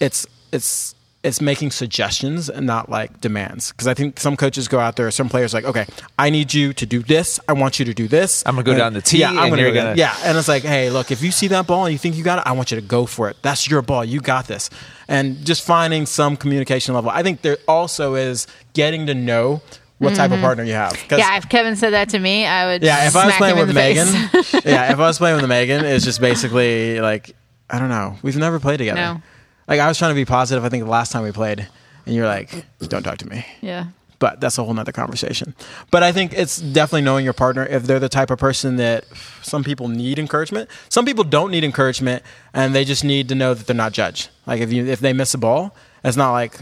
it's 0.00 0.26
it's 0.52 0.94
it's 1.22 1.40
making 1.40 1.70
suggestions 1.70 2.50
and 2.50 2.66
not 2.66 2.90
like 2.90 3.18
demands. 3.22 3.72
Because 3.72 3.86
I 3.86 3.94
think 3.94 4.20
some 4.20 4.36
coaches 4.36 4.68
go 4.68 4.78
out 4.78 4.96
there, 4.96 5.10
some 5.10 5.30
players 5.30 5.54
like, 5.54 5.64
okay, 5.64 5.86
I 6.18 6.28
need 6.28 6.52
you 6.52 6.74
to 6.74 6.84
do 6.84 7.02
this. 7.02 7.40
I 7.48 7.54
want 7.54 7.78
you 7.78 7.86
to 7.86 7.94
do 7.94 8.06
this. 8.08 8.42
I'm 8.44 8.56
gonna 8.56 8.62
go 8.64 8.72
And- 8.72 8.78
down 8.78 8.92
the 8.92 9.00
tee 9.00 9.20
Yeah, 9.20 9.30
I'm 9.30 9.38
and 9.38 9.50
gonna 9.52 9.62
go 9.62 9.72
gonna- 9.74 9.94
Yeah, 9.96 10.14
and 10.22 10.36
it's 10.36 10.48
like, 10.48 10.64
hey, 10.64 10.90
look, 10.90 11.10
if 11.10 11.22
you 11.22 11.30
see 11.30 11.48
that 11.48 11.66
ball 11.66 11.86
and 11.86 11.92
you 11.94 11.98
think 11.98 12.14
you 12.16 12.22
got 12.24 12.40
it, 12.40 12.44
I 12.46 12.52
want 12.52 12.70
you 12.70 12.74
to 12.78 12.86
go 12.86 13.06
for 13.06 13.30
it. 13.30 13.38
That's 13.40 13.70
your 13.70 13.80
ball. 13.80 14.04
You 14.04 14.20
got 14.20 14.48
this. 14.48 14.68
And 15.08 15.42
just 15.46 15.62
finding 15.62 16.04
some 16.04 16.36
communication 16.36 16.94
level. 16.94 17.08
I 17.08 17.22
think 17.22 17.40
there 17.40 17.56
also 17.66 18.16
is 18.16 18.46
getting 18.74 19.06
to 19.06 19.14
know 19.14 19.62
what 19.98 20.14
type 20.14 20.30
of 20.32 20.40
partner 20.40 20.64
you 20.64 20.72
have. 20.74 20.92
Mm-hmm. 20.92 21.18
Yeah, 21.18 21.36
if 21.36 21.48
Kevin 21.48 21.76
said 21.76 21.90
that 21.90 22.08
to 22.10 22.18
me, 22.18 22.46
I 22.46 22.66
would. 22.66 22.82
yeah, 22.82 23.06
if 23.06 23.16
I 23.16 23.26
was 23.26 23.34
playing 23.36 23.56
with 23.56 23.68
the 23.68 23.74
Megan, 23.74 24.06
yeah, 24.64 24.92
if 24.92 24.98
I 24.98 25.06
was 25.06 25.18
playing 25.18 25.36
with 25.36 25.48
Megan, 25.48 25.84
it's 25.84 26.04
just 26.04 26.20
basically 26.20 27.00
like 27.00 27.34
I 27.70 27.78
don't 27.78 27.88
know. 27.88 28.16
We've 28.22 28.36
never 28.36 28.60
played 28.60 28.78
together. 28.78 29.00
No. 29.00 29.22
Like 29.66 29.80
I 29.80 29.88
was 29.88 29.98
trying 29.98 30.10
to 30.10 30.14
be 30.14 30.24
positive. 30.24 30.64
I 30.64 30.68
think 30.68 30.84
the 30.84 30.90
last 30.90 31.12
time 31.12 31.22
we 31.22 31.32
played, 31.32 31.66
and 32.06 32.14
you're 32.14 32.26
like, 32.26 32.64
"Don't 32.80 33.02
talk 33.02 33.18
to 33.18 33.28
me." 33.28 33.46
yeah. 33.60 33.86
But 34.20 34.40
that's 34.40 34.56
a 34.56 34.64
whole 34.64 34.72
nother 34.72 34.92
conversation. 34.92 35.54
But 35.90 36.02
I 36.02 36.12
think 36.12 36.32
it's 36.32 36.58
definitely 36.58 37.02
knowing 37.02 37.24
your 37.24 37.34
partner. 37.34 37.66
If 37.66 37.82
they're 37.82 37.98
the 37.98 38.08
type 38.08 38.30
of 38.30 38.38
person 38.38 38.76
that 38.76 39.04
some 39.42 39.64
people 39.64 39.88
need 39.88 40.18
encouragement, 40.18 40.70
some 40.88 41.04
people 41.04 41.24
don't 41.24 41.50
need 41.50 41.64
encouragement, 41.64 42.22
and 42.54 42.74
they 42.74 42.84
just 42.84 43.04
need 43.04 43.28
to 43.30 43.34
know 43.34 43.52
that 43.54 43.66
they're 43.66 43.76
not 43.76 43.92
judged. 43.92 44.30
Like 44.46 44.60
if 44.60 44.72
you 44.72 44.86
if 44.86 45.00
they 45.00 45.12
miss 45.12 45.34
a 45.34 45.38
ball, 45.38 45.74
it's 46.04 46.16
not 46.16 46.32
like, 46.32 46.56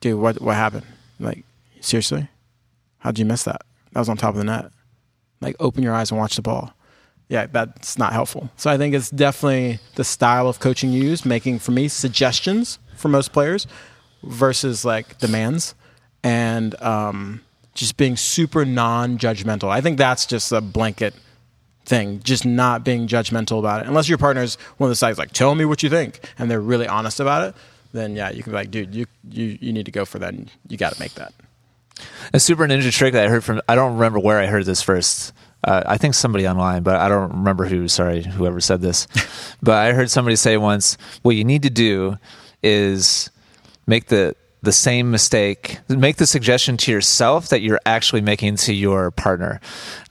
dude, 0.00 0.18
what 0.20 0.40
what 0.40 0.54
happened? 0.54 0.86
Like 1.18 1.44
seriously, 1.80 2.28
how'd 2.98 3.18
you 3.18 3.24
miss 3.24 3.44
that? 3.44 3.62
That 3.92 4.00
was 4.00 4.08
on 4.08 4.16
top 4.16 4.30
of 4.30 4.38
the 4.38 4.44
net. 4.44 4.70
Like 5.40 5.56
open 5.60 5.82
your 5.82 5.94
eyes 5.94 6.10
and 6.10 6.18
watch 6.18 6.36
the 6.36 6.42
ball. 6.42 6.72
Yeah, 7.28 7.46
that's 7.46 7.98
not 7.98 8.12
helpful. 8.12 8.50
So 8.56 8.70
I 8.70 8.76
think 8.76 8.94
it's 8.94 9.10
definitely 9.10 9.80
the 9.96 10.04
style 10.04 10.48
of 10.48 10.60
coaching 10.60 10.92
you 10.92 11.02
use, 11.02 11.24
making 11.24 11.58
for 11.58 11.72
me 11.72 11.88
suggestions 11.88 12.78
for 12.96 13.08
most 13.08 13.32
players 13.32 13.66
versus 14.22 14.84
like 14.84 15.18
demands 15.18 15.74
and 16.22 16.80
um, 16.80 17.42
just 17.74 17.96
being 17.96 18.16
super 18.16 18.64
non-judgmental. 18.64 19.68
I 19.68 19.80
think 19.80 19.98
that's 19.98 20.26
just 20.26 20.52
a 20.52 20.60
blanket 20.60 21.14
thing, 21.84 22.20
just 22.22 22.44
not 22.44 22.84
being 22.84 23.06
judgmental 23.06 23.58
about 23.58 23.82
it. 23.82 23.88
Unless 23.88 24.08
your 24.08 24.18
partner's 24.18 24.56
one 24.76 24.88
of 24.88 24.92
the 24.92 24.96
sides 24.96 25.18
like, 25.18 25.32
tell 25.32 25.54
me 25.54 25.64
what 25.64 25.82
you 25.82 25.90
think, 25.90 26.20
and 26.38 26.50
they're 26.50 26.60
really 26.60 26.88
honest 26.88 27.20
about 27.20 27.48
it, 27.48 27.54
then 27.92 28.16
yeah, 28.16 28.30
you 28.30 28.42
can 28.42 28.52
be 28.52 28.56
like, 28.56 28.70
dude, 28.70 28.94
you 28.94 29.06
you, 29.30 29.58
you 29.60 29.72
need 29.72 29.86
to 29.86 29.92
go 29.92 30.04
for 30.04 30.18
that, 30.18 30.34
and 30.34 30.50
you 30.68 30.76
got 30.76 30.92
to 30.92 31.00
make 31.00 31.14
that. 31.14 31.32
A 32.32 32.40
super 32.40 32.66
ninja 32.66 32.92
trick 32.92 33.12
that 33.12 33.26
I 33.26 33.28
heard 33.28 33.44
from 33.44 33.60
I 33.68 33.74
don't 33.74 33.94
remember 33.94 34.18
where 34.18 34.38
I 34.38 34.46
heard 34.46 34.66
this 34.66 34.82
first. 34.82 35.32
Uh, 35.64 35.82
I 35.86 35.96
think 35.96 36.14
somebody 36.14 36.46
online, 36.46 36.82
but 36.82 36.96
I 36.96 37.08
don't 37.08 37.30
remember 37.32 37.64
who. 37.64 37.88
Sorry, 37.88 38.22
whoever 38.22 38.60
said 38.60 38.80
this. 38.80 39.06
but 39.62 39.74
I 39.74 39.92
heard 39.92 40.10
somebody 40.10 40.36
say 40.36 40.56
once, 40.56 40.96
"What 41.22 41.34
you 41.36 41.44
need 41.44 41.62
to 41.62 41.70
do 41.70 42.18
is 42.62 43.30
make 43.86 44.06
the 44.06 44.36
the 44.62 44.72
same 44.72 45.10
mistake, 45.10 45.78
make 45.88 46.16
the 46.16 46.26
suggestion 46.26 46.76
to 46.76 46.90
yourself 46.90 47.48
that 47.48 47.60
you're 47.62 47.80
actually 47.86 48.20
making 48.20 48.56
to 48.56 48.74
your 48.74 49.10
partner." 49.10 49.60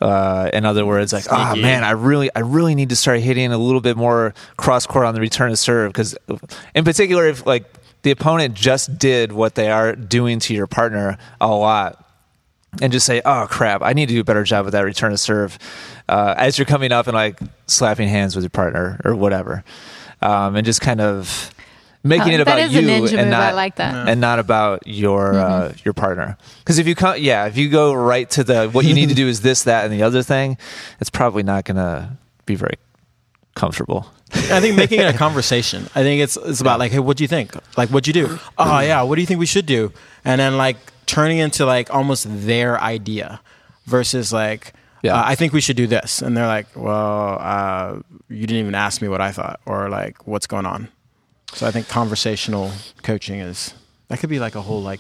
Uh, 0.02 0.50
in 0.52 0.66
other 0.66 0.86
words, 0.86 1.14
like, 1.14 1.26
"Ah, 1.32 1.52
Sneaky. 1.52 1.62
man, 1.62 1.84
I 1.84 1.92
really, 1.92 2.30
I 2.36 2.40
really 2.40 2.76
need 2.76 2.90
to 2.90 2.96
start 2.96 3.20
hitting 3.20 3.52
a 3.52 3.58
little 3.58 3.82
bit 3.82 3.96
more 3.96 4.34
cross 4.58 4.86
court 4.86 5.06
on 5.06 5.14
the 5.14 5.22
return 5.22 5.52
of 5.52 5.60
serve." 5.60 5.92
Because, 5.94 6.18
in 6.74 6.84
particular, 6.84 7.28
if 7.28 7.46
like 7.46 7.66
the 8.06 8.12
opponent 8.12 8.54
just 8.54 9.00
did 9.00 9.32
what 9.34 9.56
they 9.56 9.72
are 9.72 9.96
doing 9.96 10.38
to 10.40 10.54
your 10.54 10.68
partner 10.68 11.18
a 11.42 11.48
lot 11.48 12.06
and 12.82 12.94
just 12.94 13.06
say, 13.06 13.20
"Oh 13.26 13.48
crap, 13.50 13.82
I 13.82 13.94
need 13.94 14.10
to 14.10 14.14
do 14.14 14.22
a 14.22 14.24
better 14.24 14.44
job 14.44 14.66
with 14.66 14.74
that 14.74 14.82
return 14.86 15.10
to 15.12 15.18
serve." 15.18 15.58
Uh, 16.08 16.36
as 16.38 16.60
you're 16.60 16.68
coming 16.68 16.92
up 16.92 17.08
and 17.08 17.16
like 17.16 17.40
slapping 17.66 18.08
hands 18.08 18.36
with 18.36 18.44
your 18.44 18.52
partner 18.52 19.02
or 19.04 19.16
whatever, 19.16 19.64
um, 20.22 20.56
and 20.56 20.66
just 20.66 20.82
kind 20.82 21.02
of 21.02 21.50
making 22.04 22.34
Uh, 22.34 22.36
it 22.36 22.42
about 22.42 22.70
you 22.70 22.78
and 22.88 23.02
move. 23.02 23.12
Not 23.14 23.56
like 23.56 23.80
and 23.80 24.22
not 24.22 24.38
about 24.38 24.86
your 24.86 25.34
uh, 25.34 25.70
Mm-hmm. 25.70 25.78
your 25.84 25.94
partner. 25.96 26.38
Because 26.60 26.78
if 26.78 26.86
you 26.88 26.94
come, 26.94 27.16
yeah, 27.18 27.48
if 27.48 27.58
you 27.58 27.70
go 27.70 27.92
right 27.94 28.30
to 28.38 28.44
the 28.44 28.70
what 28.70 28.86
you 28.86 28.94
need 28.94 29.10
to 29.10 29.16
do 29.16 29.28
is 29.28 29.42
this, 29.42 29.64
that, 29.64 29.84
and 29.86 29.92
the 29.92 30.04
other 30.04 30.22
thing, 30.22 30.58
it's 31.02 31.10
probably 31.10 31.42
not 31.42 31.66
going 31.66 31.78
to 31.78 32.18
be 32.46 32.54
very 32.56 32.78
comfortable. 33.56 34.06
I 34.52 34.60
think 34.62 34.76
making 34.76 35.00
it 35.00 35.14
a 35.14 35.18
conversation. 35.26 35.84
I 35.96 36.04
think 36.04 36.22
it's 36.22 36.38
it's 36.38 36.62
about 36.62 36.80
like, 36.80 36.92
hey, 36.92 37.00
what 37.00 37.18
do 37.18 37.24
you 37.24 37.28
think? 37.28 37.54
Like, 37.78 37.90
what'd 37.90 38.08
you 38.08 38.14
do? 38.14 38.40
Oh 38.58 38.80
yeah, 38.80 39.02
what 39.02 39.16
do 39.16 39.22
you 39.22 39.28
think 39.28 39.40
we 39.40 39.46
should 39.46 39.66
do? 39.66 39.92
And 40.24 40.40
then 40.40 40.58
like 40.58 40.78
turning 41.06 41.38
into 41.40 41.66
like 41.66 41.94
almost 41.94 42.26
their 42.30 42.80
idea 42.82 43.40
versus 43.86 44.34
like, 44.34 44.74
Yeah. 45.04 45.16
uh, 45.16 45.24
I 45.26 45.36
think 45.36 45.54
we 45.54 45.62
should 45.62 45.78
do 45.78 45.88
this, 45.88 46.22
and 46.22 46.36
they're 46.36 46.48
like, 46.48 46.68
well, 46.76 47.38
uh, 47.40 48.00
you 48.30 48.42
didn't 48.48 48.62
even 48.62 48.76
ask 48.76 49.02
me 49.02 49.08
what 49.08 49.22
I 49.22 49.32
thought, 49.32 49.60
or 49.66 49.90
like, 49.90 50.26
what's 50.28 50.48
going 50.48 50.66
on? 50.66 50.88
So 51.54 51.66
I 51.68 51.72
think 51.72 51.88
conversational 51.88 52.72
coaching 53.04 53.40
is 53.40 53.74
that 54.10 54.20
could 54.20 54.30
be 54.30 54.40
like 54.40 54.56
a 54.56 54.62
whole 54.62 54.82
like 54.82 55.00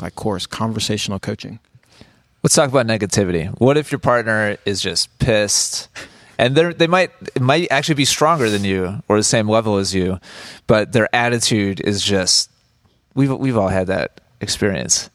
like 0.00 0.14
course 0.14 0.46
conversational 0.46 1.18
coaching. 1.18 1.58
Let's 2.42 2.54
talk 2.54 2.68
about 2.68 2.86
negativity. 2.86 3.48
What 3.58 3.76
if 3.76 3.90
your 3.90 3.98
partner 3.98 4.56
is 4.66 4.80
just 4.82 5.18
pissed, 5.18 5.88
and 6.38 6.54
they 6.56 6.72
they 6.72 6.86
might 6.86 7.10
it 7.34 7.42
might 7.42 7.70
actually 7.70 7.96
be 7.96 8.04
stronger 8.04 8.50
than 8.50 8.64
you 8.64 9.02
or 9.08 9.16
the 9.16 9.22
same 9.22 9.48
level 9.48 9.76
as 9.76 9.94
you, 9.94 10.18
but 10.66 10.92
their 10.92 11.14
attitude 11.14 11.80
is 11.80 12.02
just 12.02 12.50
we've 13.14 13.32
we've 13.32 13.56
all 13.56 13.68
had 13.68 13.86
that 13.88 14.20
experience 14.40 15.10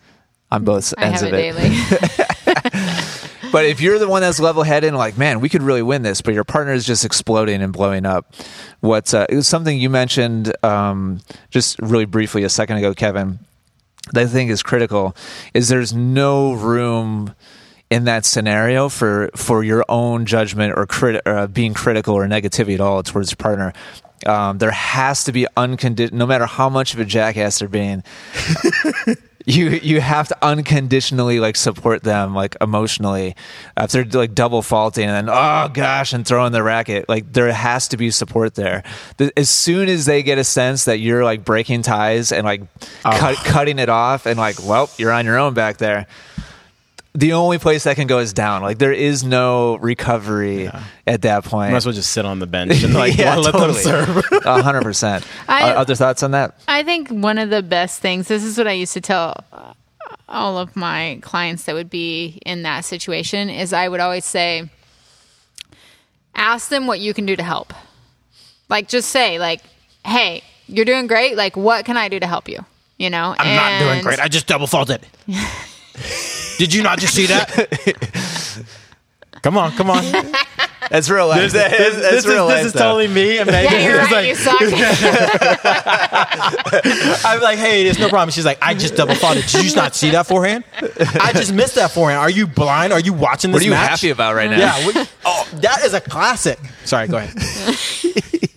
on 0.52 0.64
both 0.64 0.94
I 0.98 1.06
ends 1.06 1.22
have 1.22 1.34
of 1.34 1.40
it 1.40 1.56
it. 1.56 1.56
daily. 1.56 3.06
But 3.52 3.66
if 3.66 3.82
you're 3.82 4.00
the 4.00 4.08
one 4.08 4.22
that's 4.22 4.40
level 4.40 4.64
headed 4.64 4.90
and 4.90 4.98
like, 4.98 5.18
man, 5.18 5.40
we 5.40 5.50
could 5.50 5.64
really 5.64 5.82
win 5.82 6.04
this, 6.04 6.22
but 6.22 6.34
your 6.34 6.44
partner 6.44 6.74
is 6.74 6.86
just 6.86 7.04
exploding 7.04 7.62
and 7.62 7.74
blowing 7.74 8.06
up. 8.06 8.34
What's 8.80 9.14
uh, 9.14 9.26
it 9.30 9.36
was 9.36 9.48
something 9.48 9.78
you 9.78 9.90
mentioned 9.90 10.54
um, 10.64 11.20
just 11.50 11.80
really 11.80 12.06
briefly 12.06 12.44
a 12.44 12.50
second 12.50 12.78
ago, 12.78 12.94
Kevin. 12.94 13.40
That 14.14 14.24
I 14.24 14.28
think 14.28 14.50
is 14.50 14.64
critical 14.64 15.16
is 15.54 15.70
there's 15.70 15.94
no 15.94 16.54
room 16.54 17.36
in 17.90 18.04
that 18.06 18.26
scenario 18.26 18.90
for 18.90 19.30
for 19.36 19.64
your 19.64 19.84
own 19.90 20.26
judgment 20.26 20.74
or 20.78 20.86
crit- 20.86 21.26
uh, 21.26 21.48
being 21.48 21.74
critical 21.74 22.14
or 22.16 22.26
negativity 22.28 22.76
at 22.76 22.82
all 22.82 23.02
towards 23.04 23.32
your 23.32 23.38
partner. 23.38 23.74
Um, 24.26 24.58
there 24.58 24.72
has 24.72 25.24
to 25.24 25.32
be 25.32 25.48
unconditional, 25.56 26.18
no 26.20 26.26
matter 26.28 26.46
how 26.46 26.68
much 26.70 26.94
of 26.94 27.00
a 27.00 27.06
jackass 27.06 27.60
they're 27.60 27.70
being 27.70 28.04
you 29.46 29.70
you 29.70 30.02
have 30.02 30.28
to 30.28 30.38
unconditionally 30.42 31.40
like 31.40 31.56
support 31.56 32.04
them 32.04 32.36
like 32.36 32.58
emotionally 32.60 33.34
if 33.78 33.92
they're 33.92 34.04
like 34.04 34.36
double 34.36 34.62
faulting 34.62 35.06
and 35.10 35.28
then 35.30 35.34
oh 35.34 35.70
gosh 35.74 36.12
and 36.12 36.28
throwing 36.28 36.52
the 36.52 36.62
racket 36.62 37.08
like 37.08 37.32
there 37.32 37.50
has 37.52 37.88
to 37.88 37.96
be 37.98 38.12
support 38.12 38.56
there 38.56 38.84
The- 39.18 39.32
as 39.40 39.50
soon 39.50 39.88
as 39.88 40.06
they 40.06 40.22
get 40.22 40.38
a 40.38 40.44
sense 40.44 40.84
that 40.86 41.00
you're 41.00 41.24
like 41.24 41.46
breaking 41.46 41.84
ties 41.84 42.34
and 42.34 42.44
like 42.44 42.62
cut, 43.04 43.38
cutting 43.38 43.80
it 43.80 43.88
off 43.90 44.26
and 44.26 44.38
like 44.38 44.58
well 44.62 44.90
you're 44.98 45.14
on 45.14 45.26
your 45.26 45.38
own 45.40 45.54
back 45.54 45.78
there 45.78 46.08
the 47.14 47.34
only 47.34 47.58
place 47.58 47.84
that 47.86 47.96
can 47.96 48.08
go 48.08 48.20
is 48.20 48.34
down 48.34 48.62
like 48.62 48.78
there 48.78 48.94
is 48.94 49.24
no 49.24 49.78
recovery 49.78 50.70
at 51.08 51.24
that 51.24 51.44
point 51.44 51.72
Might 51.72 51.78
as 51.78 51.86
well 51.86 51.96
just 51.96 52.12
sit 52.12 52.26
on 52.26 52.40
the 52.40 52.48
bench 52.48 52.84
and 52.84 52.94
like 52.94 53.18
yeah, 53.18 53.36
let 53.36 53.52
totally. 53.52 53.82
them 53.82 54.24
serve. 54.24 54.44
Hundred 54.44 54.84
percent. 54.84 55.26
Other 55.48 55.96
thoughts 55.96 56.24
on 56.24 56.32
that? 56.32 56.60
I 56.68 56.84
think 56.84 57.10
one 57.10 57.38
of 57.38 57.50
the 57.50 57.64
best 57.64 58.00
things, 58.02 58.28
this 58.28 58.44
is 58.44 58.58
what 58.58 58.68
I 58.68 58.74
used 58.74 58.94
to 58.94 59.02
tell 59.02 59.44
uh, 59.52 59.74
all 60.28 60.58
of 60.58 60.76
my 60.76 61.20
clients 61.22 61.64
that 61.64 61.76
would 61.76 61.90
be 61.90 62.40
in 62.46 62.64
that 62.64 62.86
situation, 62.86 63.50
is 63.50 63.74
I 63.74 63.88
would 63.88 64.00
always 64.00 64.26
say, 64.26 64.70
ask 66.36 66.70
them 66.70 66.88
what 66.88 67.00
you 67.00 67.14
can 67.14 67.26
do 67.26 67.36
to 67.36 67.44
help. 67.44 67.74
Like, 68.70 68.88
just 68.88 69.10
say, 69.10 69.40
like, 69.40 69.62
hey, 70.06 70.44
you're 70.68 70.86
doing 70.86 71.08
great. 71.08 71.36
Like, 71.36 71.58
what 71.58 71.86
can 71.86 71.98
I 71.98 72.08
do 72.10 72.20
to 72.20 72.28
help 72.28 72.48
you? 72.48 72.64
You 72.98 73.10
know? 73.10 73.36
I'm 73.38 73.56
not 73.56 73.80
doing 73.80 74.04
great. 74.04 74.20
I 74.20 74.28
just 74.28 74.48
double 74.48 74.68
faulted. 74.68 75.06
Did 76.60 76.74
you 76.74 76.84
not 76.84 77.00
just 77.00 77.16
see 77.16 77.26
that? 77.28 77.48
come 79.42 79.58
on, 79.58 79.72
come 79.72 79.90
on. 79.90 80.04
That's 80.90 81.10
real 81.10 81.28
life. 81.30 81.52
This, 81.52 81.54
this, 81.54 81.96
this 81.96 82.26
is, 82.26 82.26
this 82.26 82.66
is 82.66 82.74
totally 82.74 83.08
me 83.08 83.38
and 83.38 83.50
Megan. 83.50 83.72
yeah, 83.72 83.80
you're 83.88 83.98
right. 84.00 84.12
like- 84.12 84.28
you 84.28 84.36
suck. 84.36 84.60
I'm 87.26 87.42
like, 87.42 87.60
hey, 87.60 87.84
there's 87.86 87.98
no 88.00 88.10
problem. 88.10 88.32
She's 88.32 88.44
like, 88.46 88.58
I 88.62 88.74
just 88.74 88.96
double 88.96 89.16
faulted. 89.16 89.46
Did 89.48 89.64
you 89.70 89.76
not 89.76 89.96
see 89.96 90.10
that 90.12 90.28
forehand? 90.28 90.66
I 91.22 91.32
just 91.34 91.54
missed 91.54 91.76
that 91.76 91.92
forehand. 91.92 92.20
Are 92.20 92.30
you 92.30 92.46
blind? 92.46 92.92
Are 92.92 93.00
you 93.00 93.14
watching 93.14 93.52
this 93.52 93.60
What 93.60 93.62
are 93.62 93.66
you 93.66 93.72
match? 93.72 93.90
happy 94.02 94.10
about 94.10 94.36
right 94.36 94.50
now? 94.50 94.58
Yeah. 94.58 94.86
what- 94.86 95.10
oh, 95.26 95.48
that 95.62 95.86
is 95.86 95.94
a 95.94 96.02
classic. 96.02 96.60
Sorry, 96.84 97.08
go 97.08 97.18
ahead. 97.18 97.38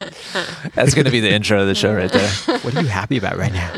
That's 0.74 0.94
going 0.94 1.04
to 1.04 1.10
be 1.10 1.20
the 1.20 1.30
intro 1.30 1.60
of 1.60 1.66
the 1.66 1.74
show 1.74 1.94
right 1.94 2.10
there. 2.10 2.30
What 2.60 2.74
are 2.74 2.82
you 2.82 2.88
happy 2.88 3.16
about 3.18 3.36
right 3.36 3.52
now? 3.52 3.70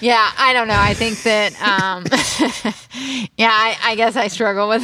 Yeah, 0.00 0.30
I 0.38 0.52
don't 0.52 0.68
know. 0.68 0.78
I 0.78 0.94
think 0.94 1.22
that, 1.22 1.52
um, 1.60 2.04
yeah, 3.36 3.50
I, 3.50 3.76
I 3.82 3.94
guess 3.94 4.16
I 4.16 4.28
struggle 4.28 4.68
with 4.68 4.82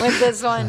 with 0.00 0.20
this 0.20 0.42
one. 0.42 0.68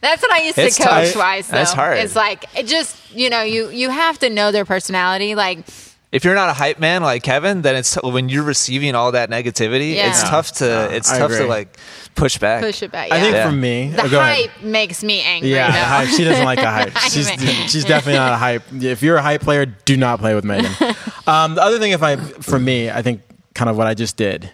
That's 0.00 0.22
what 0.22 0.30
I 0.32 0.42
used 0.44 0.58
It's 0.58 0.76
to 0.76 0.82
coach 0.82 1.12
tough. 1.12 1.16
wise. 1.16 1.48
Though. 1.48 1.56
That's 1.56 1.72
hard. 1.72 1.98
It's 1.98 2.16
like 2.16 2.44
it 2.56 2.66
just 2.66 2.96
you 3.14 3.30
know 3.30 3.42
you 3.42 3.68
you 3.70 3.90
have 3.90 4.18
to 4.20 4.30
know 4.30 4.52
their 4.52 4.64
personality. 4.64 5.34
Like 5.34 5.66
if 6.14 6.24
you're 6.24 6.36
not 6.36 6.48
a 6.48 6.52
hype 6.52 6.78
man 6.78 7.02
like 7.02 7.24
Kevin, 7.24 7.62
then 7.62 7.74
it's 7.74 7.96
when 8.00 8.28
you're 8.28 8.44
receiving 8.44 8.94
all 8.94 9.10
that 9.12 9.30
negativity, 9.30 9.96
Yeah. 9.96 10.10
it's 10.10 10.22
tough 10.22 10.52
to 10.52 10.94
it's 10.94 11.10
I 11.10 11.18
tough 11.18 11.32
to 11.32 11.46
like 11.46 11.76
push 12.14 12.38
back. 12.38 12.62
push 12.62 12.84
it 12.84 12.92
back. 12.92 13.10
I 13.10 13.20
think 13.20 13.34
yeah. 13.34 13.50
for 13.50 13.52
me, 13.52 13.88
the 13.90 14.04
oh, 14.04 14.08
go 14.08 14.20
ahead. 14.20 14.48
hype 14.50 14.62
makes 14.62 15.02
me 15.02 15.22
angry. 15.22 15.50
Yeah, 15.50 15.72
the 15.72 15.78
hype. 15.78 16.08
She 16.08 16.22
doesn't 16.22 16.44
like 16.44 16.60
the 16.60 16.70
hype. 16.70 16.96
She's 17.10 17.28
she's 17.72 17.84
definitely 17.84 18.20
not 18.20 18.32
a 18.32 18.36
hype. 18.36 18.62
If 18.72 19.02
you're 19.02 19.16
a 19.16 19.22
hype 19.22 19.40
player, 19.40 19.66
do 19.66 19.96
not 19.96 20.20
play 20.20 20.34
with 20.36 20.44
Megan. 20.44 20.72
Um, 21.26 21.54
the 21.54 21.62
other 21.62 21.78
thing, 21.78 21.92
if 21.92 22.02
I 22.02 22.16
for 22.16 22.58
me, 22.58 22.90
I 22.90 23.00
think 23.00 23.22
kind 23.54 23.70
of 23.70 23.78
what 23.78 23.86
I 23.86 23.94
just 23.94 24.18
did. 24.18 24.50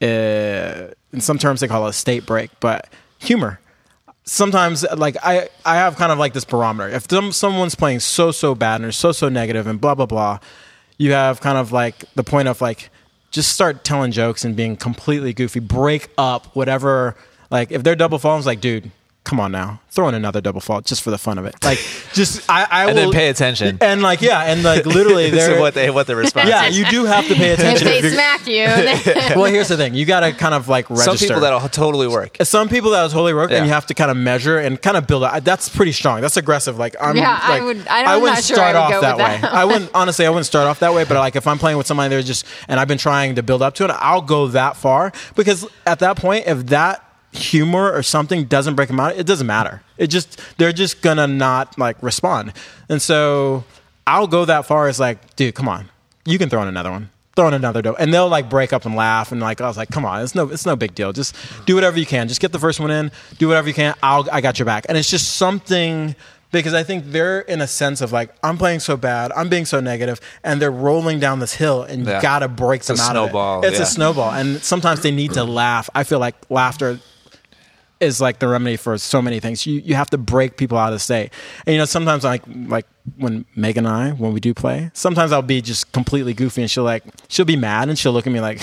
Uh, 0.00 0.94
in 1.12 1.20
some 1.20 1.36
terms, 1.36 1.58
they 1.60 1.66
call 1.66 1.84
it 1.86 1.90
a 1.90 1.92
state 1.92 2.24
break, 2.26 2.52
but 2.60 2.88
humor. 3.18 3.58
Sometimes, 4.22 4.86
like 4.96 5.16
I, 5.20 5.48
I 5.66 5.74
have 5.78 5.96
kind 5.96 6.12
of 6.12 6.18
like 6.18 6.32
this 6.32 6.44
barometer. 6.44 6.88
If 6.88 7.10
some, 7.10 7.32
someone's 7.32 7.74
playing 7.74 7.98
so 7.98 8.30
so 8.30 8.54
bad 8.54 8.76
and 8.76 8.84
they're 8.84 8.92
so 8.92 9.10
so 9.10 9.28
negative 9.28 9.66
and 9.66 9.80
blah 9.80 9.96
blah 9.96 10.06
blah, 10.06 10.38
you 11.02 11.12
have 11.12 11.40
kind 11.40 11.58
of 11.58 11.72
like 11.72 12.04
the 12.14 12.22
point 12.22 12.46
of 12.46 12.60
like 12.60 12.88
just 13.32 13.52
start 13.52 13.82
telling 13.82 14.12
jokes 14.12 14.44
and 14.44 14.54
being 14.54 14.76
completely 14.76 15.32
goofy. 15.32 15.58
Break 15.58 16.10
up 16.16 16.54
whatever. 16.54 17.16
Like 17.50 17.72
if 17.72 17.82
they're 17.82 17.96
double 17.96 18.20
falls, 18.20 18.46
like 18.46 18.60
dude, 18.60 18.92
come 19.24 19.38
on 19.38 19.52
now, 19.52 19.80
throw 19.90 20.08
in 20.08 20.14
another 20.14 20.40
double 20.40 20.60
fault 20.60 20.84
just 20.84 21.00
for 21.02 21.10
the 21.10 21.18
fun 21.18 21.38
of 21.38 21.46
it. 21.46 21.54
Like 21.62 21.78
just 22.12 22.48
I, 22.50 22.66
I 22.70 22.86
And 22.86 22.96
will 22.96 23.04
then 23.04 23.12
pay 23.12 23.28
attention. 23.28 23.78
And 23.80 24.02
like 24.02 24.20
yeah, 24.20 24.42
and 24.42 24.62
like 24.64 24.84
literally 24.84 25.30
to 25.30 25.36
they're 25.36 25.60
what 25.60 25.74
they 25.74 25.90
what 25.90 26.06
the 26.08 26.16
response. 26.16 26.48
yeah, 26.48 26.66
is. 26.66 26.76
you 26.78 26.84
do 26.86 27.04
have 27.04 27.26
to 27.28 27.34
pay 27.34 27.52
If 27.52 27.58
attention. 27.60 27.86
they 27.86 27.98
if 27.98 28.04
you're- 28.04 28.14
smack 28.14 28.46
you, 28.46 28.64
well, 29.40 29.44
here's 29.44 29.68
the 29.68 29.76
thing: 29.76 29.94
you 29.94 30.04
got 30.04 30.20
to 30.20 30.32
kind 30.32 30.54
of 30.54 30.68
like 30.68 30.90
register. 30.90 31.16
Some 31.16 31.18
people 31.28 31.40
that'll 31.40 31.68
totally 31.68 32.08
work. 32.08 32.36
Some 32.42 32.68
people 32.68 32.90
that'll 32.90 33.10
totally 33.10 33.34
work, 33.34 33.50
Yeah. 33.50 33.58
and 33.58 33.66
you 33.66 33.72
have 33.72 33.86
to 33.86 33.94
kind 33.94 34.10
of 34.10 34.16
measure 34.16 34.58
and 34.58 34.80
kind 34.82 34.96
of 34.96 35.06
build. 35.06 35.22
up. 35.22 35.44
That's 35.44 35.68
pretty 35.68 35.92
strong. 35.92 36.20
That's 36.20 36.36
aggressive. 36.36 36.78
Like 36.78 36.96
I'm. 37.00 37.16
Yeah, 37.16 37.38
I 37.40 37.60
would- 37.60 37.86
I 37.88 38.02
don't- 38.02 38.08
I'm 38.12 38.20
wouldn't 38.22 38.38
not 38.38 38.44
sure 38.44 38.56
start 38.56 38.74
I 38.76 38.88
would 38.88 38.94
off 38.96 39.00
go 39.00 39.00
that 39.02 39.16
way. 39.18 39.38
that. 39.40 39.52
I 39.52 39.64
wouldn't 39.64 39.90
honestly. 39.94 40.26
I 40.26 40.30
wouldn't 40.30 40.46
start 40.46 40.66
off 40.66 40.80
that 40.80 40.94
way. 40.94 41.04
But 41.04 41.14
like 41.18 41.36
if 41.36 41.46
I'm 41.46 41.58
playing 41.58 41.78
with 41.78 41.86
somebody, 41.86 42.08
they're 42.08 42.22
just 42.22 42.44
and 42.68 42.80
I've 42.80 42.88
been 42.88 42.98
trying 42.98 43.36
to 43.36 43.42
build 43.44 43.62
up 43.62 43.74
to 43.76 43.84
it. 43.84 43.90
I'll 43.90 44.20
go 44.22 44.48
that 44.48 44.76
far 44.76 45.12
because 45.36 45.66
at 45.86 46.00
that 46.00 46.16
point, 46.16 46.46
if 46.46 46.66
that 46.66 47.04
humor 47.32 47.90
or 47.92 48.02
something 48.02 48.44
doesn't 48.44 48.74
break 48.74 48.88
them 48.88 49.00
out, 49.00 49.16
it 49.16 49.26
doesn't 49.26 49.46
matter. 49.46 49.82
It 49.98 50.08
just 50.08 50.40
they're 50.58 50.72
just 50.72 51.02
gonna 51.02 51.26
not 51.26 51.78
like 51.78 51.96
respond, 52.02 52.52
and 52.88 53.00
so 53.00 53.64
I'll 54.06 54.26
go 54.26 54.44
that 54.44 54.66
far 54.66 54.88
as 54.88 55.00
like, 55.00 55.36
dude, 55.36 55.54
come 55.54 55.68
on, 55.68 55.88
you 56.24 56.38
can 56.38 56.48
throw 56.48 56.62
in 56.62 56.68
another 56.68 56.90
one. 56.90 57.08
Throw 57.34 57.48
in 57.48 57.54
another 57.54 57.80
dough, 57.80 57.94
and 57.98 58.12
they'll 58.12 58.28
like 58.28 58.50
break 58.50 58.74
up 58.74 58.84
and 58.84 58.94
laugh, 58.94 59.32
and 59.32 59.40
like 59.40 59.62
I 59.62 59.66
was 59.66 59.78
like, 59.78 59.88
"Come 59.88 60.04
on, 60.04 60.20
it's 60.22 60.34
no, 60.34 60.50
it's 60.50 60.66
no 60.66 60.76
big 60.76 60.94
deal. 60.94 61.14
Just 61.14 61.34
do 61.64 61.74
whatever 61.74 61.98
you 61.98 62.04
can. 62.04 62.28
Just 62.28 62.42
get 62.42 62.52
the 62.52 62.58
first 62.58 62.78
one 62.78 62.90
in. 62.90 63.10
Do 63.38 63.48
whatever 63.48 63.68
you 63.68 63.72
can. 63.74 63.94
I'll, 64.02 64.28
I 64.30 64.42
got 64.42 64.58
your 64.58 64.66
back." 64.66 64.84
And 64.86 64.98
it's 64.98 65.08
just 65.08 65.36
something 65.36 66.14
because 66.50 66.74
I 66.74 66.82
think 66.82 67.06
they're 67.06 67.40
in 67.40 67.62
a 67.62 67.66
sense 67.66 68.02
of 68.02 68.12
like, 68.12 68.34
I'm 68.42 68.58
playing 68.58 68.80
so 68.80 68.98
bad, 68.98 69.32
I'm 69.34 69.48
being 69.48 69.64
so 69.64 69.80
negative, 69.80 70.20
and 70.44 70.60
they're 70.60 70.70
rolling 70.70 71.18
down 71.20 71.38
this 71.38 71.54
hill, 71.54 71.82
and 71.84 72.04
Yeah. 72.06 72.16
you 72.16 72.20
gotta 72.22 72.48
break 72.48 72.80
It's 72.80 72.88
them 72.88 72.98
a 72.98 73.02
out 73.02 73.10
snowball, 73.12 73.58
of 73.60 73.64
it. 73.64 73.68
It's 73.68 73.78
yeah. 73.78 73.84
a 73.84 73.86
snowball, 73.86 74.30
and 74.32 74.62
sometimes 74.62 75.00
they 75.00 75.10
need 75.10 75.32
to 75.32 75.44
laugh. 75.44 75.88
I 75.94 76.04
feel 76.04 76.18
like 76.18 76.34
laughter 76.50 77.00
is 78.02 78.20
like 78.20 78.38
the 78.40 78.48
remedy 78.48 78.76
for 78.76 78.98
so 78.98 79.22
many 79.22 79.40
things. 79.40 79.66
You 79.66 79.80
you 79.80 79.94
have 79.94 80.10
to 80.10 80.18
break 80.18 80.56
people 80.56 80.76
out 80.76 80.92
of 80.92 81.00
state. 81.00 81.32
And 81.66 81.74
you 81.74 81.78
know, 81.78 81.84
sometimes 81.86 82.24
like 82.24 82.42
like 82.66 82.86
when 83.16 83.44
Megan 83.56 83.86
and 83.86 83.94
I, 83.94 84.10
when 84.10 84.32
we 84.32 84.40
do 84.40 84.52
play, 84.54 84.90
sometimes 84.92 85.32
I'll 85.32 85.42
be 85.42 85.60
just 85.62 85.92
completely 85.92 86.34
goofy 86.34 86.62
and 86.62 86.70
she'll 86.70 86.84
like 86.84 87.04
she'll 87.28 87.44
be 87.46 87.56
mad 87.56 87.88
and 87.88 87.98
she'll 87.98 88.12
look 88.12 88.26
at 88.26 88.32
me 88.32 88.40
like 88.40 88.60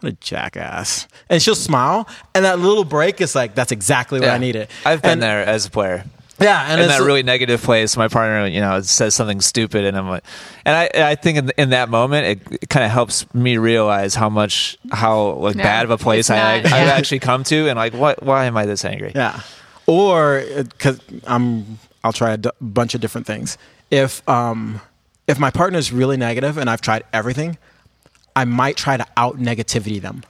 what 0.00 0.12
a 0.12 0.16
jackass. 0.16 1.06
And 1.28 1.42
she'll 1.42 1.54
smile 1.54 2.08
and 2.34 2.44
that 2.44 2.58
little 2.58 2.84
break 2.84 3.20
is 3.20 3.34
like 3.34 3.54
that's 3.54 3.72
exactly 3.72 4.18
what 4.20 4.26
Yeah. 4.26 4.34
I 4.34 4.38
needed. 4.38 4.68
I've 4.84 5.02
been 5.02 5.12
And- 5.12 5.22
there 5.22 5.44
as 5.44 5.66
a 5.66 5.70
player. 5.70 6.04
Yeah, 6.40 6.66
and 6.72 6.80
in 6.80 6.88
that 6.88 7.00
really 7.02 7.22
negative 7.22 7.62
place, 7.62 7.96
my 7.96 8.08
partner, 8.08 8.46
you 8.46 8.60
know, 8.60 8.80
says 8.80 9.14
something 9.14 9.40
stupid, 9.40 9.84
and 9.84 9.96
I'm 9.96 10.08
like, 10.08 10.24
and 10.64 10.74
I, 10.74 11.10
I 11.10 11.14
think 11.14 11.38
in, 11.38 11.52
in 11.58 11.70
that 11.70 11.88
moment, 11.88 12.26
it, 12.26 12.62
it 12.62 12.68
kind 12.70 12.84
of 12.84 12.90
helps 12.90 13.32
me 13.34 13.58
realize 13.58 14.14
how 14.14 14.28
much, 14.30 14.78
how 14.90 15.32
like 15.32 15.56
Yeah, 15.56 15.62
bad 15.64 15.84
of 15.84 15.90
a 15.90 15.98
place 15.98 16.30
I, 16.30 16.36
not- 16.62 16.72
I've 16.72 16.86
yeah. 16.86 16.92
actually 16.94 17.18
come 17.20 17.44
to, 17.44 17.68
and 17.68 17.76
like, 17.76 17.92
what, 17.94 18.22
why 18.22 18.46
am 18.46 18.56
I 18.56 18.64
this 18.66 18.84
angry? 18.84 19.12
Yeah. 19.14 19.40
Or 19.86 20.42
because 20.62 21.00
I'm, 21.26 21.78
I'll 22.04 22.12
try 22.12 22.32
a 22.32 22.36
d- 22.38 22.50
bunch 22.60 22.94
of 22.94 23.00
different 23.00 23.26
things. 23.26 23.58
If 23.90 24.26
um, 24.28 24.80
if 25.26 25.38
my 25.38 25.50
partner's 25.50 25.92
really 25.92 26.16
negative 26.16 26.56
and 26.58 26.70
I've 26.70 26.80
tried 26.80 27.02
everything, 27.12 27.58
I 28.36 28.44
might 28.44 28.76
try 28.76 28.96
to 28.96 29.06
out 29.16 29.38
negativity 29.38 30.00
them. 30.00 30.22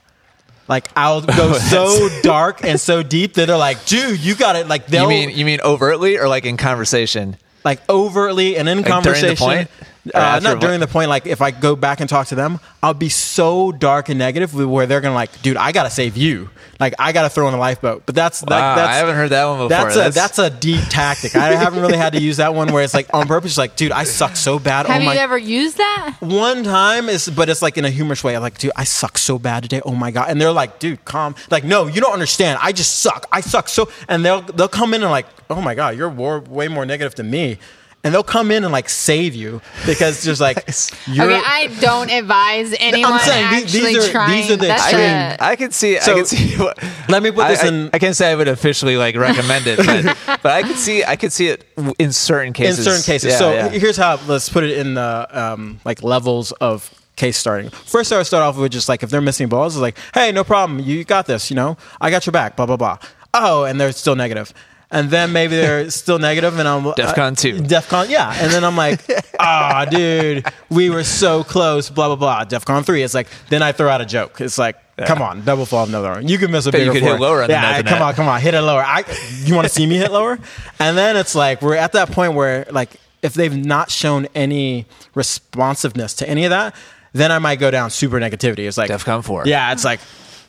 Like 0.67 0.87
I'll 0.95 1.21
go 1.21 1.53
so 1.53 2.09
dark 2.21 2.63
and 2.63 2.79
so 2.79 3.03
deep 3.03 3.33
that 3.35 3.47
they're 3.47 3.57
like, 3.57 3.85
dude, 3.85 4.19
you 4.19 4.35
got 4.35 4.55
it. 4.55 4.67
Like 4.67 4.87
they'll 4.87 5.03
You 5.03 5.09
mean 5.09 5.29
you 5.31 5.45
mean 5.45 5.61
overtly 5.61 6.17
or 6.17 6.27
like 6.27 6.45
in 6.45 6.57
conversation? 6.57 7.37
like 7.63 7.87
overtly 7.89 8.57
and 8.57 8.67
in 8.67 8.77
the 8.77 8.83
conversation. 8.83 9.67
Point? 10.03 10.15
Or 10.15 10.19
Uh, 10.19 10.39
not 10.39 10.59
during 10.59 10.79
the 10.79 10.87
point. 10.87 11.09
Like 11.09 11.27
if 11.27 11.41
I 11.41 11.51
go 11.51 11.75
back 11.75 11.99
and 11.99 12.09
talk 12.09 12.27
to 12.27 12.35
them, 12.35 12.59
I'll 12.81 12.93
be 12.93 13.09
so 13.09 13.71
dark 13.71 14.09
and 14.09 14.17
negative 14.17 14.53
where 14.53 14.85
they're 14.85 15.01
gonna 15.01 15.15
like, 15.15 15.41
dude, 15.41 15.57
I 15.57 15.71
gotta 15.71 15.89
save 15.89 16.17
you. 16.17 16.49
Like 16.79 16.95
I 16.97 17.11
gotta 17.11 17.29
throw 17.29 17.47
in 17.47 17.53
a 17.53 17.57
lifeboat. 17.59 18.03
But 18.07 18.15
that's 18.15 18.41
Wow, 18.41 18.47
like, 18.57 18.75
that's 18.77 18.89
I 18.89 18.95
haven't 18.95 19.15
heard 19.15 19.29
that 19.29 19.45
one 19.45 19.57
before. 19.57 19.69
That's 19.69 19.95
a 19.95 19.97
That's- 19.99 20.15
that's 20.15 20.39
a 20.39 20.49
deep 20.49 20.81
tactic. 20.89 21.35
I 21.35 21.53
haven't 21.53 21.81
really 21.81 21.97
had 21.97 22.13
to 22.13 22.21
use 22.21 22.37
that 22.37 22.55
one 22.55 22.71
where 22.73 22.83
it's 22.83 22.93
like 22.93 23.07
on 23.13 23.27
purpose. 23.27 23.57
Like, 23.57 23.75
dude, 23.75 23.91
I 23.91 24.03
suck 24.03 24.35
so 24.35 24.57
bad. 24.57 24.87
have 24.87 25.01
oh 25.01 25.05
my! 25.05 25.13
you 25.13 25.19
ever 25.19 25.37
used 25.37 25.77
that? 25.77 26.15
one 26.19 26.63
time 26.63 27.07
is, 27.07 27.29
but 27.29 27.49
it's 27.49 27.61
like 27.61 27.77
in 27.77 27.85
a 27.85 27.89
humorous 27.89 28.23
way. 28.23 28.35
I'm 28.35 28.41
like, 28.41 28.57
dude, 28.57 28.71
I 28.75 28.83
suck 28.85 29.17
so 29.17 29.37
bad 29.37 29.63
today. 29.63 29.81
Oh 29.85 29.93
my 29.95 30.09
god! 30.11 30.29
And 30.29 30.41
they're 30.41 30.51
like, 30.51 30.79
dude, 30.79 31.05
calm. 31.05 31.35
Like, 31.51 31.63
no, 31.63 31.85
you 31.87 32.01
don't 32.01 32.13
understand. 32.13 32.57
I 32.61 32.71
just 32.71 33.01
suck. 33.01 33.27
I 33.31 33.41
suck 33.41 33.69
so. 33.69 33.89
And 34.07 34.25
they'll 34.25 34.41
they'll 34.41 34.67
come 34.67 34.93
in 34.95 35.03
and 35.03 35.11
like, 35.11 35.27
oh 35.51 35.61
my 35.61 35.75
god, 35.75 35.95
you're 35.97 36.09
war, 36.09 36.39
way 36.39 36.67
more 36.67 36.85
negative 36.85 37.13
than 37.15 37.29
me. 37.29 37.59
And 38.03 38.11
they'll 38.13 38.23
come 38.23 38.49
in 38.49 38.63
and 38.63 38.71
like 38.71 38.89
save 38.89 39.35
you 39.35 39.61
because 39.85 40.23
there's 40.23 40.41
like, 40.41 40.57
you're, 41.07 41.31
okay, 41.31 41.41
I 41.45 41.67
don't 41.79 42.09
advise 42.09 42.73
anyone 42.79 43.13
I'm 43.13 43.19
saying, 43.19 43.61
these- 43.65 43.73
these 43.73 44.07
are- 44.07 44.11
trying. 44.11 44.31
these 44.41 44.49
are 44.51 44.55
the 44.55 44.67
That's 44.67 44.81
I 44.81 44.85
extreme- 44.87 45.37
can, 45.37 45.57
can 45.57 45.71
see. 45.71 45.99
So, 45.99 46.11
I 46.11 46.15
can 46.15 46.25
see. 46.25 46.55
What, 46.57 46.83
let 47.09 47.21
me 47.21 47.29
put 47.29 47.47
this 47.47 47.63
I, 47.63 47.67
in- 47.67 47.85
I, 47.85 47.89
I 47.93 47.99
can't 47.99 48.15
say 48.15 48.31
I 48.31 48.35
would 48.35 48.47
officially 48.47 48.97
like 48.97 49.15
recommend 49.15 49.67
it, 49.67 49.77
but, 49.77 50.17
but 50.41 50.51
I 50.51 50.63
could 50.63 50.77
see. 50.77 51.03
I 51.03 51.15
could 51.15 51.31
see 51.31 51.49
it 51.49 51.63
in 51.99 52.11
certain 52.11 52.53
cases. 52.53 52.79
in 52.79 52.85
certain 52.85 53.03
cases. 53.03 53.33
Yeah, 53.33 53.37
so 53.37 53.53
yeah. 53.53 53.69
here's 53.69 53.97
how. 53.97 54.19
Let's 54.27 54.49
put 54.49 54.63
it 54.63 54.77
in 54.79 54.95
the 54.95 55.27
um, 55.31 55.79
like 55.85 56.01
levels 56.01 56.53
of 56.53 56.91
case 57.17 57.37
starting. 57.37 57.69
First, 57.69 58.11
I 58.11 58.17
would 58.17 58.25
start 58.25 58.41
off 58.41 58.57
with 58.57 58.71
just 58.71 58.89
like 58.89 59.03
if 59.03 59.11
they're 59.11 59.21
missing 59.21 59.47
balls, 59.47 59.75
it's 59.75 59.81
like, 59.81 59.97
hey, 60.15 60.31
no 60.31 60.43
problem, 60.43 60.79
you 60.79 61.03
got 61.03 61.27
this. 61.27 61.51
You 61.51 61.55
know, 61.55 61.77
I 61.99 62.09
got 62.09 62.25
your 62.25 62.31
back. 62.31 62.55
Blah 62.55 62.65
blah 62.65 62.77
blah. 62.77 62.97
Oh, 63.33 63.63
and 63.63 63.79
they're 63.79 63.91
still 63.91 64.15
negative. 64.15 64.53
And 64.91 65.09
then 65.09 65.31
maybe 65.31 65.55
they're 65.55 65.89
still 66.01 66.19
negative, 66.19 66.59
and 66.59 66.67
I'm 66.67 66.83
DEFCON 66.83 67.31
uh, 67.31 67.35
two. 67.35 67.53
DefCon, 67.59 68.09
yeah. 68.09 68.35
And 68.37 68.51
then 68.51 68.63
I'm 68.63 68.75
like, 68.75 68.99
ah, 69.39 69.85
dude, 69.89 70.45
we 70.69 70.89
were 70.89 71.05
so 71.05 71.43
close. 71.43 71.89
Blah 71.89 72.13
blah 72.13 72.15
blah. 72.17 72.45
DefCon 72.45 72.85
three. 72.85 73.01
It's 73.01 73.13
like 73.13 73.27
then 73.49 73.63
I 73.63 73.71
throw 73.71 73.89
out 73.89 74.01
a 74.01 74.05
joke. 74.05 74.41
It's 74.41 74.57
like, 74.57 74.75
come 74.97 75.21
on, 75.21 75.43
double 75.43 75.65
fall 75.65 75.85
another 75.87 76.11
one. 76.11 76.27
You 76.27 76.37
can 76.37 76.51
miss 76.51 76.65
a 76.65 76.71
bigger 76.71 76.85
you 76.85 76.91
could 76.91 77.03
hit 77.03 77.19
lower 77.19 77.43
on 77.43 77.49
yeah, 77.49 77.61
net 77.61 77.85
come 77.85 78.01
on, 78.01 78.13
come 78.13 78.27
on, 78.27 78.41
hit 78.41 78.53
it 78.53 78.61
lower. 78.61 78.83
I, 78.83 79.03
you 79.43 79.55
want 79.55 79.67
to 79.67 79.73
see 79.73 79.85
me 79.85 79.97
hit 79.97 80.11
lower? 80.11 80.39
And 80.79 80.97
then 80.97 81.15
it's 81.15 81.35
like 81.35 81.61
we're 81.61 81.75
at 81.75 81.91
that 81.91 82.11
point 82.11 82.33
where 82.33 82.65
like 82.71 82.95
if 83.21 83.35
they've 83.35 83.55
not 83.55 83.91
shown 83.91 84.27
any 84.33 84.87
responsiveness 85.13 86.15
to 86.15 86.29
any 86.29 86.43
of 86.45 86.49
that, 86.49 86.75
then 87.13 87.31
I 87.31 87.37
might 87.37 87.59
go 87.59 87.69
down 87.69 87.91
super 87.91 88.19
negativity. 88.19 88.67
It's 88.67 88.77
like 88.77 88.89
DEFCON 88.89 89.23
four. 89.23 89.43
Yeah, 89.45 89.71
it's 89.73 89.85
like 89.85 89.99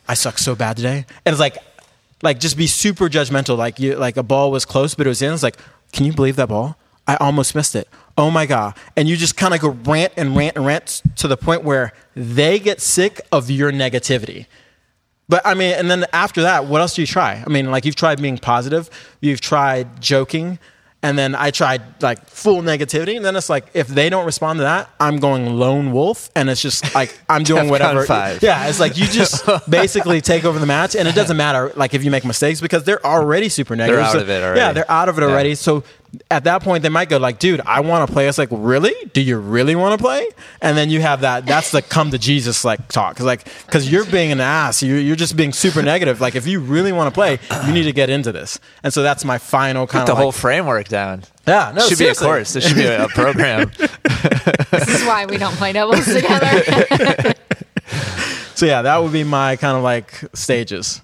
I 0.08 0.14
suck 0.14 0.38
so 0.38 0.54
bad 0.54 0.76
today, 0.76 1.04
and 1.24 1.32
it's 1.32 1.40
like 1.40 1.58
like 2.22 2.40
just 2.40 2.56
be 2.56 2.66
super 2.66 3.08
judgmental. 3.08 3.56
Like 3.56 3.78
you 3.78 3.96
like 3.96 4.16
a 4.16 4.22
ball 4.22 4.50
was 4.50 4.64
close, 4.64 4.94
but 4.94 5.06
it 5.06 5.10
was 5.10 5.22
in. 5.22 5.32
It's 5.32 5.42
like, 5.42 5.58
can 5.92 6.06
you 6.06 6.12
believe 6.12 6.36
that 6.36 6.48
ball? 6.48 6.76
I 7.06 7.16
almost 7.16 7.54
missed 7.54 7.74
it. 7.74 7.88
Oh 8.16 8.30
my 8.30 8.46
god! 8.46 8.74
And 8.96 9.08
you 9.08 9.16
just 9.16 9.36
kind 9.36 9.54
of 9.54 9.60
go 9.60 9.70
rant 9.70 10.12
and 10.16 10.36
rant 10.36 10.56
and 10.56 10.64
rant 10.64 11.02
to 11.16 11.28
the 11.28 11.36
point 11.36 11.64
where 11.64 11.92
they 12.14 12.58
get 12.58 12.80
sick 12.80 13.20
of 13.32 13.50
your 13.50 13.72
negativity. 13.72 14.46
But 15.28 15.42
I 15.44 15.54
mean, 15.54 15.72
and 15.72 15.90
then 15.90 16.04
after 16.12 16.42
that, 16.42 16.66
what 16.66 16.80
else 16.80 16.94
do 16.94 17.02
you 17.02 17.06
try? 17.06 17.42
I 17.44 17.48
mean, 17.48 17.70
like 17.70 17.84
you've 17.84 17.96
tried 17.96 18.20
being 18.20 18.38
positive, 18.38 18.90
you've 19.20 19.40
tried 19.40 20.00
joking, 20.00 20.58
and 21.02 21.18
then 21.18 21.34
I 21.34 21.50
tried 21.50 21.82
like 22.02 22.24
full 22.28 22.62
negativity. 22.62 23.16
And 23.16 23.24
then 23.24 23.34
it's 23.36 23.48
like, 23.50 23.66
if 23.74 23.88
they 23.88 24.08
don't 24.08 24.24
respond 24.24 24.58
to 24.58 24.62
that, 24.62 24.88
I'm 25.00 25.16
going 25.18 25.46
lone 25.58 25.92
wolf, 25.92 26.30
and 26.36 26.48
it's 26.48 26.62
just 26.62 26.94
like 26.94 27.18
I'm 27.28 27.42
doing 27.42 27.68
whatever. 27.68 28.04
five. 28.06 28.42
Yeah, 28.42 28.68
it's 28.68 28.78
like 28.80 28.96
you 28.96 29.06
just 29.06 29.44
basically 29.70 30.20
take 30.20 30.44
over 30.44 30.58
the 30.58 30.66
match, 30.66 30.94
and 30.94 31.08
it 31.08 31.14
doesn't 31.14 31.36
matter 31.36 31.72
like 31.76 31.94
if 31.94 32.04
you 32.04 32.10
make 32.10 32.24
mistakes 32.24 32.60
because 32.60 32.84
they're 32.84 33.04
already 33.04 33.48
super 33.48 33.74
negative. 33.76 33.96
They're 33.98 34.06
out 34.06 34.12
So- 34.12 34.20
of 34.20 34.30
it 34.30 34.42
already. 34.42 34.60
Yeah, 34.60 34.72
they're 34.72 34.90
out 34.90 35.08
of 35.08 35.18
it 35.18 35.22
Yeah. 35.22 35.28
already. 35.28 35.54
So 35.56 35.82
at 36.30 36.44
that 36.44 36.62
point, 36.62 36.82
they 36.82 36.88
might 36.88 37.08
go 37.08 37.18
like, 37.18 37.38
"Dude, 37.38 37.60
I 37.64 37.80
want 37.80 38.06
to 38.06 38.12
play." 38.12 38.28
It's 38.28 38.38
like, 38.38 38.48
really? 38.50 38.94
Do 39.12 39.20
you 39.20 39.38
really 39.38 39.74
want 39.74 39.98
to 39.98 40.02
play? 40.02 40.26
And 40.60 40.76
then 40.76 40.90
you 40.90 41.00
have 41.00 41.22
that. 41.22 41.46
That's 41.46 41.70
the 41.70 41.82
come 41.82 42.10
to 42.10 42.18
Jesus 42.18 42.64
like 42.64 42.88
talk, 42.88 43.16
cause 43.16 43.26
like 43.26 43.44
because 43.66 43.90
you're 43.90 44.04
being 44.04 44.32
an 44.32 44.40
ass. 44.40 44.82
You're, 44.82 44.98
you're 44.98 45.16
just 45.16 45.36
being 45.36 45.52
super 45.52 45.82
negative. 45.82 46.20
Like 46.20 46.34
if 46.34 46.46
you 46.46 46.60
really 46.60 46.92
want 46.92 47.12
to 47.12 47.14
play, 47.14 47.38
you 47.66 47.72
need 47.72 47.84
to 47.84 47.92
get 47.92 48.10
into 48.10 48.32
this. 48.32 48.58
And 48.82 48.92
so 48.92 49.02
that's 49.02 49.24
my 49.24 49.38
final 49.38 49.86
kind 49.86 50.02
of 50.02 50.06
the 50.06 50.12
of 50.12 50.18
whole 50.18 50.32
framework 50.32 50.88
down. 50.88 51.22
Yeah, 51.46 51.72
no, 51.74 51.88
should 51.88 51.98
seriously. 51.98 52.24
be 52.24 52.28
a 52.28 52.32
course. 52.32 52.52
This 52.52 52.66
should 52.66 52.76
be 52.76 52.84
a, 52.84 53.04
a 53.04 53.08
program. 53.08 53.70
This 54.70 54.88
is 54.88 55.04
why 55.04 55.26
we 55.26 55.36
don't 55.36 55.54
play 55.56 55.72
doubles 55.72 56.06
together. 56.06 57.34
So 58.62 58.66
yeah, 58.66 58.82
that 58.82 59.02
would 59.02 59.12
be 59.12 59.24
my 59.24 59.56
kind 59.56 59.76
of 59.76 59.82
like 59.82 60.22
stages. 60.34 61.00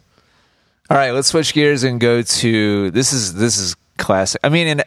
All 0.88 0.96
right, 0.96 1.10
let's 1.10 1.26
switch 1.26 1.52
gears 1.52 1.82
and 1.82 1.98
go 2.00 2.22
to 2.22 2.90
this 2.92 3.12
is 3.12 3.34
this 3.34 3.58
is 3.58 3.74
classic. 3.96 4.40
I 4.44 4.48
mean, 4.48 4.68
and 4.68 4.84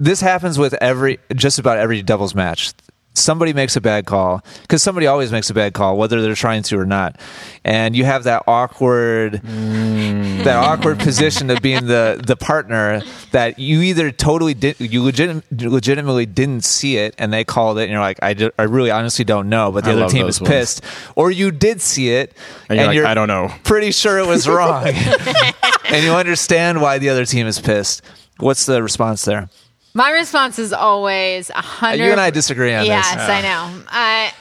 this 0.00 0.22
happens 0.22 0.58
with 0.58 0.74
every 0.74 1.20
just 1.34 1.58
about 1.58 1.78
every 1.78 2.02
doubles 2.02 2.34
match. 2.34 2.72
Somebody 3.12 3.52
makes 3.52 3.74
a 3.74 3.80
bad 3.80 4.06
call 4.06 4.42
because 4.62 4.82
somebody 4.82 5.06
always 5.08 5.32
makes 5.32 5.50
a 5.50 5.54
bad 5.54 5.74
call, 5.74 5.98
whether 5.98 6.22
they're 6.22 6.34
trying 6.36 6.62
to 6.62 6.78
or 6.78 6.86
not, 6.86 7.20
and 7.64 7.94
you 7.94 8.04
have 8.04 8.24
that 8.24 8.44
awkward, 8.46 9.42
mm. 9.42 10.44
that 10.44 10.56
awkward 10.56 11.00
position 11.00 11.50
of 11.50 11.60
being 11.60 11.86
the 11.86 12.22
the 12.24 12.36
partner 12.36 13.02
that 13.32 13.58
you 13.58 13.82
either 13.82 14.12
totally 14.12 14.54
did, 14.54 14.78
you 14.78 15.02
legit, 15.02 15.44
legitimately 15.50 16.24
didn't 16.24 16.64
see 16.64 16.98
it, 16.98 17.14
and 17.18 17.32
they 17.32 17.44
called 17.44 17.78
it, 17.78 17.82
and 17.82 17.90
you're 17.90 18.00
like, 18.00 18.20
I, 18.22 18.34
I 18.56 18.62
really 18.62 18.92
honestly 18.92 19.24
don't 19.24 19.48
know, 19.48 19.72
but 19.72 19.84
the 19.84 19.90
I 19.90 19.94
other 19.94 20.08
team 20.08 20.26
is 20.26 20.40
ones. 20.40 20.48
pissed, 20.48 20.84
or 21.16 21.32
you 21.32 21.50
did 21.50 21.80
see 21.82 22.10
it, 22.10 22.34
And 22.68 22.78
you're 22.78 23.02
like, 23.02 23.10
"I 23.10 23.14
don't 23.14 23.28
know." 23.28 23.52
pretty 23.64 23.90
sure 23.90 24.18
it 24.18 24.26
was 24.26 24.48
wrong 24.48 24.86
and 25.86 26.04
you 26.04 26.12
understand 26.12 26.80
why 26.80 26.98
the 26.98 27.08
other 27.08 27.26
team 27.26 27.48
is 27.48 27.60
pissed. 27.60 28.02
What's 28.38 28.66
the 28.66 28.82
response 28.82 29.24
there? 29.24 29.50
My 29.94 30.10
response 30.12 30.58
is 30.58 30.72
always 30.72 31.50
a 31.50 31.54
hundred. 31.54 32.04
You 32.04 32.12
and 32.12 32.20
I 32.20 32.30
disagree 32.30 32.72
on 32.74 32.84
Yes, 32.86 33.08
this. 33.08 33.16
Yes, 33.16 33.28
I 33.28 33.42
know. 33.42 33.84
I 33.88 34.32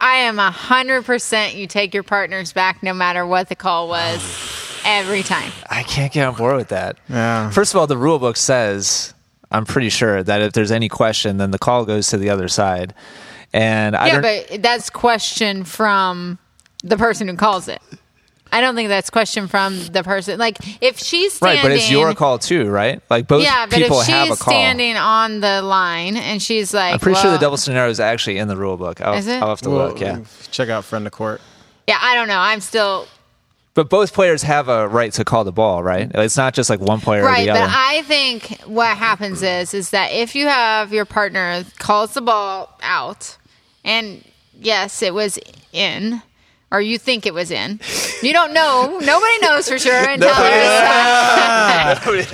I 0.00 0.16
am 0.18 0.38
a 0.38 0.50
hundred 0.50 1.04
percent. 1.04 1.54
You 1.54 1.66
take 1.66 1.94
your 1.94 2.02
partners 2.02 2.52
back, 2.52 2.82
no 2.82 2.92
matter 2.92 3.26
what 3.26 3.48
the 3.48 3.54
call 3.54 3.88
was, 3.88 4.80
every 4.84 5.22
time. 5.22 5.52
I 5.70 5.84
can't 5.84 6.12
get 6.12 6.26
on 6.26 6.34
board 6.34 6.56
with 6.56 6.68
that. 6.68 6.96
Yeah. 7.08 7.50
First 7.50 7.74
of 7.74 7.80
all, 7.80 7.86
the 7.86 7.96
rule 7.96 8.18
book 8.18 8.36
says, 8.36 9.14
I'm 9.52 9.64
pretty 9.64 9.88
sure 9.88 10.22
that 10.22 10.42
if 10.42 10.52
there's 10.52 10.72
any 10.72 10.88
question, 10.88 11.36
then 11.36 11.52
the 11.52 11.58
call 11.58 11.84
goes 11.84 12.08
to 12.08 12.18
the 12.18 12.30
other 12.30 12.48
side. 12.48 12.92
And 13.52 13.96
I 13.96 14.06
yeah, 14.08 14.20
don't. 14.20 14.48
but 14.50 14.62
that's 14.62 14.90
question 14.90 15.64
from 15.64 16.38
the 16.82 16.96
person 16.96 17.28
who 17.28 17.36
calls 17.36 17.68
it. 17.68 17.80
I 18.52 18.60
don't 18.60 18.74
think 18.74 18.88
that's 18.88 19.10
question 19.10 19.46
from 19.48 19.86
the 19.88 20.02
person. 20.02 20.38
Like 20.38 20.56
if 20.82 20.98
she's 20.98 21.34
standing, 21.34 21.56
right, 21.58 21.62
but 21.62 21.72
it's 21.72 21.90
your 21.90 22.14
call 22.14 22.38
too, 22.38 22.68
right? 22.68 23.00
Like 23.10 23.26
both 23.26 23.42
Yeah, 23.42 23.66
but 23.66 23.76
people 23.76 24.00
if 24.00 24.06
have 24.06 24.26
a 24.28 24.30
she's 24.30 24.38
call. 24.38 24.52
standing 24.52 24.96
on 24.96 25.40
the 25.40 25.62
line 25.62 26.16
and 26.16 26.40
she's 26.42 26.72
like, 26.72 26.94
I'm 26.94 26.98
pretty 27.00 27.16
sure 27.20 27.24
the 27.30 27.34
well- 27.34 27.40
double 27.40 27.56
scenario 27.56 27.90
is 27.90 28.00
actually 28.00 28.38
in 28.38 28.48
the 28.48 28.56
rule 28.56 28.76
book. 28.76 29.00
I'll, 29.00 29.14
Is 29.14 29.26
it? 29.26 29.42
I'll 29.42 29.50
have 29.50 29.60
to 29.62 29.70
Well, 29.70 29.88
look. 29.88 30.00
Yeah, 30.00 30.20
Check 30.50 30.68
out 30.68 30.84
friend 30.84 31.06
of 31.06 31.12
court. 31.12 31.40
Yeah, 31.86 31.98
I 32.00 32.14
don't 32.14 32.28
know. 32.28 32.38
I'm 32.38 32.60
still 32.60 33.06
but 33.74 33.88
both 33.90 34.12
players 34.12 34.42
have 34.42 34.68
a 34.68 34.88
right 34.88 35.12
to 35.12 35.24
call 35.24 35.44
the 35.44 35.52
ball, 35.52 35.84
right? 35.84 36.10
It's 36.12 36.36
not 36.36 36.52
just 36.52 36.68
like 36.68 36.80
one 36.80 37.00
player 37.00 37.22
or 37.22 37.26
right, 37.26 37.46
the 37.46 37.52
but 37.52 37.60
other. 37.62 37.72
I 37.72 38.02
think 38.02 38.60
what 38.66 38.96
happens 38.96 39.40
is 39.42 39.72
is 39.72 39.90
that 39.90 40.10
if 40.12 40.34
you 40.34 40.48
have 40.48 40.92
your 40.92 41.04
partner 41.04 41.64
calls 41.78 42.14
the 42.14 42.20
ball 42.20 42.76
out, 42.82 43.36
and 43.84 44.24
yes, 44.58 45.00
it 45.02 45.14
was 45.14 45.38
in. 45.72 46.22
Or 46.70 46.80
you 46.82 46.98
think 46.98 47.24
it 47.24 47.32
was 47.32 47.50
in. 47.50 47.80
You 48.22 48.32
don't 48.34 48.52
know. 48.52 48.98
Nobody 49.02 49.38
knows 49.40 49.68
for 49.70 49.78
sure 49.78 50.02
until 50.06 50.28
there's 50.28 50.36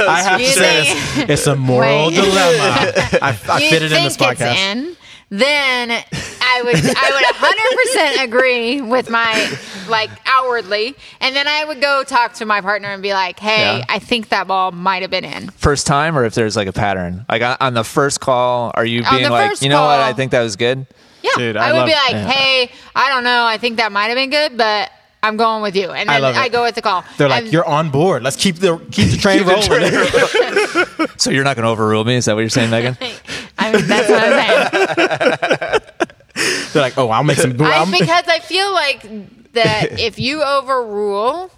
I 0.00 0.22
have 0.24 0.40
You 0.40 0.46
to 0.48 0.52
say 0.52 0.84
think- 0.84 1.30
it's, 1.30 1.30
it's 1.30 1.46
a 1.46 1.54
moral 1.56 2.08
Wait. 2.08 2.14
dilemma. 2.16 2.92
I, 3.22 3.38
I 3.48 3.58
you 3.60 3.70
fit 3.70 3.82
it 3.82 3.92
in 3.92 3.98
think 3.98 4.04
this 4.04 4.16
podcast. 4.16 4.52
it's 4.52 4.60
in, 4.60 4.96
then 5.30 5.90
I 5.92 6.62
would 6.64 6.74
I 6.76 7.10
would 7.14 8.20
100% 8.20 8.24
agree 8.24 8.80
with 8.80 9.08
my 9.10 9.56
like 9.88 10.10
outwardly, 10.26 10.94
and 11.20 11.34
then 11.34 11.46
I 11.48 11.64
would 11.64 11.80
go 11.80 12.02
talk 12.04 12.34
to 12.34 12.44
my 12.46 12.60
partner 12.60 12.88
and 12.88 13.02
be 13.02 13.12
like, 13.12 13.38
"Hey, 13.38 13.78
Yeah. 13.78 13.84
I 13.88 13.98
think 13.98 14.28
that 14.30 14.46
ball 14.46 14.70
might 14.72 15.02
have 15.02 15.10
been 15.10 15.24
in." 15.24 15.50
first 15.50 15.86
time, 15.86 16.16
or 16.18 16.24
if 16.24 16.34
there's 16.34 16.56
like 16.56 16.68
a 16.68 16.72
pattern, 16.72 17.24
like 17.28 17.42
on- 17.42 17.56
on 17.60 17.74
the 17.74 17.84
first 17.84 18.20
call, 18.20 18.70
are 18.74 18.84
you 18.84 19.02
On 19.04 19.16
being 19.18 19.30
like, 19.30 19.60
you 19.62 19.68
know 19.68 19.82
what? 19.82 20.00
I 20.00 20.12
think 20.12 20.30
that 20.32 20.42
was 20.42 20.56
good. 20.56 20.86
Yeah, 21.24 21.30
Dude, 21.36 21.56
I, 21.56 21.68
I 21.68 21.72
would 21.72 21.78
love- 21.78 21.88
be 21.88 21.94
like, 21.94 22.12
yeah. 22.12 22.26
"Hey, 22.30 22.70
I 22.94 23.08
don't 23.08 23.24
know. 23.24 23.44
I 23.46 23.56
think 23.58 23.78
that 23.78 23.90
might 23.92 24.06
have 24.06 24.16
been 24.16 24.30
good, 24.30 24.56
but." 24.56 24.90
I'm 25.26 25.38
going 25.38 25.62
with 25.62 25.74
you, 25.74 25.90
and 25.90 26.10
I 26.10 26.16
I, 26.38 26.48
go 26.50 26.64
with 26.64 26.74
the 26.74 26.82
call. 26.82 27.02
They're 27.16 27.30
like, 27.30 27.44
And- 27.44 27.52
you're 27.54 27.64
on 27.64 27.88
board. 27.88 28.22
Let's 28.22 28.36
keep 28.36 28.56
the 28.56 28.76
keep 28.90 29.10
the 29.10 29.16
train 29.16 29.42
rolling. 29.46 31.08
So 31.16 31.30
you're 31.30 31.44
not 31.44 31.56
going 31.56 31.64
to 31.64 31.70
overrule 31.70 32.04
me? 32.04 32.16
Is 32.16 32.26
that 32.26 32.34
what 32.34 32.40
you're 32.40 32.50
saying, 32.50 32.68
Megan? 32.68 32.98
I 33.58 33.72
mean, 33.72 33.86
that's 33.86 34.10
what 34.10 34.22
I'm 34.22 35.40
saying. 35.40 35.80
They're 36.74 36.82
like, 36.82 36.98
oh, 36.98 37.08
I'll 37.08 37.24
make 37.24 37.38
some. 37.38 37.52
I, 37.58 37.86
because 37.90 38.24
I 38.28 38.40
feel 38.40 38.70
like 38.72 39.52
that 39.54 39.98
if 39.98 40.18
you 40.18 40.42
overrule 40.42 41.50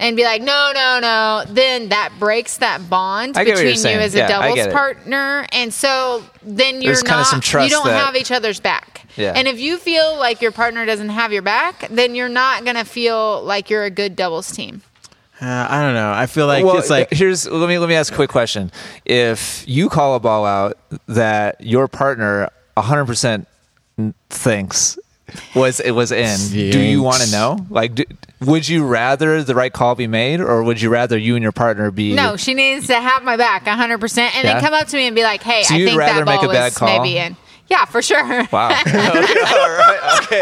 and 0.00 0.16
be 0.16 0.24
like, 0.24 0.42
no, 0.42 0.72
no, 0.74 0.98
no, 1.00 1.44
then 1.48 1.90
that 1.90 2.12
breaks 2.18 2.58
that 2.58 2.90
bond 2.90 3.36
I 3.36 3.44
get 3.44 3.54
what 3.54 3.64
you're 3.64 3.74
between 3.74 3.94
you 3.94 4.00
as 4.00 4.14
a 4.14 4.18
Yeah, 4.18 4.26
get 4.28 4.40
doubles 4.40 4.72
partner, 4.72 5.46
and 5.52 5.72
so 5.72 6.24
then 6.42 6.82
you're 6.82 6.94
There's 6.94 7.04
not, 7.04 7.26
some 7.26 7.40
trust 7.40 7.70
you 7.70 7.76
don't 7.76 7.86
that- 7.86 8.04
have 8.04 8.16
each 8.16 8.32
other's 8.32 8.58
back. 8.58 8.95
Yeah. 9.16 9.32
And 9.34 9.48
if 9.48 9.58
you 9.58 9.78
feel 9.78 10.16
like 10.18 10.42
your 10.42 10.52
partner 10.52 10.84
doesn't 10.86 11.08
have 11.08 11.32
your 11.32 11.42
back, 11.42 11.88
then 11.90 12.14
you're 12.14 12.28
not 12.28 12.64
gonna 12.64 12.84
feel 12.84 13.42
like 13.42 13.70
you're 13.70 13.84
a 13.84 13.90
good 13.90 14.14
doubles 14.16 14.50
team. 14.52 14.82
Uh, 15.40 15.66
I 15.68 15.82
don't 15.82 15.94
know. 15.94 16.12
I 16.12 16.26
feel 16.26 16.46
like 16.46 16.64
well, 16.64 16.78
it's 16.78 16.88
like 16.90 17.10
here's 17.12 17.46
let 17.46 17.68
me 17.68 17.78
let 17.78 17.88
me 17.88 17.94
ask 17.94 18.12
a 18.12 18.16
quick 18.16 18.30
question. 18.30 18.70
If 19.04 19.64
you 19.68 19.88
call 19.90 20.14
a 20.14 20.20
ball 20.20 20.46
out 20.46 20.78
that 21.08 21.60
your 21.60 21.88
partner 21.88 22.48
100 22.74 23.04
percent 23.06 23.48
thinks 24.30 24.98
was 25.54 25.80
it 25.80 25.90
was 25.90 26.12
in, 26.12 26.38
do 26.52 26.78
you 26.80 27.02
want 27.02 27.22
to 27.22 27.30
know? 27.30 27.58
Like, 27.68 27.94
do, 27.96 28.04
would 28.40 28.68
you 28.68 28.86
rather 28.86 29.42
the 29.42 29.54
right 29.54 29.72
call 29.72 29.94
be 29.94 30.06
made, 30.06 30.40
or 30.40 30.62
would 30.62 30.80
you 30.80 30.88
rather 30.88 31.18
you 31.18 31.34
and 31.36 31.42
your 31.42 31.52
partner 31.52 31.90
be? 31.90 32.14
No, 32.14 32.36
she 32.36 32.54
needs 32.54 32.86
to 32.86 32.94
have 32.94 33.24
my 33.24 33.36
back 33.36 33.64
100%, 33.64 34.18
and 34.18 34.34
Yeah? 34.34 34.42
then 34.42 34.60
come 34.62 34.72
up 34.74 34.86
to 34.88 34.96
me 34.96 35.06
and 35.06 35.16
be 35.16 35.22
like, 35.22 35.42
hey, 35.42 35.64
So 35.64 35.74
I 35.74 35.78
think 35.78 35.98
that 35.98 36.24
ball 36.24 36.34
make 36.36 36.42
a 36.48 36.52
bad 36.52 36.64
was 36.66 36.78
call? 36.78 36.98
maybe 37.02 37.18
in. 37.18 37.36
Yeah, 37.68 37.84
for 37.84 38.00
sure. 38.00 38.46
Wow. 38.52 38.68
All 38.68 38.70
right. 38.70 40.00
Okay. 40.26 40.40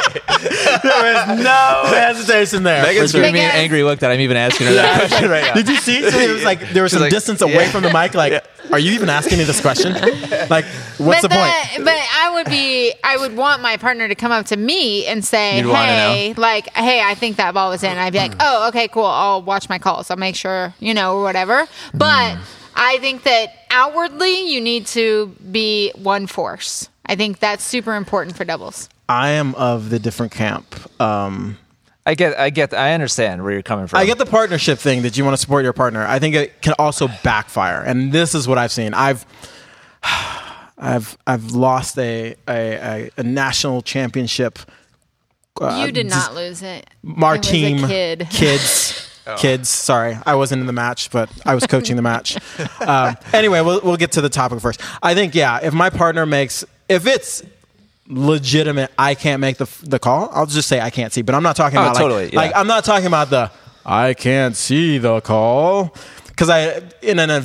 there 0.83 1.37
is 1.37 1.45
no 1.45 1.83
hesitation 1.87 2.63
there. 2.63 2.83
Megan's 2.83 3.11
for 3.11 3.19
sure. 3.19 3.21
giving 3.23 3.35
me 3.35 3.41
an 3.41 3.51
angry 3.53 3.83
look 3.83 3.99
that 4.01 4.11
I'm 4.11 4.21
even 4.21 4.37
asking 4.37 4.69
her 4.69 4.75
that 4.75 5.09
question 5.09 5.31
right 5.31 5.45
now. 5.45 5.55
Did 5.55 5.69
you 5.69 5.77
see? 5.77 6.09
So 6.09 6.19
it 6.19 6.31
was 6.31 6.45
like 6.45 6.61
there 6.71 6.83
was 6.83 6.91
She's 6.91 6.97
some 6.97 7.03
like, 7.03 7.11
distance 7.11 7.41
away 7.41 7.55
yeah. 7.55 7.71
from 7.71 7.83
the 7.83 7.93
mic. 7.93 8.15
Like, 8.15 8.45
are 8.71 8.79
you 8.79 8.93
even 8.93 9.09
asking 9.09 9.39
me 9.39 9.45
this 9.45 9.61
question? 9.61 9.93
Like, 10.49 10.65
what's 10.99 11.23
but 11.23 11.23
the 11.23 11.29
point? 11.29 11.85
But 11.85 11.99
I 12.15 12.31
would 12.35 12.47
be, 12.47 12.93
I 13.03 13.17
would 13.17 13.37
want 13.37 13.63
my 13.63 13.77
partner 13.77 14.09
to 14.09 14.15
come 14.15 14.33
up 14.33 14.47
to 14.47 14.57
me 14.57 15.07
and 15.07 15.25
say, 15.25 15.59
You'd 15.59 15.71
"Hey, 15.71 16.35
like, 16.37 16.73
hey, 16.75 17.03
I 17.03 17.15
think 17.15 17.37
that 17.37 17.55
ball 17.55 17.71
was 17.71 17.83
in." 17.83 17.97
I'd 17.97 18.13
be 18.13 18.19
like, 18.19 18.33
mm. 18.33 18.41
"Oh, 18.41 18.69
okay, 18.69 18.89
cool. 18.89 19.07
I'll 19.07 19.43
watch 19.43 19.69
my 19.69 19.79
calls. 19.79 20.11
I'll 20.11 20.17
make 20.17 20.37
sure, 20.37 20.75
you 20.81 20.95
know, 20.95 21.17
or 21.17 21.23
whatever." 21.23 21.67
But 21.93 22.37
mm. 22.37 22.41
I 22.75 22.99
think 22.99 23.25
that 23.25 23.53
outwardly, 23.71 24.51
you 24.51 24.61
need 24.61 24.87
to 24.89 25.35
be 25.51 25.93
one 25.97 26.27
force. 26.27 26.89
I 27.07 27.17
think 27.17 27.39
that's 27.39 27.65
super 27.65 27.95
important 27.95 28.37
for 28.37 28.45
doubles. 28.45 28.89
I 29.09 29.31
am 29.31 29.55
of 29.57 29.91
the 29.91 29.99
different 29.99 30.33
camp. 30.33 30.75
Um, 31.01 31.59
I 32.07 32.15
get, 32.15 32.39
I 32.39 32.51
get, 32.51 32.75
I 32.75 32.93
understand 32.95 33.43
where 33.43 33.53
you're 33.53 33.63
coming 33.63 33.87
from. 33.87 33.99
I 33.99 34.07
get 34.07 34.19
the 34.19 34.27
partnership 34.27 34.79
thing 34.79 35.03
that 35.03 35.17
you 35.17 35.25
want 35.25 35.35
to 35.35 35.41
support 35.41 35.65
your 35.65 35.73
partner. 35.73 36.07
I 36.07 36.19
think 36.19 36.35
it 36.35 36.61
can 36.63 36.75
also 36.79 37.09
backfire, 37.23 37.83
and 37.83 38.13
this 38.13 38.35
is 38.35 38.47
what 38.47 38.59
I've 38.59 38.73
seen. 38.73 38.93
I've 38.95 39.25
I've 40.79 41.17
I've 41.27 41.53
lost 41.53 41.99
a 41.99 42.35
a, 42.49 43.07
a, 43.07 43.11
a 43.19 43.23
national 43.23 43.83
championship. 43.83 44.59
uh, 45.61 45.85
you 45.87 45.93
did 45.93 46.09
not 46.11 46.35
lose 46.35 46.63
it. 46.63 46.89
our 47.23 47.35
It 47.37 47.39
was 47.39 47.49
a 47.49 47.51
team 47.51 47.87
kid. 47.87 48.29
kids 48.31 49.11
kids 49.39 49.71
sorry 49.71 50.19
i 50.27 50.35
wasn't 50.35 50.61
in 50.61 50.67
the 50.67 50.73
match 50.75 51.11
but 51.11 51.31
i 51.47 51.55
was 51.55 51.67
coaching 51.67 51.97
the 51.97 52.03
match 52.03 52.37
um, 52.83 53.17
anyway 53.33 53.63
we'll, 53.63 53.81
we'll 53.83 53.97
get 53.97 54.13
to 54.13 54.21
the 54.21 54.29
topic 54.29 54.61
first 54.61 54.83
i 55.03 55.15
think 55.15 55.35
yeah 55.35 55.59
if 55.63 55.73
my 55.73 55.89
partner 55.89 56.27
makes 56.27 56.63
if 56.89 57.07
it's 57.07 57.43
legitimate 58.07 58.91
i 58.99 59.15
can't 59.15 59.41
make 59.41 59.57
the, 59.57 59.67
the 59.85 59.99
call 59.99 60.29
i'll 60.33 60.45
just 60.47 60.69
say 60.69 60.81
i 60.81 60.91
can't 60.91 61.13
see 61.13 61.23
but 61.23 61.35
i'm 61.35 61.43
not 61.43 61.57
talking 61.57 61.79
Oh, 61.79 61.83
about 61.91 62.11
like- 62.11 62.33
yeah. 62.33 62.39
like 62.39 62.53
i'm 62.55 62.67
not 62.67 62.85
talking 62.85 63.07
about 63.07 63.31
the 63.31 63.51
i 63.87 64.13
can't 64.15 64.55
see 64.57 64.99
the 64.99 65.21
call 65.23 65.95
because 66.27 66.51
i 66.51 66.83
in 67.01 67.19
an, 67.19 67.43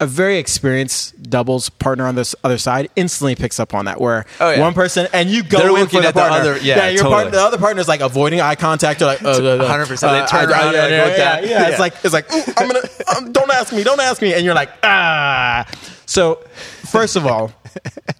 a, 0.00 0.06
very 0.06 0.38
experienced 0.38 1.20
doubles 1.30 1.68
partner 1.70 2.06
on 2.06 2.14
this 2.14 2.34
other 2.44 2.58
side 2.58 2.88
instantly 2.96 3.34
picks 3.34 3.58
up 3.58 3.74
on 3.74 3.86
that 3.86 4.00
where 4.00 4.26
Oh, 4.40 4.50
yeah. 4.50 4.60
one 4.60 4.74
person 4.74 5.06
and 5.12 5.30
you 5.30 5.42
go 5.42 5.58
They're 5.58 5.68
in 5.68 5.72
looking 5.74 5.88
for 5.98 6.02
the 6.02 6.08
at 6.08 6.14
the 6.14 6.22
other- 6.22 6.58
yeah, 6.58 6.88
your 6.88 7.02
totally. 7.04 7.14
partner, 7.14 7.30
the 7.32 7.40
other 7.40 7.58
partner's 7.58 7.88
like 7.88 8.00
avoiding 8.00 8.40
eye 8.40 8.54
contact 8.56 9.00
or 9.02 9.06
like 9.06 9.22
uh, 9.22 9.28
uh, 9.28 9.32
uh, 9.32 9.86
100%. 9.86 9.88
They 10.00 10.26
turn 10.26 10.50
around 10.50 10.74
and, 10.74 10.90
yeah, 10.92 11.04
look 11.04 11.16
yeah, 11.18 11.36
down. 11.40 11.42
yeah. 11.44 11.48
Yeah. 11.50 11.68
It's 11.70 11.78
like 11.80 11.94
it's 12.04 12.12
like 12.12 12.32
"Ooh, 12.32 12.42
I'm 12.56 12.68
gonna 12.68 12.80
um, 13.16 13.32
don't 13.32 13.50
ask 13.50 13.72
me, 13.72 13.82
don't 13.84 14.00
ask 14.00 14.20
me, 14.20 14.34
and 14.34 14.44
you're 14.44 14.54
like 14.54 14.70
ah. 14.82 15.66
So 16.06 16.36
first 16.84 17.16
of 17.16 17.26
all, 17.26 17.52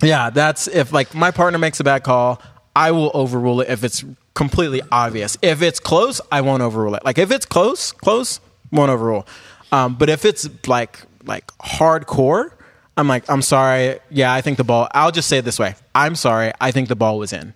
yeah, 0.03 0.31
that's 0.31 0.69
if 0.69 0.93
like 0.93 1.15
my 1.15 1.31
partner 1.31 1.59
makes 1.59 1.79
a 1.81 1.85
bad 1.85 2.03
call, 2.05 2.41
I 2.75 2.91
will 2.93 3.11
overrule 3.15 3.61
it 3.61 3.69
if 3.69 3.85
it's 3.85 4.05
completely 4.35 4.83
obvious. 4.93 5.37
If 5.43 5.62
it's 5.62 5.81
close, 5.81 6.21
I 6.33 6.41
won't 6.41 6.62
overrule 6.62 6.95
it. 6.95 7.05
Like 7.05 7.19
if 7.19 7.31
it's 7.31 7.47
close, 7.47 7.93
close, 7.93 8.41
won't 8.73 8.91
overrule. 8.91 9.27
Um, 9.73 9.95
but 9.97 10.09
if 10.09 10.25
it's 10.25 10.49
like 10.67 11.01
like 11.27 11.47
hardcore, 11.59 12.53
I'm 12.97 13.09
like 13.09 13.29
I'm 13.29 13.43
sorry. 13.43 13.99
Yeah, 14.11 14.33
I 14.33 14.41
think 14.41 14.57
the 14.57 14.65
ball. 14.65 14.89
I'll 14.93 15.12
just 15.12 15.29
say 15.29 15.39
it 15.39 15.45
this 15.45 15.59
way. 15.59 15.75
I'm 15.95 16.15
sorry. 16.15 16.53
I 16.61 16.71
think 16.71 16.89
the 16.89 16.97
ball 16.97 17.19
was 17.19 17.33
in. 17.33 17.55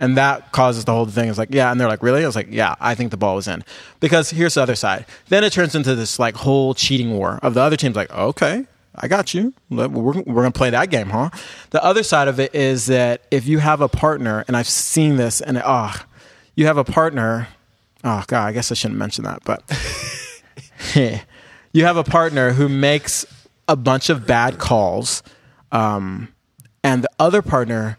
And 0.00 0.16
that 0.16 0.52
causes 0.52 0.84
the 0.84 0.92
whole 0.92 1.06
thing. 1.06 1.28
It's 1.28 1.38
like, 1.38 1.52
yeah. 1.52 1.72
And 1.72 1.80
they're 1.80 1.88
like, 1.88 2.04
really? 2.04 2.22
I 2.22 2.26
was 2.26 2.36
like, 2.36 2.46
yeah, 2.50 2.76
I 2.80 2.94
think 2.94 3.10
the 3.10 3.16
ball 3.16 3.34
was 3.34 3.48
in. 3.48 3.64
Because 3.98 4.30
here's 4.30 4.54
the 4.54 4.62
other 4.62 4.76
side. 4.76 5.06
Then 5.28 5.42
it 5.42 5.52
turns 5.52 5.74
into 5.74 5.96
this 5.96 6.20
like 6.20 6.36
whole 6.36 6.72
cheating 6.74 7.16
war 7.16 7.40
of 7.42 7.54
the 7.54 7.60
other 7.60 7.76
team's 7.76 7.96
like, 7.96 8.12
okay, 8.12 8.64
I 8.94 9.08
got 9.08 9.34
you. 9.34 9.52
We're, 9.70 9.88
we're 9.88 10.12
going 10.12 10.52
to 10.52 10.58
play 10.58 10.70
that 10.70 10.90
game, 10.90 11.10
huh? 11.10 11.30
The 11.70 11.82
other 11.82 12.04
side 12.04 12.28
of 12.28 12.38
it 12.38 12.54
is 12.54 12.86
that 12.86 13.22
if 13.30 13.46
you 13.46 13.58
have 13.58 13.80
a 13.80 13.88
partner, 13.88 14.44
and 14.46 14.56
I've 14.56 14.68
seen 14.68 15.16
this, 15.16 15.40
and 15.40 15.60
oh, 15.64 15.94
you 16.54 16.66
have 16.66 16.78
a 16.78 16.84
partner. 16.84 17.48
Oh, 18.04 18.22
God, 18.28 18.46
I 18.46 18.52
guess 18.52 18.70
I 18.70 18.74
shouldn't 18.74 18.98
mention 18.98 19.24
that, 19.24 19.42
but 19.44 19.64
you 21.72 21.84
have 21.84 21.96
a 21.96 22.04
partner 22.04 22.52
who 22.52 22.68
makes 22.68 23.26
a 23.68 23.76
bunch 23.76 24.08
of 24.08 24.26
bad 24.26 24.58
calls, 24.58 25.22
um, 25.72 26.28
and 26.82 27.04
the 27.04 27.10
other 27.18 27.42
partner 27.42 27.98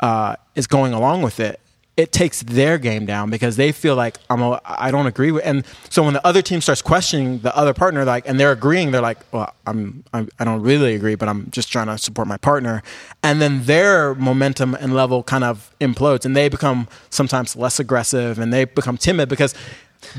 uh, 0.00 0.36
is 0.54 0.66
going 0.66 0.92
along 0.92 1.22
with 1.22 1.40
it. 1.40 1.60
It 1.96 2.12
takes 2.12 2.42
their 2.42 2.76
game 2.76 3.06
down 3.06 3.30
because 3.30 3.56
they 3.56 3.72
feel 3.72 3.96
like 3.96 4.18
I'm 4.28 4.42
a, 4.42 4.60
I 4.66 4.90
don't 4.90 5.06
agree 5.06 5.30
with 5.30 5.46
and 5.46 5.64
so 5.88 6.02
when 6.02 6.12
the 6.12 6.26
other 6.26 6.42
team 6.42 6.60
starts 6.60 6.82
questioning 6.82 7.38
the 7.38 7.56
other 7.56 7.72
partner 7.72 8.04
like 8.04 8.28
and 8.28 8.38
they're 8.38 8.52
agreeing 8.52 8.90
they're 8.90 9.00
like 9.00 9.16
well 9.32 9.54
I'm, 9.66 10.04
I'm 10.12 10.28
I 10.38 10.44
don't 10.44 10.60
really 10.60 10.94
agree 10.94 11.14
but 11.14 11.26
I'm 11.26 11.50
just 11.52 11.72
trying 11.72 11.86
to 11.86 11.96
support 11.96 12.28
my 12.28 12.36
partner. 12.36 12.82
And 13.22 13.40
then 13.40 13.64
their 13.64 14.14
momentum 14.14 14.74
and 14.74 14.94
level 14.94 15.22
kind 15.22 15.42
of 15.42 15.74
implodes 15.80 16.26
and 16.26 16.36
they 16.36 16.50
become 16.50 16.86
sometimes 17.08 17.56
less 17.56 17.80
aggressive 17.80 18.38
and 18.38 18.52
they 18.52 18.66
become 18.66 18.98
timid 18.98 19.30
because 19.30 19.54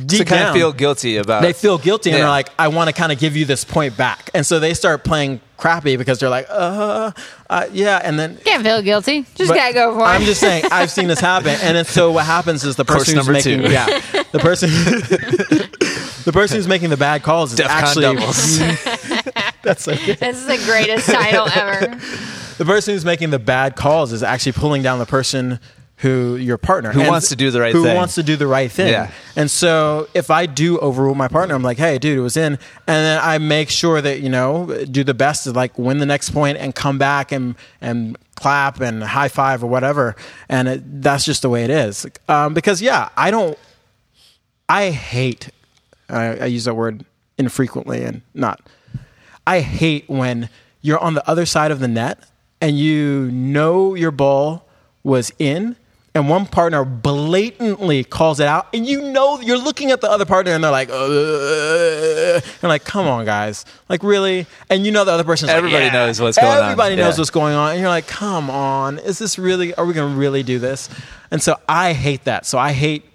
deep 0.05 0.19
so 0.19 0.23
kind 0.25 0.29
down, 0.41 0.47
of 0.49 0.55
feel 0.55 0.73
guilty 0.73 1.17
about 1.17 1.41
they 1.41 1.53
feel 1.53 1.77
guilty 1.77 2.09
and 2.09 2.17
Yeah. 2.17 2.23
they're 2.23 2.29
like 2.31 2.49
I 2.59 2.67
want 2.67 2.89
to 2.89 2.93
kind 2.93 3.11
of 3.11 3.19
give 3.19 3.35
you 3.37 3.45
this 3.45 3.63
point 3.63 3.95
back 3.97 4.29
and 4.33 4.45
so 4.45 4.59
they 4.59 4.73
start 4.73 5.03
playing 5.03 5.39
crappy 5.57 5.97
because 5.97 6.19
they're 6.19 6.29
like 6.29 6.45
uh, 6.49 7.11
uh 7.49 7.65
yeah 7.71 7.99
and 8.03 8.19
then 8.19 8.37
Can't 8.45 8.63
feel 8.63 8.81
guilty. 8.81 9.25
Just 9.35 9.53
gotta 9.53 9.73
go 9.73 9.93
for 9.95 10.01
it. 10.01 10.03
I'm 10.03 10.21
just 10.23 10.39
saying, 10.39 10.65
I've 10.71 10.91
seen 10.91 11.07
this 11.07 11.19
happen, 11.19 11.49
and 11.63 11.77
then, 11.77 11.85
so 11.85 12.11
what 12.11 12.25
happens 12.25 12.63
is 12.63 12.75
the 12.75 12.85
Course 12.85 12.99
person 13.05 13.15
who's 13.17 13.25
number 13.27 13.33
making 13.33 13.63
two. 13.65 13.71
yeah, 13.71 13.85
the 14.31 14.39
person 14.39 14.69
the 16.25 16.31
person 16.33 16.57
who's 16.57 16.67
making 16.67 16.89
the 16.89 16.97
bad 16.97 17.23
calls 17.23 17.51
is 17.53 17.57
DEF 17.57 17.69
actually 17.69 18.15
that's 19.63 19.83
so 19.83 19.95
good. 19.95 20.17
this 20.19 20.37
is 20.37 20.45
the 20.45 20.57
greatest 20.65 21.09
title 21.09 21.47
ever. 21.53 21.87
the 22.57 22.65
person 22.65 22.93
who's 22.93 23.05
making 23.05 23.29
the 23.31 23.39
bad 23.39 23.75
calls 23.75 24.11
is 24.13 24.23
actually 24.23 24.51
pulling 24.53 24.81
down 24.83 24.99
the 24.99 25.05
person 25.05 25.59
who 25.97 26.35
your 26.35 26.57
partner 26.59 26.91
Who 26.91 26.99
and 27.01 27.09
wants 27.09 27.29
to 27.29 27.35
do 27.35 27.49
the 27.49 27.59
right 27.59 27.71
thing. 27.73 27.81
who 27.81 27.87
thing. 27.87 27.95
wants 27.97 28.15
to 28.15 28.23
do 28.23 28.35
the 28.35 28.45
right 28.45 28.71
thing 28.71 28.89
Yeah. 28.91 29.11
and 29.35 29.49
so 29.49 30.07
if 30.13 30.29
i 30.29 30.45
do 30.45 30.77
overrule 30.79 31.15
my 31.15 31.27
partner 31.27 31.55
i'm 31.55 31.63
like 31.63 31.77
hey 31.79 31.97
dude 31.97 32.17
it 32.17 32.21
was 32.21 32.37
in 32.37 32.53
and 32.53 32.59
then 32.87 33.19
i 33.23 33.37
make 33.39 33.69
sure 33.71 33.99
that 34.01 34.19
you 34.21 34.29
know 34.29 34.85
do 34.91 35.03
the 35.03 35.13
best 35.15 35.45
to 35.45 35.51
like 35.51 35.77
win 35.79 35.97
the 35.97 36.05
next 36.05 36.29
point 36.31 36.57
and 36.59 36.75
come 36.75 36.97
back 36.99 37.31
and 37.31 37.55
and 37.81 38.15
clap 38.35 38.79
and 38.79 39.03
high 39.03 39.27
five 39.27 39.63
or 39.63 39.67
whatever 39.67 40.15
and 40.49 40.67
it, 40.67 41.01
that's 41.01 41.25
just 41.25 41.41
the 41.41 41.49
way 41.49 41.63
it 41.63 41.71
is 41.71 42.05
um, 42.29 42.53
because 42.53 42.79
yeah 42.81 43.09
i 43.17 43.31
don't 43.31 43.57
i 44.69 44.91
hate 44.91 45.49
I, 46.09 46.37
I 46.37 46.45
use 46.45 46.65
that 46.65 46.75
word 46.75 47.05
infrequently 47.37 48.03
and 48.03 48.21
not 48.33 48.61
I 49.45 49.61
hate 49.61 50.09
when 50.09 50.49
you're 50.81 50.99
on 50.99 51.13
the 51.13 51.25
other 51.29 51.45
side 51.45 51.71
of 51.71 51.79
the 51.79 51.87
net 51.87 52.19
and 52.59 52.77
you 52.77 53.31
know 53.31 53.95
your 53.95 54.11
ball 54.11 54.67
was 55.03 55.31
in 55.39 55.77
and 56.17 56.27
one 56.27 56.45
partner 56.45 56.83
blatantly 56.83 58.03
calls 58.03 58.39
it 58.39 58.47
out 58.47 58.67
and 58.73 58.85
you 58.85 59.01
know 59.11 59.39
you're 59.39 59.57
looking 59.57 59.91
at 59.91 60.01
the 60.01 60.09
other 60.09 60.25
partner 60.25 60.51
and 60.51 60.63
they're 60.63 60.71
like 60.71 60.89
uh, 60.89 62.41
and 62.61 62.69
like 62.69 62.83
come 62.83 63.07
on 63.07 63.25
guys 63.25 63.65
like 63.89 64.03
really 64.03 64.45
and 64.69 64.85
you 64.85 64.91
know 64.91 65.05
the 65.05 65.11
other 65.11 65.23
person's 65.23 65.47
like, 65.49 65.57
Everybody 65.57 65.85
"Yeah." 65.85 65.91
knows 65.93 66.19
what's 66.19 66.37
going 66.37 66.57
on. 66.57 66.63
everybody 66.63 66.95
knows 66.95 67.15
Yeah. 67.15 67.21
what's 67.21 67.29
going 67.29 67.55
on 67.55 67.71
and 67.71 67.79
you're 67.79 67.89
like 67.89 68.07
come 68.07 68.49
on 68.49 68.99
is 68.99 69.17
this 69.19 69.37
really 69.39 69.73
are 69.75 69.85
we 69.85 69.93
going 69.93 70.11
to 70.13 70.19
really 70.19 70.43
do 70.43 70.59
this 70.59 70.89
and 71.31 71.41
so 71.41 71.55
I 71.69 71.93
hate 71.93 72.23
that 72.25 72.45
so 72.45 72.57
I 72.57 72.73
hate 72.73 73.05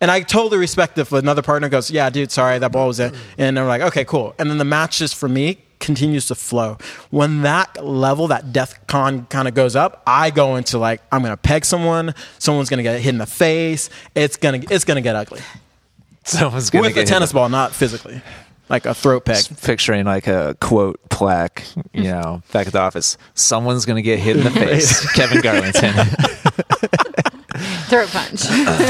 and 0.00 0.10
I 0.10 0.20
totally 0.20 0.58
respect 0.58 0.98
if 0.98 1.10
another 1.12 1.40
partner 1.40 1.70
goes, 1.70 1.90
"Yeah, 1.90 2.10
dude, 2.10 2.30
sorry, 2.30 2.58
that 2.58 2.70
ball 2.70 2.88
was 2.88 3.00
in," 3.00 3.14
and 3.38 3.56
they're 3.56 3.64
like, 3.64 3.80
"Okay, 3.80 4.04
cool." 4.04 4.34
And 4.38 4.50
then 4.50 4.58
the 4.58 4.64
match 4.66 4.98
just 4.98 5.14
for 5.14 5.26
me 5.26 5.56
continues 5.80 6.26
to 6.26 6.34
flow. 6.34 6.78
When 7.10 7.42
that 7.42 7.84
level, 7.84 8.28
that 8.28 8.46
DEFCON 8.52 9.28
kind 9.28 9.48
of 9.48 9.54
goes 9.54 9.76
up, 9.76 10.02
I 10.06 10.30
go 10.30 10.56
into 10.56 10.78
like, 10.78 11.00
I'm 11.12 11.22
gonna 11.22 11.36
peg 11.36 11.64
someone. 11.64 12.14
Someone's 12.38 12.68
gonna 12.68 12.82
get 12.82 13.00
hit 13.00 13.10
in 13.10 13.18
the 13.18 13.26
face. 13.26 13.90
It's 14.14 14.36
gonna 14.36 14.60
it's 14.70 14.84
gonna 14.84 15.00
get 15.00 15.16
ugly 15.16 15.40
Someone's 16.24 16.70
gonna 16.70 16.82
with 16.82 16.94
get 16.94 17.04
a 17.04 17.06
tennis 17.06 17.32
ball, 17.32 17.48
not 17.48 17.72
physically, 17.72 18.20
like 18.68 18.84
a 18.84 18.94
throat 18.94 19.24
peg. 19.24 19.44
Picturing 19.62 20.04
like 20.04 20.26
a 20.26 20.56
quote 20.60 21.00
plaque, 21.08 21.64
you 21.92 22.02
know, 22.12 22.42
back 22.52 22.66
at 22.66 22.72
the 22.72 22.80
office. 22.80 23.16
Someone's 23.34 23.84
gonna 23.86 24.02
get 24.02 24.18
hit 24.18 24.36
in 24.36 24.44
the 24.44 24.50
face. 24.66 25.08
Kevin 25.12 25.38
Garlington. 25.38 25.92
Throat 27.88 28.08
punch. 28.08 28.40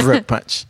throat 0.00 0.26
punch. 0.26 0.64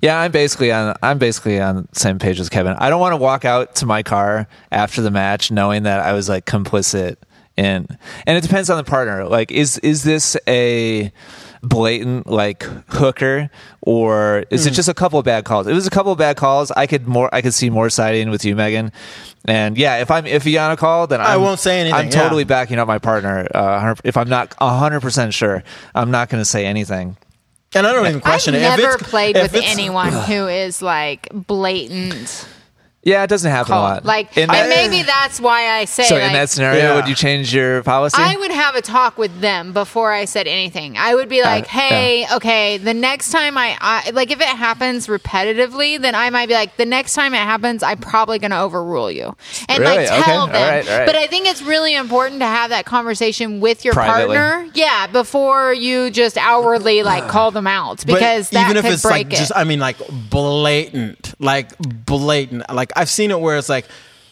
Yeah, 0.00 0.20
I'm 0.20 0.30
basically 0.30 0.70
on. 0.72 0.94
I'm 1.02 1.18
basically 1.18 1.60
on 1.60 1.88
the 1.92 1.98
same 1.98 2.18
page 2.18 2.38
as 2.40 2.48
Kevin. 2.48 2.74
I 2.78 2.88
don't 2.90 3.00
want 3.00 3.12
to 3.12 3.16
walk 3.16 3.44
out 3.44 3.74
to 3.76 3.86
my 3.86 4.02
car 4.02 4.46
after 4.70 5.02
the 5.02 5.10
match 5.10 5.50
knowing 5.50 5.82
that 5.84 6.00
I 6.00 6.12
was 6.12 6.28
like 6.28 6.44
complicit 6.46 7.16
in. 7.56 7.86
And 8.26 8.38
it 8.38 8.42
depends 8.42 8.70
on 8.70 8.76
the 8.76 8.84
partner. 8.84 9.24
Like, 9.26 9.50
is 9.50 9.78
is 9.78 10.04
this 10.04 10.36
a 10.46 11.12
blatant 11.60 12.28
like 12.28 12.62
hooker 12.88 13.50
or 13.80 14.44
is 14.50 14.62
Hmm. 14.62 14.68
it 14.68 14.74
just 14.74 14.88
a 14.88 14.94
couple 14.94 15.18
of 15.18 15.24
bad 15.24 15.44
calls? 15.44 15.66
If 15.66 15.72
it 15.72 15.74
was 15.74 15.88
a 15.88 15.90
couple 15.90 16.12
of 16.12 16.18
bad 16.18 16.36
calls, 16.36 16.70
I 16.70 16.86
could 16.86 17.08
more. 17.08 17.28
I 17.34 17.42
could 17.42 17.54
see 17.54 17.68
more 17.68 17.90
siding 17.90 18.30
with 18.30 18.44
you, 18.44 18.54
Megan. 18.54 18.92
And 19.46 19.76
yeah, 19.76 19.96
if 19.96 20.10
I'm 20.12 20.24
iffy 20.26 20.62
on 20.64 20.70
a 20.70 20.76
call, 20.76 21.08
then 21.08 21.20
I 21.20 21.34
I'm, 21.34 21.40
won't 21.42 21.58
say 21.58 21.80
anything, 21.80 21.98
I'm 21.98 22.04
yeah. 22.06 22.10
totally 22.22 22.44
backing 22.44 22.78
up 22.78 22.86
my 22.86 22.98
partner. 22.98 23.48
Uh, 23.52 23.94
if 24.04 24.16
I'm 24.16 24.28
not 24.28 24.54
100 24.60 25.00
percent 25.00 25.34
sure, 25.34 25.64
I'm 25.94 26.12
not 26.12 26.28
going 26.28 26.40
to 26.40 26.44
say 26.48 26.66
anything. 26.66 27.16
And 27.74 27.86
I 27.86 27.92
don't 27.92 28.06
even 28.06 28.20
question 28.20 28.54
I've 28.54 28.62
it. 28.62 28.64
If 28.64 28.78
never 28.78 28.98
played 28.98 29.36
with 29.36 29.54
anyone 29.54 30.12
who 30.12 30.46
is 30.46 30.80
like 30.80 31.28
blatant 31.32 32.48
Yeah, 33.04 33.22
it 33.22 33.28
doesn't 33.30 33.50
happen 33.50 33.72
a 33.72 33.78
lot. 33.78 34.04
Like, 34.04 34.36
In 34.36 34.50
and 34.50 34.68
maybe 34.68 35.02
that's 35.02 35.40
why 35.40 35.68
I 35.78 35.84
say. 35.84 36.02
So 36.02 36.16
like, 36.16 36.24
in 36.24 36.32
that 36.32 36.50
scenario, 36.50 36.80
Yeah. 36.82 36.94
would 36.96 37.08
you 37.08 37.14
change 37.14 37.54
your 37.54 37.82
policy? 37.84 38.16
I 38.20 38.36
would 38.36 38.50
have 38.50 38.74
a 38.74 38.82
talk 38.82 39.16
with 39.16 39.40
them 39.40 39.72
before 39.72 40.12
I 40.12 40.24
said 40.24 40.46
anything. 40.48 40.98
I 40.98 41.14
would 41.14 41.28
be 41.28 41.40
like, 41.42 41.64
yeah. 41.66 41.70
"Hey, 41.80 42.26
okay, 42.34 42.76
the 42.76 42.92
next 42.92 43.30
time 43.30 43.56
I, 43.56 43.78
I 43.80 44.10
like 44.10 44.30
if 44.32 44.40
it 44.40 44.46
happens 44.48 45.06
repetitively, 45.06 46.00
then 46.00 46.16
I 46.16 46.28
might 46.30 46.48
be 46.48 46.54
like, 46.54 46.76
the 46.76 46.84
next 46.84 47.14
time 47.14 47.34
it 47.34 47.38
happens, 47.38 47.82
I'm 47.84 47.98
probably 47.98 48.40
going 48.40 48.50
to 48.50 48.60
overrule 48.60 49.10
you 49.12 49.34
and 49.68 49.78
Really? 49.78 49.96
like 49.98 50.08
tell 50.24 50.42
Okay. 50.44 50.52
them." 50.52 50.62
All 50.62 50.68
right, 50.70 50.90
all 50.90 50.98
right. 50.98 51.06
But 51.06 51.14
I 51.16 51.28
think 51.28 51.46
it's 51.46 51.62
really 51.62 51.94
important 51.94 52.40
to 52.40 52.46
have 52.46 52.70
that 52.70 52.84
conversation 52.84 53.60
with 53.60 53.84
your 53.84 53.94
Privately. 53.94 54.36
partner, 54.36 54.68
yeah, 54.74 55.06
before 55.06 55.72
you 55.72 56.10
just 56.10 56.36
outwardly 56.36 57.04
like 57.04 57.28
call 57.28 57.52
them 57.52 57.68
out 57.68 58.04
because 58.04 58.48
but 58.50 58.54
that 58.54 58.64
even 58.66 58.76
if 58.76 58.82
could 58.82 58.92
it's 58.94 59.02
break 59.02 59.12
like 59.26 59.32
it. 59.32 59.36
just 59.36 59.52
i 59.54 59.62
mean 59.64 59.78
like 59.78 59.96
blatant 60.30 61.34
like 61.38 61.76
blatant 61.78 62.62
like 62.74 62.87
i've 62.96 63.08
seen 63.08 63.30
it 63.30 63.40
where 63.40 63.56
it's 63.58 63.68
like 63.68 63.86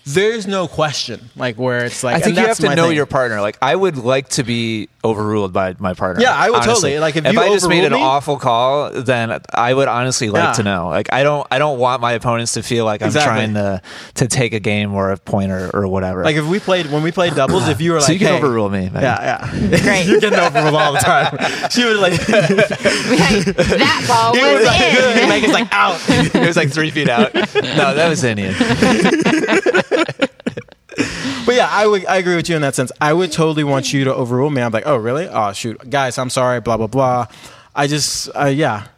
there's 0.08 0.46
no 0.46 0.68
question 0.68 1.30
like 1.34 1.56
where 1.56 1.84
it's 1.84 2.04
like 2.04 2.16
I 2.16 2.20
think 2.20 2.36
you 2.36 2.46
have 2.46 2.56
to 2.58 2.74
know 2.76 2.86
thing. 2.88 2.96
your 2.96 3.06
partner. 3.06 3.40
Like 3.40 3.58
I 3.60 3.74
would 3.74 3.96
like 3.96 4.28
to 4.30 4.44
be 4.44 4.88
overruled 5.02 5.52
by 5.52 5.74
my 5.80 5.94
partner. 5.94 6.22
Yeah, 6.22 6.32
I 6.34 6.48
would 6.48 6.56
honestly. 6.62 6.90
totally. 6.92 6.98
Like, 7.00 7.16
if 7.16 7.24
you 7.32 7.40
I 7.40 7.48
just 7.48 7.68
made 7.68 7.84
an 7.84 7.92
me- 7.92 8.00
awful 8.02 8.36
call, 8.38 8.90
then 8.92 9.40
I 9.52 9.74
would 9.74 9.88
honestly 9.88 10.30
like 10.30 10.42
Yeah. 10.44 10.52
to 10.52 10.62
know. 10.62 10.88
Like 10.88 11.12
I 11.12 11.22
don't, 11.24 11.46
I 11.50 11.58
don't 11.58 11.78
want 11.80 12.00
my 12.02 12.12
opponents 12.12 12.52
to 12.54 12.62
feel 12.62 12.84
like 12.84 13.02
I'm 13.02 13.06
Exactly. 13.08 13.34
trying 13.34 13.54
to 13.54 13.82
to 14.14 14.28
take 14.28 14.52
a 14.52 14.60
game 14.60 14.94
or 14.94 15.10
a 15.10 15.16
point 15.16 15.50
or, 15.50 15.70
or 15.76 15.88
whatever. 15.88 16.22
like 16.24 16.36
if 16.36 16.46
we 16.46 16.60
played 16.60 16.86
when 16.92 17.02
we 17.02 17.10
played 17.10 17.34
doubles 17.36 17.66
if 17.68 17.80
you 17.80 17.90
were 17.92 17.98
like 17.98 18.06
so 18.06 18.12
you 18.12 18.18
can 18.20 18.28
hey, 18.28 18.36
overrule 18.38 18.68
me. 18.70 18.82
Megan. 18.86 19.02
yeah 19.02 19.40
yeah 19.50 19.68
Great. 19.82 20.06
you're 20.06 20.20
getting 20.20 20.38
overruled 20.38 20.74
all 20.74 20.92
the 20.92 20.98
time 21.00 21.36
she 21.70 21.84
would 21.84 21.96
like 21.98 22.12
Like, 22.12 22.28
that 22.28 24.04
ball 24.06 24.34
he 24.34 24.40
was 24.42 24.54
was 24.54 24.66
like 24.66 24.92
good 24.92 25.12
in. 25.16 25.18
and 25.22 25.28
Megan's 25.28 25.52
like 25.52 25.68
out 25.72 25.98
it 26.08 26.46
was 26.46 26.56
like 26.56 26.70
three 26.70 26.90
feet 26.92 27.08
out. 27.08 27.34
No, 27.34 27.94
that 27.94 28.08
was 28.08 28.22
Indian. 28.22 28.54
But 31.46 31.54
yeah 31.54 31.68
I 31.70 31.86
would 31.86 32.04
I 32.06 32.16
agree 32.16 32.36
with 32.36 32.48
you 32.48 32.56
in 32.56 32.62
that 32.62 32.74
sense. 32.74 32.92
I 33.00 33.12
would 33.12 33.32
totally 33.32 33.64
want 33.64 33.92
you 33.92 34.04
to 34.04 34.14
overrule 34.14 34.50
me. 34.50 34.60
I'm 34.60 34.72
like 34.72 34.86
oh 34.86 34.96
really? 34.96 35.26
Oh 35.28 35.52
shoot. 35.52 35.88
Guys 35.88 36.18
I'm 36.18 36.30
sorry 36.30 36.60
blah 36.60 36.76
blah 36.76 36.88
blah. 36.88 37.26
I 37.74 37.86
just 37.86 38.28
uh, 38.34 38.46
yeah 38.46 38.88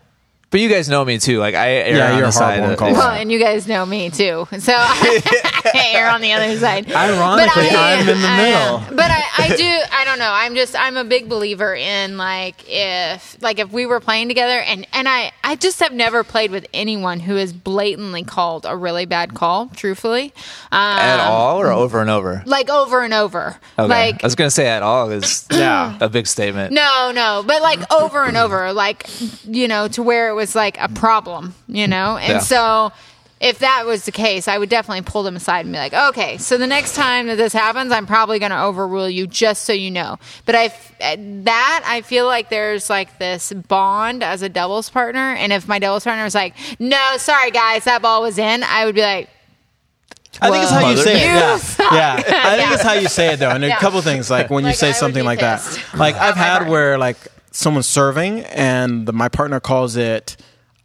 But 0.50 0.60
you 0.60 0.70
guys 0.70 0.88
know 0.88 1.04
me 1.04 1.18
too. 1.18 1.38
Like 1.40 1.54
I 1.54 1.70
err 1.72 1.96
Yeah, 1.96 2.06
on 2.06 2.12
you're 2.14 2.22
the 2.22 2.28
a 2.28 2.32
side. 2.32 2.58
hard 2.58 2.60
one 2.62 2.72
of- 2.72 2.78
caller. 2.78 2.92
Well, 2.94 3.10
and 3.10 3.30
you 3.30 3.38
guys 3.38 3.68
know 3.68 3.84
me 3.84 4.08
too, 4.08 4.48
so 4.58 4.72
I 4.76 5.90
err 5.94 6.10
on 6.10 6.20
the 6.22 6.32
other 6.32 6.56
side. 6.58 6.90
Ironically, 6.90 7.68
But 7.68 7.76
I- 7.76 7.92
I'm 7.94 8.08
in 8.08 8.20
the 8.20 8.28
I 8.28 8.40
am. 8.40 8.80
middle. 8.82 8.96
But 8.96 9.10
I, 9.10 9.22
I 9.38 9.48
do. 9.56 9.78
I 9.92 10.04
don't 10.04 10.18
know. 10.18 10.30
I'm 10.32 10.54
just. 10.54 10.74
I'm 10.78 10.96
a 10.96 11.04
big 11.04 11.28
believer 11.28 11.74
in 11.74 12.16
like 12.16 12.64
if 12.66 13.36
like 13.42 13.58
if 13.58 13.70
we 13.72 13.84
were 13.86 14.00
playing 14.00 14.28
together, 14.28 14.58
and 14.60 14.86
and 14.94 15.08
I 15.08 15.32
I 15.44 15.54
just 15.56 15.80
have 15.80 15.92
never 15.92 16.24
played 16.24 16.50
with 16.50 16.66
anyone 16.72 17.20
who 17.20 17.34
has 17.36 17.52
blatantly 17.52 18.24
called 18.24 18.64
a 18.66 18.74
really 18.76 19.04
bad 19.06 19.34
call. 19.34 19.66
Truthfully, 19.76 20.32
um, 20.72 20.80
at 20.98 21.20
all 21.20 21.60
or 21.60 21.70
over 21.70 22.00
and 22.00 22.08
over. 22.10 22.42
like 22.46 22.70
over 22.70 23.02
and 23.02 23.12
over. 23.12 23.56
Okay. 23.78 23.86
Like 23.88 24.24
I 24.24 24.26
was 24.26 24.34
gonna 24.34 24.50
say 24.50 24.66
at 24.68 24.82
all 24.82 25.10
is 25.10 25.46
Yeah. 25.50 25.96
a 26.00 26.08
big 26.08 26.26
statement. 26.26 26.72
no, 26.72 27.12
no, 27.14 27.44
but 27.46 27.60
like 27.60 27.80
over 27.92 28.24
and 28.24 28.36
over, 28.38 28.72
like 28.72 29.06
you 29.44 29.68
know, 29.68 29.88
to 29.88 30.02
where 30.02 30.28
it 30.30 30.34
was 30.38 30.54
like 30.54 30.78
a 30.80 30.88
problem, 30.88 31.54
you 31.68 31.86
know, 31.86 32.16
and 32.16 32.34
Yeah. 32.34 32.38
so. 32.38 32.92
If 33.40 33.60
that 33.60 33.84
was 33.86 34.04
the 34.04 34.10
case, 34.10 34.48
I 34.48 34.58
would 34.58 34.68
definitely 34.68 35.02
pull 35.02 35.22
them 35.22 35.36
aside 35.36 35.64
and 35.64 35.72
be 35.72 35.78
like, 35.78 35.94
"Okay, 35.94 36.38
so 36.38 36.58
the 36.58 36.66
next 36.66 36.96
time 36.96 37.28
that 37.28 37.36
this 37.36 37.52
happens, 37.52 37.92
I'm 37.92 38.04
probably 38.04 38.40
going 38.40 38.50
to 38.50 38.60
overrule 38.60 39.08
you, 39.08 39.28
just 39.28 39.62
so 39.64 39.72
you 39.72 39.92
know." 39.92 40.18
But 40.44 40.56
I 40.56 40.72
eh, 40.98 41.14
that 41.44 41.84
I 41.86 42.00
feel 42.00 42.26
like 42.26 42.48
there's 42.48 42.90
like 42.90 43.16
this 43.20 43.52
bond 43.52 44.24
as 44.24 44.42
a 44.42 44.48
doubles 44.48 44.90
partner, 44.90 45.34
and 45.38 45.52
if 45.52 45.68
my 45.68 45.78
doubles 45.78 46.02
partner 46.02 46.24
was 46.24 46.34
like, 46.34 46.54
"No, 46.80 46.98
sorry 47.18 47.52
guys, 47.52 47.84
that 47.84 48.02
ball 48.02 48.22
was 48.22 48.38
in," 48.38 48.64
I 48.64 48.84
would 48.86 48.96
be 48.96 49.02
like, 49.02 49.28
I 50.42 50.50
think 50.50 50.62
it's 50.64 50.72
how 50.72 50.90
you 50.90 50.96
say 50.96 51.12
it. 51.14 51.20
You 51.28 51.34
Yeah, 51.36 51.56
suck. 51.58 51.92
yeah. 51.92 52.14
I 52.44 52.56
think 52.56 52.70
it's 52.72 52.82
how 52.82 52.94
you 52.94 53.06
say 53.06 53.34
it 53.34 53.36
though, 53.38 53.50
and 53.50 53.64
a 53.64 53.76
couple 53.76 54.02
things 54.02 54.28
like 54.32 54.50
when 54.50 54.64
you 54.64 54.70
Like, 54.70 54.76
say 54.78 54.92
something 54.92 55.22
be 55.22 55.26
like 55.26 55.38
that. 55.38 55.62
Like 55.94 56.16
I've 56.16 56.34
had 56.34 56.68
where 56.68 56.98
like 56.98 57.18
someone's 57.50 57.88
serving 57.88 58.40
and 58.40 59.06
the, 59.06 59.12
my 59.12 59.28
partner 59.28 59.60
calls 59.60 59.96
it 59.96 60.36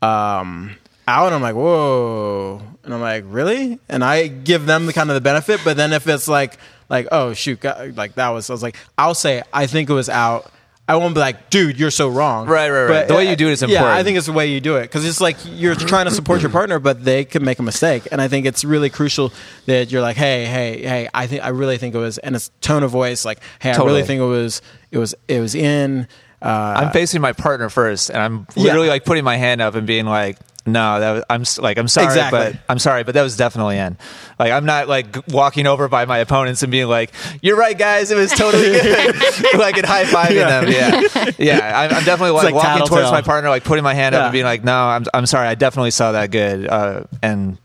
um, 0.01 0.75
out, 1.07 1.27
and 1.27 1.35
I'm 1.35 1.41
like, 1.41 1.55
whoa, 1.55 2.61
and 2.83 2.93
I'm 2.93 3.01
like, 3.01 3.23
really? 3.27 3.79
And 3.89 4.03
I 4.03 4.27
give 4.27 4.65
them 4.65 4.85
the 4.85 4.93
kind 4.93 5.09
of 5.09 5.15
the 5.15 5.21
benefit, 5.21 5.61
but 5.63 5.77
then 5.77 5.93
if 5.93 6.07
it's 6.07 6.27
like 6.27 6.57
like 6.89 7.07
oh 7.11 7.33
shoot, 7.33 7.59
God, 7.61 7.95
like 7.95 8.15
that 8.15 8.29
was, 8.29 8.49
I 8.49 8.53
was 8.53 8.63
like, 8.63 8.75
I'll 8.97 9.15
say 9.15 9.41
I 9.51 9.67
think 9.67 9.89
it 9.89 9.93
was 9.93 10.09
out. 10.09 10.51
I 10.85 10.97
won't 10.97 11.13
be 11.13 11.21
like, 11.21 11.49
dude, 11.49 11.79
you're 11.79 11.91
so 11.91 12.09
wrong. 12.09 12.45
Right, 12.45 12.69
right, 12.69 12.89
right. 12.89 13.07
The 13.07 13.13
way 13.13 13.29
you 13.29 13.37
do 13.37 13.47
it 13.47 13.53
is 13.53 13.63
important. 13.63 13.87
Yeah. 13.87 13.95
I 13.95 14.03
think 14.03 14.17
it's 14.17 14.25
the 14.25 14.33
way 14.33 14.47
you 14.47 14.59
do 14.59 14.75
it 14.75 14.81
because 14.81 15.05
it's 15.07 15.21
like 15.21 15.37
you're 15.45 15.75
trying 15.75 16.05
to 16.05 16.11
support 16.11 16.41
your 16.41 16.51
partner, 16.51 16.77
but 16.77 17.05
they 17.05 17.23
could 17.23 17.41
make 17.41 17.59
a 17.59 17.63
mistake, 17.63 18.07
and 18.11 18.21
I 18.21 18.27
think 18.27 18.45
it's 18.45 18.65
really 18.65 18.89
crucial 18.89 19.31
that 19.65 19.91
you're 19.91 20.01
like, 20.01 20.17
hey, 20.17 20.43
hey, 20.43 20.81
hey, 20.81 21.09
I 21.13 21.27
think 21.27 21.41
I 21.41 21.49
really 21.49 21.77
think 21.77 21.95
it 21.95 21.99
was, 21.99 22.17
and 22.17 22.35
it's 22.35 22.51
tone 22.59 22.83
of 22.83 22.91
voice, 22.91 23.23
like, 23.23 23.39
hey, 23.59 23.71
I 23.71 23.77
really 23.77 24.03
think 24.03 24.19
it 24.19 24.25
was, 24.25 24.61
it 24.91 24.97
was, 24.97 25.15
it 25.29 25.39
was 25.39 25.55
in. 25.55 26.07
Uh, 26.43 26.73
I'm 26.77 26.91
facing 26.91 27.21
my 27.21 27.31
partner 27.33 27.69
first, 27.69 28.09
and 28.09 28.19
I'm 28.21 28.47
Yeah. 28.55 28.63
literally 28.63 28.89
like 28.89 29.05
putting 29.05 29.23
my 29.23 29.37
hand 29.37 29.61
up 29.61 29.75
and 29.75 29.87
being 29.87 30.05
like, 30.05 30.37
"No, 30.65 30.99
that 30.99 31.11
was, 31.11 31.23
I'm 31.57 31.63
like, 31.63 31.77
I'm 31.77 31.87
sorry, 31.87 32.07
Exactly. 32.07 32.39
but 32.39 32.55
I'm 32.67 32.79
sorry, 32.79 33.03
but 33.03 33.13
that 33.13 33.21
was 33.21 33.37
definitely 33.37 33.77
in." 33.77 33.97
Like, 34.37 34.51
I'm 34.51 34.65
not 34.65 34.89
like 34.89 35.15
walking 35.29 35.67
over 35.67 35.87
by 35.87 36.03
my 36.05 36.17
opponents 36.17 36.61
and 36.61 36.69
being 36.71 36.87
like, 36.87 37.11
"You're 37.41 37.55
right, 37.55 37.77
guys, 37.77 38.11
it 38.11 38.15
was 38.17 38.31
totally 38.31 38.71
good," 38.81 39.15
like 39.57 39.77
and 39.77 39.85
high 39.85 40.03
fiving 40.03 40.35
Yeah. 40.35 40.61
them. 40.61 40.69
Yeah, 40.69 41.31
yeah, 41.37 41.79
I'm, 41.79 41.91
I'm 41.95 42.03
definitely 42.03 42.31
like, 42.31 42.53
like 42.53 42.55
walking 42.55 42.87
towards 42.87 43.09
my 43.11 43.21
partner, 43.21 43.49
like 43.49 43.63
putting 43.63 43.83
my 43.85 43.93
hand 43.93 44.13
up 44.13 44.23
and 44.23 44.33
being 44.33 44.45
like, 44.45 44.65
"No, 44.65 44.75
I'm, 44.75 45.05
I'm 45.13 45.25
sorry, 45.25 45.47
I 45.47 45.55
definitely 45.55 45.91
saw 45.91 46.11
that 46.11 46.29
good," 46.29 46.67
uh, 46.67 47.03
and 47.21 47.57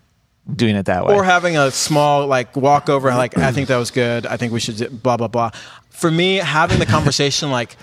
doing 0.54 0.76
it 0.76 0.86
that 0.86 1.04
way. 1.04 1.14
or 1.14 1.24
having 1.24 1.58
a 1.58 1.70
small 1.72 2.26
like 2.28 2.56
walk 2.56 2.88
over, 2.88 3.10
like, 3.10 3.36
I 3.36 3.50
think 3.52 3.68
that 3.68 3.76
was 3.76 3.90
good. 3.90 4.24
I 4.24 4.36
think 4.38 4.52
we 4.52 4.60
should 4.60 4.76
do 4.76 4.88
blah 4.88 5.16
blah 5.16 5.28
blah. 5.28 5.50
For 5.90 6.10
me, 6.12 6.36
having 6.36 6.78
the 6.78 6.86
conversation, 6.86 7.50
like, 7.50 7.76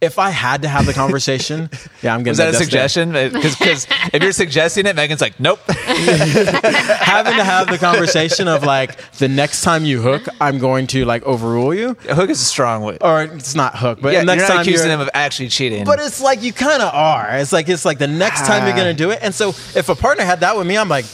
if 0.00 0.18
I 0.18 0.30
had 0.30 0.62
to 0.62 0.68
have 0.68 0.86
the 0.86 0.92
conversation, 0.94 1.68
yeah, 2.02 2.14
I'm 2.14 2.20
getting 2.22 2.30
was 2.30 2.38
that 2.38 2.48
a 2.48 2.52
the 2.52 2.58
suggestion? 2.58 3.12
Because 3.12 3.86
if 4.12 4.22
you're 4.22 4.32
suggesting 4.32 4.86
it, 4.86 4.96
Megan's 4.96 5.20
like, 5.20 5.38
"Nope." 5.38 5.60
having 5.68 7.34
to 7.36 7.44
have 7.44 7.68
the 7.68 7.78
conversation 7.78 8.48
of 8.48 8.62
like 8.64 8.96
the 9.12 9.28
next 9.28 9.62
time 9.62 9.84
you 9.84 10.00
hook, 10.00 10.26
I'm 10.40 10.58
going 10.58 10.86
to 10.88 11.04
like 11.04 11.22
overrule 11.24 11.74
you, 11.74 11.94
Hook 12.08 12.30
is 12.30 12.40
a 12.40 12.44
strong 12.44 12.82
word, 12.82 12.98
or 13.02 13.22
it's 13.22 13.54
not 13.54 13.76
hook, 13.76 13.98
but 14.00 14.12
Yeah, 14.12 14.22
next 14.22 14.40
you're 14.40 14.48
time 14.48 14.60
accusing 14.60 14.88
you're, 14.88 14.96
them 14.98 15.00
of 15.06 15.10
actually 15.14 15.48
cheating. 15.48 15.84
But 15.84 16.00
it's 16.00 16.20
like 16.20 16.42
you 16.42 16.52
kind 16.52 16.82
of 16.82 16.94
are. 16.94 17.36
It's 17.36 17.52
like 17.52 17.68
it's 17.68 17.84
like 17.84 17.98
the 17.98 18.08
next 18.08 18.46
time 18.46 18.64
you're 18.64 18.74
Ah. 18.74 18.78
gonna 18.78 18.94
do 18.94 19.10
it. 19.10 19.18
And 19.22 19.34
so 19.34 19.50
if 19.50 19.88
a 19.88 19.94
partner 19.94 20.24
had 20.24 20.40
that 20.40 20.56
with 20.56 20.66
me, 20.66 20.78
I'm 20.78 20.88
like, 20.88 21.04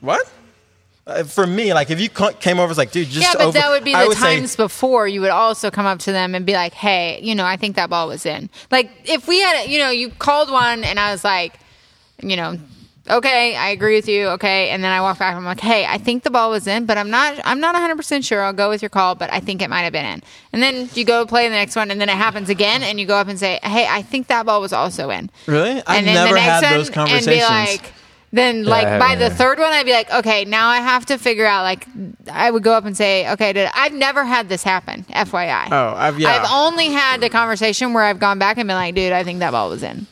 what? 0.00 0.30
Uh, 1.08 1.24
for 1.24 1.46
me, 1.46 1.72
like 1.72 1.90
if 1.90 1.98
you 1.98 2.10
came 2.10 2.60
over, 2.60 2.70
it's 2.70 2.76
like, 2.76 2.92
dude, 2.92 3.08
just 3.08 3.22
yeah, 3.22 3.32
but 3.32 3.46
over- 3.46 3.58
that 3.58 3.70
would 3.70 3.82
be 3.82 3.94
the 3.94 4.12
say- 4.12 4.36
times 4.36 4.56
before 4.56 5.08
you 5.08 5.22
would 5.22 5.30
also 5.30 5.70
come 5.70 5.86
up 5.86 6.00
to 6.00 6.12
them 6.12 6.34
and 6.34 6.44
be 6.44 6.52
like, 6.52 6.74
"Hey, 6.74 7.18
you 7.22 7.34
know, 7.34 7.46
I 7.46 7.56
think 7.56 7.76
that 7.76 7.88
ball 7.88 8.08
was 8.08 8.26
in." 8.26 8.50
Like 8.70 8.90
if 9.06 9.26
we 9.26 9.40
had, 9.40 9.68
you 9.70 9.78
know, 9.78 9.88
you 9.88 10.10
called 10.10 10.50
one 10.50 10.84
and 10.84 11.00
I 11.00 11.10
was 11.10 11.24
like, 11.24 11.54
you 12.22 12.36
know, 12.36 12.58
okay, 13.08 13.56
I 13.56 13.70
agree 13.70 13.96
with 13.96 14.06
you, 14.06 14.26
okay, 14.36 14.68
and 14.68 14.84
then 14.84 14.92
I 14.92 15.00
walk 15.00 15.18
back 15.18 15.30
and 15.30 15.38
I'm 15.38 15.44
like, 15.46 15.60
"Hey, 15.60 15.86
I 15.86 15.96
think 15.96 16.24
the 16.24 16.30
ball 16.30 16.50
was 16.50 16.66
in, 16.66 16.84
but 16.84 16.98
I'm 16.98 17.08
not, 17.08 17.40
I'm 17.42 17.58
not 17.58 17.74
100 17.74 17.96
percent 17.96 18.22
sure. 18.26 18.42
I'll 18.42 18.52
go 18.52 18.68
with 18.68 18.82
your 18.82 18.90
call, 18.90 19.14
but 19.14 19.32
I 19.32 19.40
think 19.40 19.62
it 19.62 19.70
might 19.70 19.82
have 19.84 19.94
been 19.94 20.04
in." 20.04 20.22
And 20.52 20.62
then 20.62 20.90
you 20.92 21.06
go 21.06 21.24
play 21.24 21.48
the 21.48 21.54
next 21.54 21.74
one, 21.74 21.90
and 21.90 21.98
then 21.98 22.10
it 22.10 22.16
happens 22.16 22.50
again, 22.50 22.82
and 22.82 23.00
you 23.00 23.06
go 23.06 23.16
up 23.16 23.28
and 23.28 23.38
say, 23.38 23.60
"Hey, 23.62 23.86
I 23.88 24.02
think 24.02 24.26
that 24.26 24.44
ball 24.44 24.60
was 24.60 24.74
also 24.74 25.08
in." 25.08 25.30
Really? 25.46 25.82
I've 25.86 25.98
and 25.98 26.06
then 26.06 26.14
never 26.14 26.34
the 26.34 26.40
next 26.40 26.46
had 26.46 26.62
one, 26.64 26.72
those 26.80 26.90
conversations. 26.90 27.26
And 27.28 27.34
be 27.36 27.42
like, 27.42 27.92
then 28.32 28.64
like 28.64 28.86
I 28.86 28.98
by 28.98 29.08
haven't 29.10 29.28
the 29.30 29.34
third 29.34 29.58
one, 29.58 29.72
I'd 29.72 29.86
be 29.86 29.92
like, 29.92 30.12
okay, 30.12 30.44
now 30.44 30.68
I 30.68 30.78
have 30.78 31.06
to 31.06 31.18
figure 31.18 31.46
out. 31.46 31.62
Like, 31.62 31.86
I 32.30 32.50
would 32.50 32.62
go 32.62 32.72
up 32.74 32.84
and 32.84 32.96
say, 32.96 33.30
okay, 33.32 33.52
did 33.52 33.70
I've 33.74 33.92
never 33.94 34.24
had 34.24 34.48
this 34.48 34.62
happen. 34.62 35.04
FYI. 35.10 35.68
Oh, 35.72 35.94
I've- 35.96 36.22
yeah. 36.22 36.30
I've 36.30 36.50
only 36.52 36.86
had 36.88 37.20
the 37.20 37.30
conversation 37.30 37.92
where 37.94 38.02
I've 38.04 38.18
gone 38.18 38.38
back 38.38 38.58
and 38.58 38.66
been 38.66 38.76
like, 38.76 38.94
dude, 38.94 39.12
I 39.12 39.24
think 39.24 39.38
that 39.40 39.52
ball 39.52 39.70
was 39.70 39.82
in. 39.82 40.06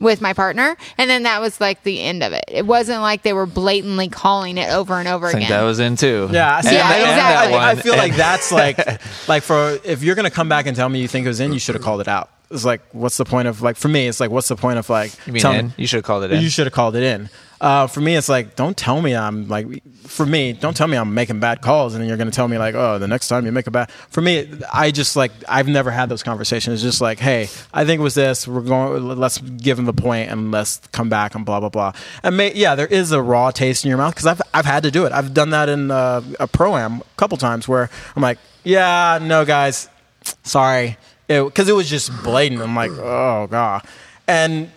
With 0.00 0.20
my 0.20 0.32
partner, 0.32 0.76
and 0.96 1.10
then 1.10 1.24
that 1.24 1.40
was 1.40 1.60
like 1.60 1.82
the 1.82 2.00
end 2.00 2.22
of 2.22 2.32
it. 2.32 2.44
It 2.46 2.64
wasn't 2.64 3.00
like 3.02 3.22
they 3.24 3.32
were 3.32 3.46
blatantly 3.46 4.06
calling 4.08 4.56
it 4.56 4.70
over 4.70 4.94
and 4.94 5.08
over 5.08 5.26
I 5.26 5.32
think 5.32 5.46
again. 5.46 5.58
that 5.60 5.66
was 5.66 5.80
in 5.80 5.96
too. 5.96 6.28
Yeah, 6.30 6.60
see, 6.60 6.76
Yeah, 6.76 6.86
I, 6.88 6.98
exactly. 7.00 7.54
I, 7.56 7.70
I 7.70 7.74
feel 7.74 7.96
like 7.96 8.14
that's 8.14 8.52
like, 8.52 8.78
like 9.28 9.42
for 9.42 9.76
if 9.82 10.04
you're 10.04 10.14
gonna 10.14 10.30
come 10.30 10.48
back 10.48 10.66
and 10.66 10.76
tell 10.76 10.88
me 10.88 11.00
you 11.00 11.08
think 11.08 11.26
it 11.26 11.28
was 11.28 11.40
in, 11.40 11.52
you 11.52 11.58
should 11.58 11.74
have 11.74 11.82
called 11.82 12.00
it 12.00 12.06
out. 12.06 12.30
It's 12.52 12.64
like, 12.64 12.80
what's 12.92 13.16
the 13.16 13.24
point 13.24 13.48
of 13.48 13.60
like 13.60 13.74
for 13.76 13.88
me? 13.88 14.06
It's 14.06 14.20
like, 14.20 14.30
what's 14.30 14.46
the 14.46 14.54
point 14.54 14.78
of 14.78 14.88
like? 14.88 15.10
You 15.26 15.32
mean 15.32 15.42
telling- 15.42 15.58
in? 15.58 15.72
You 15.76 15.88
should 15.88 15.96
have 15.96 16.04
called 16.04 16.22
it 16.22 16.30
in. 16.30 16.42
You 16.42 16.48
should 16.48 16.66
have 16.66 16.72
called 16.74 16.94
it 16.94 17.02
in. 17.02 17.28
Uh, 17.60 17.88
for 17.88 18.00
me, 18.00 18.14
it's 18.14 18.28
like, 18.28 18.54
don't 18.54 18.76
tell 18.76 19.02
me 19.02 19.16
I'm 19.16 19.48
like, 19.48 19.66
for 20.04 20.24
me, 20.24 20.52
don't 20.52 20.76
tell 20.76 20.86
me 20.86 20.96
I'm 20.96 21.12
making 21.12 21.40
bad 21.40 21.60
calls, 21.60 21.94
and 21.94 22.00
then 22.00 22.08
you're 22.08 22.16
going 22.16 22.30
to 22.30 22.34
tell 22.34 22.46
me 22.46 22.56
like, 22.56 22.74
oh, 22.74 22.98
the 22.98 23.08
next 23.08 23.28
time 23.28 23.44
you 23.44 23.52
make 23.52 23.66
a 23.66 23.70
bad. 23.70 23.90
For 23.90 24.20
me, 24.20 24.48
I 24.72 24.90
just 24.90 25.16
like, 25.16 25.32
I've 25.48 25.66
never 25.66 25.90
had 25.90 26.08
those 26.08 26.22
conversations. 26.22 26.74
It's 26.74 26.82
just 26.82 27.00
like, 27.00 27.18
hey, 27.18 27.48
I 27.74 27.84
think 27.84 28.00
it 28.00 28.02
was 28.02 28.14
this. 28.14 28.46
We're 28.46 28.60
going. 28.60 29.18
Let's 29.18 29.38
give 29.38 29.78
him 29.78 29.86
the 29.86 29.92
point, 29.92 30.30
and 30.30 30.52
let's 30.52 30.78
come 30.92 31.08
back 31.08 31.34
and 31.34 31.44
blah 31.44 31.60
blah 31.60 31.68
blah. 31.68 31.92
And 32.22 32.36
may, 32.36 32.54
yeah, 32.54 32.74
there 32.74 32.86
is 32.86 33.10
a 33.12 33.20
raw 33.20 33.50
taste 33.50 33.84
in 33.84 33.88
your 33.88 33.98
mouth 33.98 34.14
because 34.14 34.26
I've 34.26 34.42
I've 34.54 34.64
had 34.64 34.84
to 34.84 34.90
do 34.90 35.04
it. 35.04 35.12
I've 35.12 35.34
done 35.34 35.50
that 35.50 35.68
in 35.68 35.90
uh, 35.90 36.22
a 36.38 36.46
pro 36.46 36.76
am 36.76 37.00
a 37.00 37.04
couple 37.16 37.36
times 37.38 37.66
where 37.66 37.90
I'm 38.14 38.22
like, 38.22 38.38
yeah, 38.62 39.18
no, 39.20 39.44
guys, 39.44 39.88
sorry, 40.44 40.96
because 41.26 41.68
it, 41.68 41.72
was 41.72 41.90
just 41.90 42.10
blatant. 42.22 42.62
I'm 42.62 42.76
like, 42.76 42.92
oh 42.92 43.48
god, 43.50 43.84
and 44.26 44.70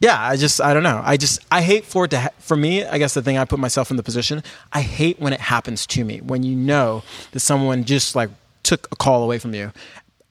yeah, 0.00 0.18
I 0.18 0.36
just 0.36 0.60
I 0.62 0.72
don't 0.72 0.82
know. 0.82 1.00
I 1.04 1.16
just 1.18 1.44
I 1.52 1.60
hate 1.60 1.84
for 1.84 2.06
it 2.06 2.10
to 2.12 2.20
ha- 2.20 2.30
for 2.38 2.56
me. 2.56 2.84
I 2.84 2.96
guess 2.98 3.12
the 3.14 3.22
thing 3.22 3.36
I 3.36 3.44
put 3.44 3.58
myself 3.58 3.90
in 3.90 3.98
the 3.98 4.02
position. 4.02 4.42
I 4.72 4.80
hate 4.80 5.20
when 5.20 5.32
it 5.34 5.40
happens 5.40 5.86
to 5.88 6.04
me 6.04 6.20
when 6.22 6.42
you 6.42 6.56
know 6.56 7.02
that 7.32 7.40
someone 7.40 7.84
just 7.84 8.16
like 8.16 8.30
took 8.62 8.88
a 8.90 8.96
call 8.96 9.22
away 9.22 9.38
from 9.38 9.54
you, 9.54 9.72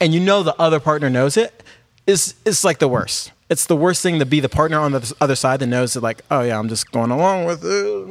and 0.00 0.12
you 0.12 0.18
know 0.18 0.42
the 0.42 0.60
other 0.60 0.80
partner 0.80 1.08
knows 1.08 1.36
it. 1.36 1.62
Is 2.06 2.34
it's 2.44 2.64
like 2.64 2.80
the 2.80 2.88
worst. 2.88 3.30
It's 3.48 3.66
the 3.66 3.76
worst 3.76 4.02
thing 4.02 4.18
to 4.20 4.26
be 4.26 4.40
the 4.40 4.48
partner 4.48 4.78
on 4.78 4.90
the 4.92 5.14
other 5.20 5.34
side 5.36 5.60
that 5.60 5.66
knows 5.66 5.92
that 5.94 6.02
like 6.02 6.22
oh 6.32 6.40
yeah 6.42 6.58
I'm 6.58 6.68
just 6.68 6.90
going 6.90 7.10
along 7.12 7.44
with 7.44 7.62
it. 7.64 8.06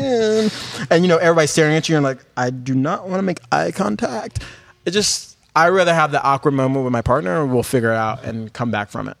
And 0.90 1.04
you 1.04 1.08
know 1.08 1.18
everybody's 1.18 1.50
staring 1.52 1.76
at 1.76 1.88
you 1.88 1.94
and 1.94 2.02
like 2.02 2.18
I 2.36 2.50
do 2.50 2.74
not 2.74 3.08
want 3.08 3.18
to 3.18 3.22
make 3.22 3.38
eye 3.52 3.70
contact. 3.70 4.42
It 4.84 4.90
just 4.90 5.36
I'd 5.54 5.68
rather 5.68 5.94
have 5.94 6.10
the 6.10 6.20
awkward 6.22 6.54
moment 6.54 6.84
with 6.84 6.92
my 6.92 7.02
partner 7.02 7.40
and 7.42 7.52
we'll 7.52 7.62
figure 7.62 7.92
it 7.92 7.96
out 7.96 8.24
and 8.24 8.52
come 8.52 8.72
back 8.72 8.88
from 8.88 9.08
it. 9.08 9.16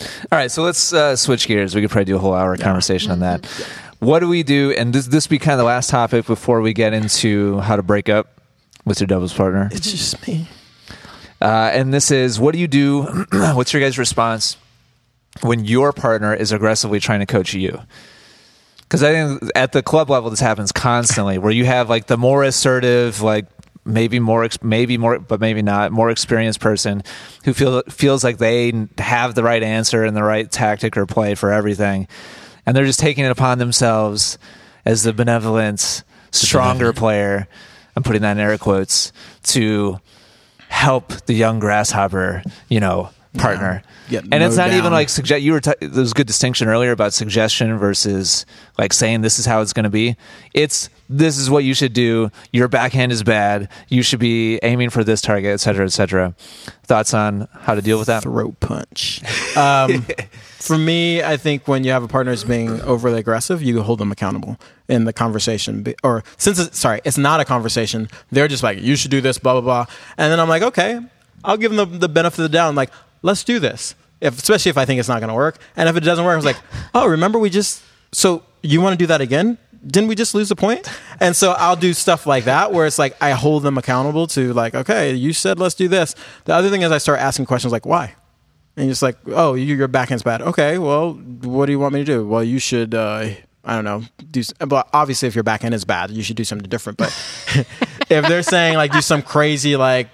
All 0.00 0.38
right, 0.38 0.50
so 0.50 0.62
let's 0.62 0.92
uh, 0.92 1.14
switch 1.14 1.46
gears. 1.46 1.74
We 1.74 1.80
could 1.80 1.90
probably 1.90 2.06
do 2.06 2.16
a 2.16 2.18
whole 2.18 2.34
hour 2.34 2.56
conversation 2.56 3.12
on 3.12 3.20
that. 3.20 3.46
What 4.00 4.20
do 4.20 4.28
we 4.28 4.42
do? 4.42 4.72
And 4.72 4.92
this 4.92 5.06
this 5.06 5.26
be 5.26 5.38
kind 5.38 5.52
of 5.52 5.58
the 5.58 5.64
last 5.64 5.88
topic 5.88 6.26
before 6.26 6.60
we 6.60 6.72
get 6.72 6.92
into 6.92 7.60
how 7.60 7.76
to 7.76 7.82
break 7.82 8.08
up 8.08 8.40
with 8.84 9.00
your 9.00 9.06
doubles 9.06 9.32
partner. 9.32 9.68
It's 9.72 9.90
just 9.90 10.26
me. 10.26 10.48
Uh, 11.40 11.70
and 11.72 11.92
this 11.92 12.10
is 12.10 12.40
what 12.40 12.52
do 12.52 12.58
you 12.58 12.68
do? 12.68 13.02
What's 13.32 13.72
your 13.72 13.80
guys' 13.80 13.98
response 13.98 14.56
when 15.42 15.64
your 15.64 15.92
partner 15.92 16.34
is 16.34 16.52
aggressively 16.52 17.00
trying 17.00 17.20
to 17.20 17.26
coach 17.26 17.54
you? 17.54 17.80
Because 18.82 19.02
I 19.02 19.12
think 19.12 19.50
at 19.54 19.72
the 19.72 19.82
club 19.82 20.10
level, 20.10 20.30
this 20.30 20.40
happens 20.40 20.70
constantly, 20.70 21.38
where 21.38 21.50
you 21.50 21.64
have 21.64 21.88
like 21.88 22.06
the 22.06 22.16
more 22.16 22.44
assertive, 22.44 23.22
like 23.22 23.46
maybe 23.84 24.18
more, 24.18 24.48
maybe 24.62 24.96
more, 24.98 25.18
but 25.18 25.40
maybe 25.40 25.62
not, 25.62 25.92
more 25.92 26.10
experienced 26.10 26.60
person 26.60 27.02
who 27.44 27.52
feel, 27.52 27.82
feels 27.82 28.24
like 28.24 28.38
they 28.38 28.88
have 28.98 29.34
the 29.34 29.42
right 29.42 29.62
answer 29.62 30.04
and 30.04 30.16
the 30.16 30.22
right 30.22 30.50
tactic 30.50 30.96
or 30.96 31.06
play 31.06 31.34
for 31.34 31.52
everything, 31.52 32.08
and 32.66 32.76
they're 32.76 32.86
just 32.86 33.00
taking 33.00 33.24
it 33.24 33.30
upon 33.30 33.58
themselves 33.58 34.38
as 34.84 35.02
the 35.02 35.12
benevolent, 35.12 36.02
stronger 36.30 36.92
player. 36.92 37.46
I'm 37.96 38.02
putting 38.02 38.22
that 38.22 38.32
in 38.32 38.38
air 38.38 38.58
quotes 38.58 39.12
to 39.44 40.00
help 40.68 41.12
the 41.26 41.34
young 41.34 41.60
grasshopper, 41.60 42.42
you 42.68 42.80
know, 42.80 43.10
partner. 43.38 43.82
Get 44.08 44.24
and 44.30 44.42
it's 44.42 44.56
not 44.56 44.72
even 44.72 44.92
like 44.92 45.08
suggest. 45.08 45.42
You 45.42 45.52
were 45.52 45.60
t- 45.60 45.72
there 45.80 46.00
was 46.00 46.12
a 46.12 46.14
good 46.14 46.26
distinction 46.26 46.68
earlier 46.68 46.92
about 46.92 47.12
suggestion 47.12 47.78
versus 47.78 48.44
like 48.78 48.92
saying 48.92 49.22
this 49.22 49.38
is 49.38 49.46
how 49.46 49.60
it's 49.60 49.72
going 49.72 49.84
to 49.84 49.90
be. 49.90 50.16
It's 50.52 50.90
this 51.08 51.38
is 51.38 51.50
what 51.50 51.64
you 51.64 51.74
should 51.74 51.92
do. 51.92 52.30
Your 52.52 52.68
backhand 52.68 53.12
is 53.12 53.22
bad. 53.22 53.68
You 53.88 54.02
should 54.02 54.20
be 54.20 54.58
aiming 54.62 54.90
for 54.90 55.04
this 55.04 55.20
target, 55.20 55.52
et 55.52 55.56
cetera, 55.58 55.84
et 55.84 55.92
cetera. 55.92 56.34
Thoughts 56.84 57.14
on 57.14 57.48
how 57.52 57.74
to 57.74 57.82
deal 57.82 57.98
with 57.98 58.06
that? 58.06 58.22
throat 58.22 58.58
punch. 58.60 59.20
Um, 59.54 60.04
for 60.58 60.76
me, 60.76 61.22
I 61.22 61.36
think 61.36 61.68
when 61.68 61.84
you 61.84 61.92
have 61.92 62.02
a 62.02 62.08
partner 62.08 62.32
who's 62.32 62.42
being 62.42 62.80
overly 62.80 63.20
aggressive, 63.20 63.62
you 63.62 63.80
hold 63.82 64.00
them 64.00 64.10
accountable 64.10 64.58
in 64.88 65.04
the 65.04 65.12
conversation. 65.12 65.86
Or 66.02 66.24
since 66.38 66.58
it's 66.58 66.76
sorry, 66.76 67.00
it's 67.04 67.16
not 67.16 67.38
a 67.38 67.44
conversation. 67.44 68.08
They're 68.32 68.48
just 68.48 68.64
like, 68.64 68.80
you 68.80 68.96
should 68.96 69.12
do 69.12 69.20
this, 69.20 69.38
blah 69.38 69.52
blah 69.52 69.60
blah. 69.60 69.94
And 70.18 70.32
then 70.32 70.40
I'm 70.40 70.48
like, 70.48 70.62
okay, 70.62 70.98
I'll 71.44 71.56
give 71.56 71.72
them 71.72 71.92
the, 71.92 71.98
the 71.98 72.08
benefit 72.08 72.40
of 72.40 72.42
the 72.44 72.48
doubt. 72.48 72.68
I'm 72.68 72.74
like, 72.74 72.90
let's 73.24 73.42
do 73.42 73.58
this. 73.58 73.94
If, 74.20 74.38
especially 74.38 74.70
if 74.70 74.78
I 74.78 74.84
think 74.84 75.00
it's 75.00 75.08
not 75.08 75.18
going 75.18 75.28
to 75.28 75.34
work. 75.34 75.58
And 75.76 75.88
if 75.88 75.96
it 75.96 76.00
doesn't 76.00 76.24
work, 76.24 76.34
I 76.34 76.36
was 76.36 76.44
like, 76.44 76.58
oh, 76.94 77.08
remember 77.08 77.38
we 77.38 77.50
just 77.50 77.82
so 78.12 78.44
you 78.62 78.80
want 78.80 78.92
to 78.92 79.02
do 79.02 79.06
that 79.08 79.20
again? 79.20 79.58
Didn't 79.84 80.08
we 80.08 80.14
just 80.14 80.34
lose 80.34 80.48
the 80.48 80.56
point? 80.56 80.88
And 81.20 81.36
so 81.36 81.52
I'll 81.52 81.76
do 81.76 81.92
stuff 81.92 82.26
like 82.26 82.44
that 82.44 82.72
where 82.72 82.86
it's 82.86 82.98
like 82.98 83.16
I 83.20 83.32
hold 83.32 83.64
them 83.64 83.76
accountable 83.76 84.26
to 84.28 84.52
like, 84.52 84.74
okay, 84.74 85.12
you 85.12 85.32
said 85.32 85.58
let's 85.58 85.74
do 85.74 85.88
this. 85.88 86.14
The 86.44 86.54
other 86.54 86.70
thing 86.70 86.82
is 86.82 86.92
I 86.92 86.98
start 86.98 87.18
asking 87.18 87.46
questions 87.46 87.72
like, 87.72 87.84
why? 87.84 88.14
And 88.76 88.86
you're 88.86 88.92
just 88.92 89.02
like, 89.02 89.16
oh, 89.26 89.54
you, 89.54 89.74
your 89.74 89.88
backhand's 89.88 90.22
bad. 90.22 90.42
Okay, 90.42 90.78
well, 90.78 91.12
what 91.14 91.66
do 91.66 91.72
you 91.72 91.78
want 91.78 91.94
me 91.94 92.00
to 92.00 92.04
do? 92.04 92.26
Well, 92.26 92.42
you 92.42 92.58
should 92.58 92.94
uh, 92.94 93.28
I 93.64 93.74
don't 93.74 93.84
know, 93.84 94.02
do. 94.30 94.42
But 94.58 94.88
obviously, 94.92 95.28
if 95.28 95.34
your 95.34 95.44
back 95.44 95.64
end 95.64 95.74
is 95.74 95.84
bad, 95.84 96.10
you 96.10 96.22
should 96.22 96.36
do 96.36 96.44
something 96.44 96.68
different. 96.68 96.98
But 96.98 97.08
if 98.10 98.26
they're 98.26 98.42
saying 98.42 98.76
like 98.76 98.92
do 98.92 99.00
some 99.00 99.22
crazy 99.22 99.76
like 99.76 100.08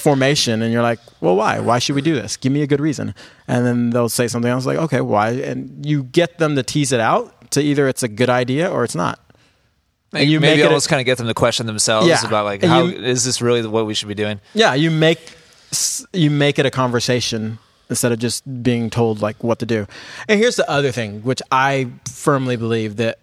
formation, 0.00 0.62
and 0.62 0.72
you're 0.72 0.82
like, 0.82 0.98
well, 1.20 1.36
why? 1.36 1.60
Why 1.60 1.78
should 1.78 1.94
we 1.94 2.02
do 2.02 2.14
this? 2.14 2.36
Give 2.36 2.50
me 2.52 2.62
a 2.62 2.66
good 2.66 2.80
reason. 2.80 3.14
And 3.46 3.64
then 3.66 3.90
they'll 3.90 4.08
say 4.08 4.26
something 4.28 4.50
else 4.50 4.66
like, 4.66 4.78
okay, 4.78 5.00
why? 5.00 5.30
And 5.30 5.84
you 5.86 6.02
get 6.04 6.38
them 6.38 6.56
to 6.56 6.62
tease 6.62 6.92
it 6.92 7.00
out 7.00 7.50
to 7.52 7.60
either 7.60 7.86
it's 7.88 8.02
a 8.02 8.08
good 8.08 8.30
idea 8.30 8.70
or 8.70 8.84
it's 8.84 8.94
not. 8.94 9.18
and 10.12 10.28
you 10.28 10.40
maybe 10.40 10.62
almost 10.64 10.88
kind 10.88 11.00
of 11.00 11.06
get 11.06 11.18
them 11.18 11.28
to 11.28 11.34
question 11.34 11.66
themselves 11.66 12.08
Yeah. 12.08 12.26
about 12.26 12.44
like 12.44 12.64
how 12.64 12.82
you- 12.84 12.98
is 12.98 13.24
this 13.24 13.40
really 13.40 13.64
what 13.66 13.86
we 13.86 13.94
should 13.94 14.08
be 14.08 14.14
doing? 14.14 14.40
Yeah, 14.54 14.74
you 14.74 14.90
make 14.90 15.20
you 16.12 16.30
make 16.30 16.58
it 16.58 16.66
a 16.66 16.70
conversation 16.70 17.58
instead 17.88 18.10
of 18.10 18.18
just 18.18 18.42
being 18.62 18.90
told 18.90 19.20
like 19.22 19.42
what 19.44 19.60
to 19.60 19.66
do. 19.66 19.86
And 20.28 20.40
here's 20.40 20.56
the 20.56 20.68
other 20.68 20.90
thing, 20.90 21.20
which 21.22 21.40
I 21.52 21.88
firmly 22.10 22.56
believe 22.56 22.96
that 22.96 23.18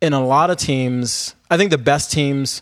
in 0.00 0.12
a 0.12 0.24
lot 0.24 0.50
of 0.50 0.56
teams, 0.56 1.36
I 1.48 1.56
think 1.56 1.70
the 1.70 1.78
best 1.78 2.10
teams, 2.10 2.60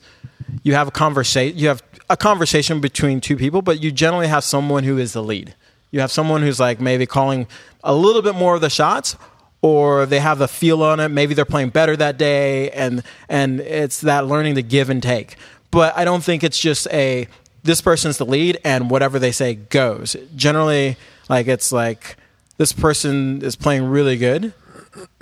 you 0.63 0.75
have 0.75 0.89
a 0.89 0.91
conversation. 0.91 1.57
You 1.57 1.69
have 1.69 1.83
a 2.11 2.17
conversation 2.17 2.81
between 2.81 3.21
two 3.21 3.37
people, 3.37 3.63
but 3.63 3.83
you 3.83 3.91
generally 3.91 4.29
have 4.29 4.45
someone 4.45 4.85
who 4.85 4.99
is 4.99 5.13
the 5.13 5.23
lead. 5.23 5.55
You 5.91 6.01
have 6.01 6.13
someone 6.13 6.43
who's 6.43 6.61
like 6.61 6.81
maybe 6.81 7.07
calling 7.07 7.47
a 7.83 7.95
little 7.95 8.23
bit 8.23 8.35
more 8.35 8.55
of 8.55 8.61
the 8.61 8.71
shots, 8.71 9.17
or 9.63 10.07
they 10.07 10.21
have 10.21 10.39
the 10.39 10.49
feel 10.49 10.83
on 10.83 11.01
it. 11.01 11.09
Maybe 11.09 11.35
they're 11.35 11.45
playing 11.45 11.71
better 11.71 11.97
that 11.97 12.19
day, 12.19 12.71
and 12.71 13.03
and 13.29 13.61
it's 13.61 14.01
that 14.03 14.27
learning 14.27 14.55
to 14.57 14.63
give 14.63 14.91
and 14.91 15.03
take. 15.03 15.37
But 15.71 15.97
I 15.97 16.05
don't 16.05 16.23
think 16.23 16.45
it's 16.45 16.59
just 16.59 16.87
a 16.93 17.29
this 17.63 17.81
person's 17.81 18.19
the 18.19 18.27
lead 18.27 18.59
and 18.65 18.91
whatever 18.91 19.19
they 19.19 19.33
say 19.33 19.55
goes. 19.55 20.17
Generally, 20.37 20.97
like 21.29 21.47
it's 21.47 21.73
like 21.73 22.17
this 22.57 22.73
person 22.73 23.43
is 23.43 23.57
playing 23.57 23.85
really 23.85 24.17
good 24.17 24.53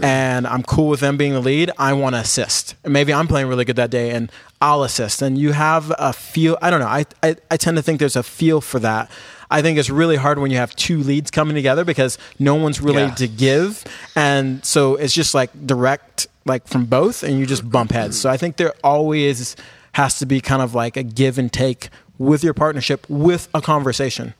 and 0.00 0.46
I'm 0.46 0.62
cool 0.62 0.88
with 0.88 1.00
them 1.00 1.16
being 1.16 1.32
the 1.32 1.40
lead, 1.40 1.70
I 1.78 1.92
want 1.92 2.14
to 2.14 2.20
assist. 2.20 2.74
And 2.84 2.92
maybe 2.92 3.12
I'm 3.12 3.26
playing 3.28 3.48
really 3.48 3.64
good 3.64 3.76
that 3.76 3.90
day 3.90 4.10
and 4.10 4.30
I'll 4.60 4.82
assist. 4.82 5.22
And 5.22 5.36
you 5.38 5.52
have 5.52 5.92
a 5.98 6.12
feel, 6.12 6.56
I 6.62 6.70
don't 6.70 6.80
know, 6.80 6.86
I, 6.86 7.04
I, 7.22 7.36
I 7.50 7.56
tend 7.56 7.76
to 7.76 7.82
think 7.82 7.98
there's 8.00 8.16
a 8.16 8.22
feel 8.22 8.60
for 8.60 8.78
that. 8.80 9.10
I 9.50 9.62
think 9.62 9.78
it's 9.78 9.90
really 9.90 10.16
hard 10.16 10.38
when 10.38 10.50
you 10.50 10.56
have 10.56 10.74
two 10.74 10.98
leads 11.02 11.30
coming 11.30 11.54
together 11.54 11.84
because 11.84 12.18
no 12.38 12.56
one's 12.56 12.80
really 12.80 13.02
Yeah. 13.02 13.14
to 13.14 13.28
give. 13.28 13.84
And 14.16 14.64
so 14.64 14.96
it's 14.96 15.14
just 15.14 15.34
like 15.34 15.50
direct, 15.66 16.26
like 16.44 16.66
from 16.66 16.84
both, 16.86 17.22
and 17.22 17.38
you 17.38 17.46
just 17.46 17.68
bump 17.70 17.92
heads. 17.92 18.18
So 18.20 18.28
I 18.28 18.36
think 18.36 18.56
there 18.56 18.72
always 18.82 19.54
has 19.92 20.18
to 20.18 20.26
be 20.26 20.40
kind 20.40 20.62
of 20.62 20.74
like 20.74 20.96
a 20.96 21.02
give 21.02 21.38
and 21.38 21.52
take 21.52 21.90
with 22.18 22.42
your 22.42 22.54
partnership 22.54 23.06
with 23.08 23.48
a 23.54 23.60
conversation. 23.60 24.34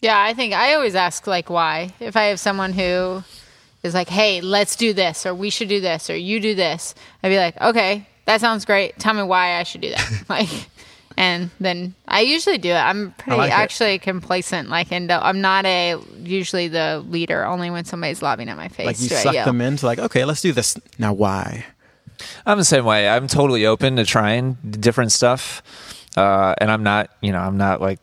Yeah, 0.00 0.18
I 0.20 0.34
think 0.34 0.52
I 0.54 0.74
always 0.74 0.94
ask 0.94 1.26
like 1.26 1.50
why. 1.50 1.92
If 2.00 2.16
I 2.16 2.24
have 2.24 2.38
someone 2.40 2.72
who 2.72 3.22
is 3.86 3.94
like, 3.94 4.08
"Hey, 4.08 4.40
let's 4.40 4.76
do 4.76 4.92
this," 4.92 5.24
or 5.24 5.34
"We 5.34 5.50
should 5.50 5.68
do 5.68 5.80
this," 5.80 6.10
or 6.10 6.16
"You 6.16 6.40
do 6.40 6.54
this," 6.54 6.94
I'd 7.22 7.30
be 7.30 7.38
like, 7.38 7.60
"Okay, 7.60 8.06
that 8.26 8.40
sounds 8.40 8.64
great. 8.64 8.98
Tell 8.98 9.14
me 9.14 9.22
why 9.22 9.58
I 9.58 9.62
should 9.62 9.80
do 9.80 9.90
that." 9.90 10.24
like, 10.28 10.48
and 11.16 11.50
then 11.60 11.94
I 12.06 12.20
usually 12.20 12.58
do 12.58 12.70
it. 12.70 12.74
I'm 12.74 13.12
pretty 13.12 13.38
like 13.38 13.50
it. 13.50 13.54
actually 13.54 13.98
complacent. 13.98 14.68
Like, 14.68 14.92
and 14.92 15.10
I'm 15.10 15.40
not 15.40 15.64
a 15.64 15.96
usually 16.18 16.68
the 16.68 17.04
leader. 17.08 17.44
Only 17.44 17.70
when 17.70 17.84
somebody's 17.84 18.20
lobbing 18.20 18.48
at 18.48 18.56
my 18.56 18.68
face. 18.68 18.86
Like 18.86 19.00
you 19.00 19.16
I 19.16 19.20
suck 19.20 19.34
yell. 19.34 19.46
them 19.46 19.60
into 19.60 19.86
like, 19.86 19.98
okay, 19.98 20.24
let's 20.24 20.42
do 20.42 20.52
this. 20.52 20.76
Now 20.98 21.12
why? 21.12 21.64
I'm 22.44 22.58
the 22.58 22.64
same 22.64 22.84
way. 22.84 23.08
I'm 23.08 23.26
totally 23.28 23.66
open 23.66 23.96
to 23.96 24.04
trying 24.04 24.54
different 24.68 25.12
stuff, 25.12 25.62
uh, 26.16 26.54
and 26.58 26.70
I'm 26.70 26.82
not, 26.82 27.10
you 27.20 27.32
know, 27.32 27.40
I'm 27.40 27.56
not 27.56 27.80
like 27.80 28.00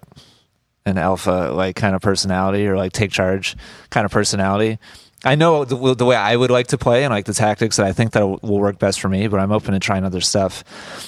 an 0.85 0.97
alpha 0.97 1.51
like 1.53 1.75
kind 1.75 1.95
of 1.95 2.01
personality 2.01 2.67
or 2.67 2.75
like 2.75 2.91
take 2.91 3.11
charge 3.11 3.55
kind 3.89 4.05
of 4.05 4.11
personality. 4.11 4.79
I 5.25 5.35
know 5.35 5.63
the, 5.63 5.95
the 5.95 6.05
way 6.05 6.15
I 6.15 6.35
would 6.35 6.51
like 6.51 6.67
to 6.67 6.77
play 6.77 7.03
and 7.03 7.13
like 7.13 7.25
the 7.25 7.33
tactics 7.33 7.77
that 7.77 7.85
I 7.85 7.93
think 7.93 8.11
that 8.11 8.25
will 8.27 8.59
work 8.59 8.77
best 8.77 8.99
for 8.99 9.07
me, 9.07 9.27
but 9.27 9.39
I'm 9.39 9.51
open 9.51 9.73
to 9.73 9.79
trying 9.79 10.03
other 10.03 10.21
stuff. 10.21 10.63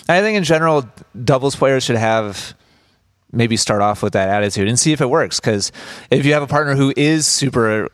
I 0.07 0.21
think 0.21 0.37
in 0.37 0.43
general, 0.43 0.85
doubles 1.21 1.55
players 1.55 1.83
should 1.83 1.97
have 1.97 2.55
maybe 3.31 3.57
start 3.57 3.81
off 3.81 4.01
with 4.01 4.13
that 4.13 4.29
attitude 4.29 4.67
and 4.67 4.79
see 4.79 4.93
if 4.93 5.01
it 5.01 5.09
works. 5.09 5.39
Because 5.39 5.71
if 6.09 6.25
you 6.25 6.33
have 6.33 6.43
a 6.43 6.47
partner 6.47 6.75
who 6.75 6.93
is 6.95 7.27
super 7.27 7.89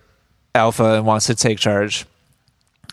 alpha 0.53 0.95
and 0.95 1.05
wants 1.05 1.26
to 1.28 1.36
take 1.36 1.57
charge, 1.57 2.05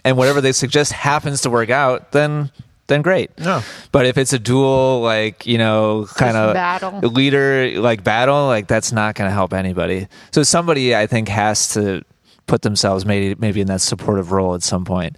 and 0.05 0.17
whatever 0.17 0.41
they 0.41 0.53
suggest 0.53 0.93
happens 0.93 1.43
to 1.43 1.51
work 1.51 1.71
out, 1.71 2.13
then 2.13 2.51
then 2.87 3.03
great. 3.03 3.31
Yeah. 3.37 3.63
But 3.93 4.07
if 4.07 4.17
it's 4.17 4.33
a 4.33 4.39
dual, 4.39 5.03
like 5.03 5.47
you 5.47 5.59
know, 5.59 6.07
kind 6.15 6.37
of 6.37 6.55
battle. 6.55 7.01
leader 7.01 7.79
like 7.79 8.03
battle, 8.03 8.47
like 8.47 8.67
that's 8.67 8.93
not 8.93 9.15
going 9.15 9.29
to 9.29 9.35
help 9.35 9.53
anybody. 9.53 10.09
So 10.33 10.43
somebody 10.43 10.97
I 10.97 11.07
think 11.07 11.29
has 11.29 11.75
to 11.75 12.03
put 12.49 12.63
themselves 12.63 13.07
maybe 13.07 13.37
maybe 13.39 13.61
in 13.61 13.69
that 13.69 13.81
supportive 13.81 14.33
role 14.33 14.55
at 14.55 14.65
some 14.65 14.85
point. 14.85 15.17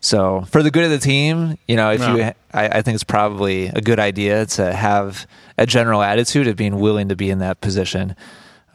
So 0.00 0.42
for 0.42 0.62
the 0.62 0.70
good 0.70 0.84
of 0.84 0.90
the 0.90 0.98
team, 0.98 1.58
you 1.66 1.74
know, 1.74 1.90
if 1.90 2.00
you, 2.00 2.22
I, 2.22 2.34
I 2.78 2.82
think 2.82 2.94
it's 2.94 3.02
probably 3.02 3.66
a 3.66 3.80
good 3.80 3.98
idea 3.98 4.46
to 4.46 4.72
have 4.72 5.26
a 5.58 5.66
general 5.66 6.00
attitude 6.00 6.46
of 6.46 6.54
being 6.54 6.78
willing 6.78 7.08
to 7.08 7.16
be 7.16 7.28
in 7.28 7.40
that 7.40 7.60
position, 7.60 8.14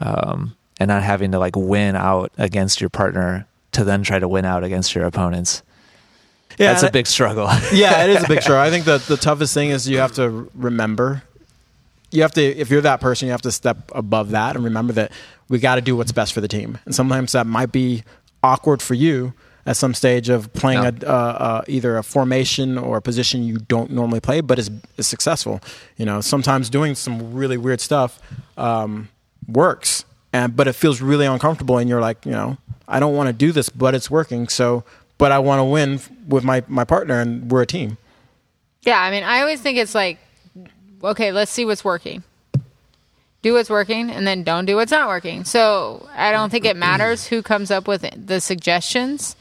um, 0.02 0.58
and 0.78 0.90
not 0.90 1.04
having 1.04 1.32
to 1.32 1.40
like 1.40 1.56
win 1.56 1.96
out 1.96 2.34
against 2.38 2.82
your 2.82 2.90
partner 2.90 3.48
to 3.72 3.86
then 3.86 4.04
try 4.04 4.20
to 4.20 4.28
win 4.28 4.44
out 4.44 4.66
against 4.66 4.94
your 4.94 5.06
opponents. 5.06 5.64
Yeah, 6.58 6.74
That's 6.74 6.84
a 6.84 6.92
big 6.92 7.08
struggle. 7.08 7.46
yeah, 7.74 8.04
it 8.04 8.10
is 8.10 8.24
a 8.26 8.28
big 8.28 8.42
struggle. 8.44 8.62
I 8.62 8.70
think 8.70 8.84
the 8.84 8.98
the 8.98 9.16
toughest 9.16 9.54
thing 9.54 9.70
is 9.70 9.88
you 9.88 10.00
have 10.00 10.14
to 10.14 10.50
remember. 10.54 11.24
You 12.14 12.24
have 12.24 12.34
to, 12.34 12.42
if 12.44 12.70
you're 12.70 12.82
that 12.82 13.00
person, 13.00 13.28
you 13.28 13.32
have 13.32 13.44
to 13.44 13.54
step 13.54 13.90
above 13.96 14.32
that 14.32 14.58
and 14.58 14.66
remember 14.66 14.92
that 14.94 15.14
we 15.52 15.60
got 15.60 15.76
to 15.76 15.82
do 15.82 15.96
what's 15.96 16.12
best 16.14 16.34
for 16.34 16.42
the 16.42 16.48
team. 16.48 16.80
And 16.86 16.96
sometimes 16.96 17.34
that 17.34 17.46
might 17.46 17.72
be 17.72 18.04
awkward 18.42 18.82
for 18.82 18.96
you 18.96 19.34
at 19.68 19.78
some 19.78 19.94
stage 19.94 20.30
of 20.30 20.52
playing 20.54 20.82
Yeah. 20.82 20.92
a, 21.04 21.06
uh, 21.06 21.12
uh, 21.12 21.62
either 21.68 21.98
a 21.98 22.04
formation 22.04 22.78
or 22.80 22.98
a 22.98 23.02
position 23.02 23.44
you 23.44 23.58
don't 23.60 23.92
normally 23.92 24.20
play, 24.20 24.42
but 24.42 24.58
is, 24.58 24.72
is 24.98 25.06
successful. 25.08 25.60
You 25.98 26.06
know, 26.06 26.22
sometimes 26.22 26.70
doing 26.70 26.96
some 26.96 27.34
really 27.36 27.58
weird 27.58 27.82
stuff 27.82 28.20
um, 28.58 29.10
works, 29.48 30.06
and 30.34 30.56
but 30.56 30.68
it 30.68 30.74
feels 30.74 31.02
really 31.02 31.26
uncomfortable, 31.28 31.78
and 31.78 31.88
you're 31.90 32.02
like, 32.02 32.26
you 32.26 32.32
know, 32.32 32.58
I 32.88 33.00
don't 33.00 33.14
want 33.16 33.28
to 33.28 33.34
do 33.34 33.52
this, 33.52 33.70
but 33.70 33.94
it's 33.94 34.10
working. 34.10 34.48
So, 34.48 34.84
but 35.20 35.32
I 35.32 35.38
want 35.40 35.60
to 35.60 35.66
win 35.66 36.00
with 36.28 36.44
my 36.44 36.64
my 36.68 36.86
partner, 36.86 37.20
and 37.20 37.52
we're 37.52 37.62
a 37.62 37.68
team. 37.68 37.98
Yeah, 38.84 39.00
I 39.00 39.12
mean, 39.12 39.24
I 39.24 39.42
always 39.42 39.62
think 39.62 39.78
it's 39.78 39.94
like, 39.94 40.18
okay, 41.04 41.32
let's 41.32 41.52
see 41.52 41.66
what's 41.66 41.84
working. 41.84 42.24
Do 43.42 43.54
what's 43.54 43.70
working, 43.70 44.12
and 44.12 44.28
then 44.28 44.44
don't 44.44 44.66
do 44.66 44.76
what's 44.76 44.92
not 44.92 45.08
working. 45.08 45.46
So 45.46 46.08
I 46.16 46.32
don't 46.32 46.50
think 46.52 46.66
it 46.66 46.76
matters 46.76 47.26
who 47.26 47.42
comes 47.42 47.72
up 47.72 47.88
with 47.88 48.06
the 48.16 48.40
suggestions, 48.40 49.36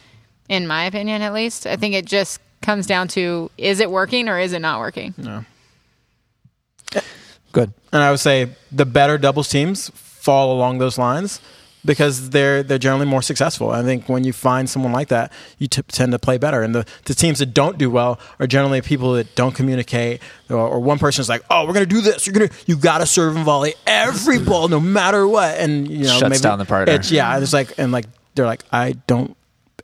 in 0.49 0.67
my 0.67 0.85
opinion, 0.85 1.21
at 1.21 1.35
least. 1.35 1.67
I 1.67 1.77
think 1.77 1.95
it 1.95 2.07
just 2.07 2.41
comes 2.63 2.87
down 2.87 3.09
to 3.09 3.51
is 3.59 3.81
it 3.81 3.91
working 3.91 4.29
or 4.29 4.39
is 4.39 4.53
it 4.53 4.61
not 4.61 4.81
working? 4.81 5.15
No. 5.17 5.45
Good. 7.53 7.73
And 7.93 8.03
I 8.03 8.11
would 8.11 8.21
say 8.21 8.51
the 8.71 8.87
better 8.87 9.19
doubles 9.19 9.49
teams 9.49 9.91
fall 9.91 10.53
along 10.53 10.79
those 10.79 10.99
lines 10.99 11.41
because 11.85 12.31
they're 12.31 12.63
they're 12.63 12.79
generally 12.79 13.07
more 13.07 13.23
successful. 13.23 13.71
I 13.71 13.83
think 13.83 14.09
when 14.09 14.25
you 14.25 14.33
find 14.33 14.69
someone 14.69 14.93
like 14.93 15.09
that, 15.09 15.33
you 15.59 15.67
t- 15.67 15.83
tend 15.89 16.13
to 16.13 16.19
play 16.19 16.37
better. 16.39 16.63
And 16.63 16.75
the, 16.75 16.85
the 17.07 17.15
teams 17.15 17.39
that 17.39 17.55
don't 17.55 17.79
do 17.79 17.89
well 17.91 18.19
are 18.39 18.47
generally 18.47 18.81
people 18.83 19.13
that 19.15 19.35
don't 19.35 19.55
communicate, 19.55 20.21
or, 20.51 20.57
or 20.59 20.81
one 20.81 20.99
person's 20.99 21.29
like, 21.29 21.43
"Oh, 21.51 21.67
we're 21.67 21.73
gonna 21.73 21.87
do 21.87 22.01
this. 22.03 22.27
You're 22.27 22.35
gonna 22.35 22.51
you 22.67 22.77
gotta 22.77 23.07
serve 23.07 23.37
and 23.37 23.45
volley 23.45 23.75
every 23.87 24.39
ball, 24.39 24.69
no 24.69 24.79
matter 24.81 25.27
what." 25.27 25.59
And 25.59 25.89
you 25.89 26.05
know, 26.05 26.19
Shuts 26.19 26.41
down 26.41 26.59
the 26.59 26.65
partner. 26.67 26.95
It's, 26.95 27.11
yeah, 27.11 27.39
it's 27.39 27.53
like 27.53 27.79
and 27.79 27.93
like 27.93 28.07
they're 28.35 28.47
like, 28.47 28.63
"I 28.73 28.93
don't 29.07 29.37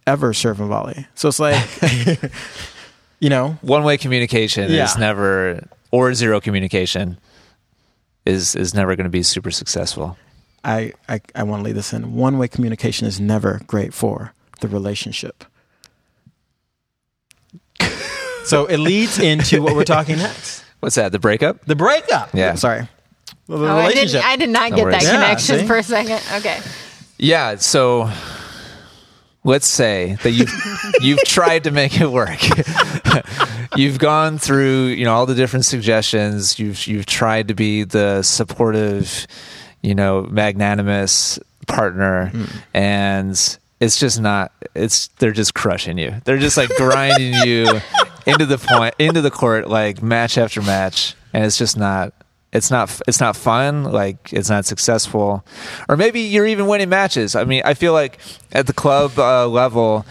ever 0.07 0.35
serve 0.35 0.61
and 0.61 0.69
volley." 0.69 1.07
So 1.15 1.29
it's 1.29 1.39
like, 1.41 1.57
you 3.21 3.31
know, 3.31 3.59
One 3.63 3.85
way 3.85 3.97
communication 3.99 4.71
Yeah. 4.71 4.85
is 4.85 4.97
never, 4.99 5.67
or 5.91 6.13
zero 6.15 6.41
communication 6.41 7.19
is 8.27 8.55
is 8.55 8.75
never 8.75 8.97
going 8.97 9.05
to 9.05 9.11
be 9.11 9.23
super 9.23 9.51
successful. 9.51 10.19
I, 10.67 10.93
I, 11.09 11.21
I 11.35 11.43
want 11.45 11.61
to 11.61 11.65
leave 11.65 11.75
this 11.77 11.93
in. 11.93 12.15
One 12.15 12.39
way 12.39 12.49
communication 12.49 13.07
is 13.07 13.21
never 13.21 13.61
great 13.67 13.95
for 13.95 14.33
the 14.61 14.69
relationship. 14.69 15.45
so 18.45 18.67
it 18.67 18.79
leads 18.79 19.19
into 19.19 19.63
what 19.63 19.75
we're 19.77 19.85
talking 19.85 20.17
next 20.19 20.65
What's 20.81 20.97
that? 20.97 21.11
The 21.13 21.19
breakup? 21.19 21.65
the 21.65 21.75
breakup. 21.77 22.31
Yeah. 22.35 22.55
Sorry. 22.55 22.89
The 23.47 23.55
Oh, 23.57 23.65
I, 23.65 23.89
didn't, 23.89 23.89
relationship. 23.89 24.25
I 24.27 24.37
did 24.37 24.51
not 24.51 24.71
No 24.71 24.77
get 24.77 24.85
worries. 24.85 24.97
that 24.99 25.05
Yeah, 25.05 25.13
connection 25.13 25.59
see? 25.61 25.67
for 25.67 25.77
a 25.79 25.83
second. 25.83 26.21
Okay. 26.35 26.61
Yeah. 27.19 27.57
So 27.57 28.11
let's 29.45 29.67
say 29.67 30.17
that 30.23 30.31
you've 30.33 30.53
you've 31.01 31.21
tried 31.25 31.65
to 31.65 31.71
make 31.71 32.01
it 32.01 32.11
work. 32.11 32.39
you've 33.77 33.99
gone 33.99 34.39
through 34.39 34.87
you 34.89 35.05
know 35.05 35.15
all 35.15 35.27
the 35.27 35.35
different 35.35 35.65
suggestions. 35.65 36.59
You've 36.59 36.87
you've 36.87 37.07
tried 37.07 37.49
to 37.49 37.55
be 37.55 37.85
the 37.85 38.23
supportive, 38.23 39.27
you 39.87 39.95
know, 39.95 40.23
magnanimous 40.23 41.39
partner, 41.69 42.33
and 42.75 43.59
it's 43.81 44.01
just 44.01 44.21
not. 44.21 44.53
It's 44.75 45.07
they're 45.19 45.33
just 45.33 45.55
crushing 45.55 45.97
you. 45.97 46.15
They're 46.25 46.39
just 46.39 46.57
like 46.57 46.71
grinding 46.77 47.35
you 47.47 47.81
into 48.27 48.47
the 48.47 48.59
point 48.59 48.97
into 48.99 49.23
the 49.23 49.31
court 49.31 49.69
like 49.69 50.03
match 50.03 50.39
after 50.39 50.61
match, 50.61 51.15
and 51.33 51.45
it's 51.45 51.57
just 51.57 51.77
not 51.77 52.13
it's 52.53 52.71
not 52.71 53.01
it's 53.07 53.21
not 53.21 53.37
fun 53.37 53.85
like 53.85 54.33
it's 54.33 54.49
not 54.49 54.65
successful 54.65 55.45
or 55.89 55.97
maybe 55.97 56.21
you're 56.21 56.47
even 56.47 56.69
winning 56.69 56.89
matches 56.89 57.35
i 57.35 57.45
mean 57.45 57.61
i 57.65 57.75
feel 57.75 57.93
like 57.93 58.19
at 58.53 58.67
the 58.69 58.73
club 58.73 59.19
uh, 59.19 59.47
level 59.49 60.07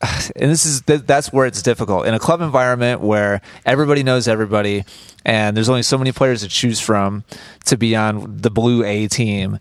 and 0.36 0.50
this 0.50 0.66
is 0.66 0.82
that's 0.82 1.32
where 1.32 1.46
it's 1.46 1.62
difficult. 1.62 2.06
In 2.06 2.14
a 2.14 2.18
club 2.18 2.40
environment 2.40 3.00
where 3.00 3.40
everybody 3.64 4.02
knows 4.02 4.28
everybody 4.28 4.84
and 5.24 5.56
there's 5.56 5.68
only 5.68 5.82
so 5.82 5.98
many 5.98 6.12
players 6.12 6.42
to 6.42 6.48
choose 6.48 6.80
from 6.80 7.24
to 7.66 7.76
be 7.76 7.96
on 7.96 8.36
the 8.38 8.50
blue 8.50 8.84
A 8.84 9.08
team 9.08 9.58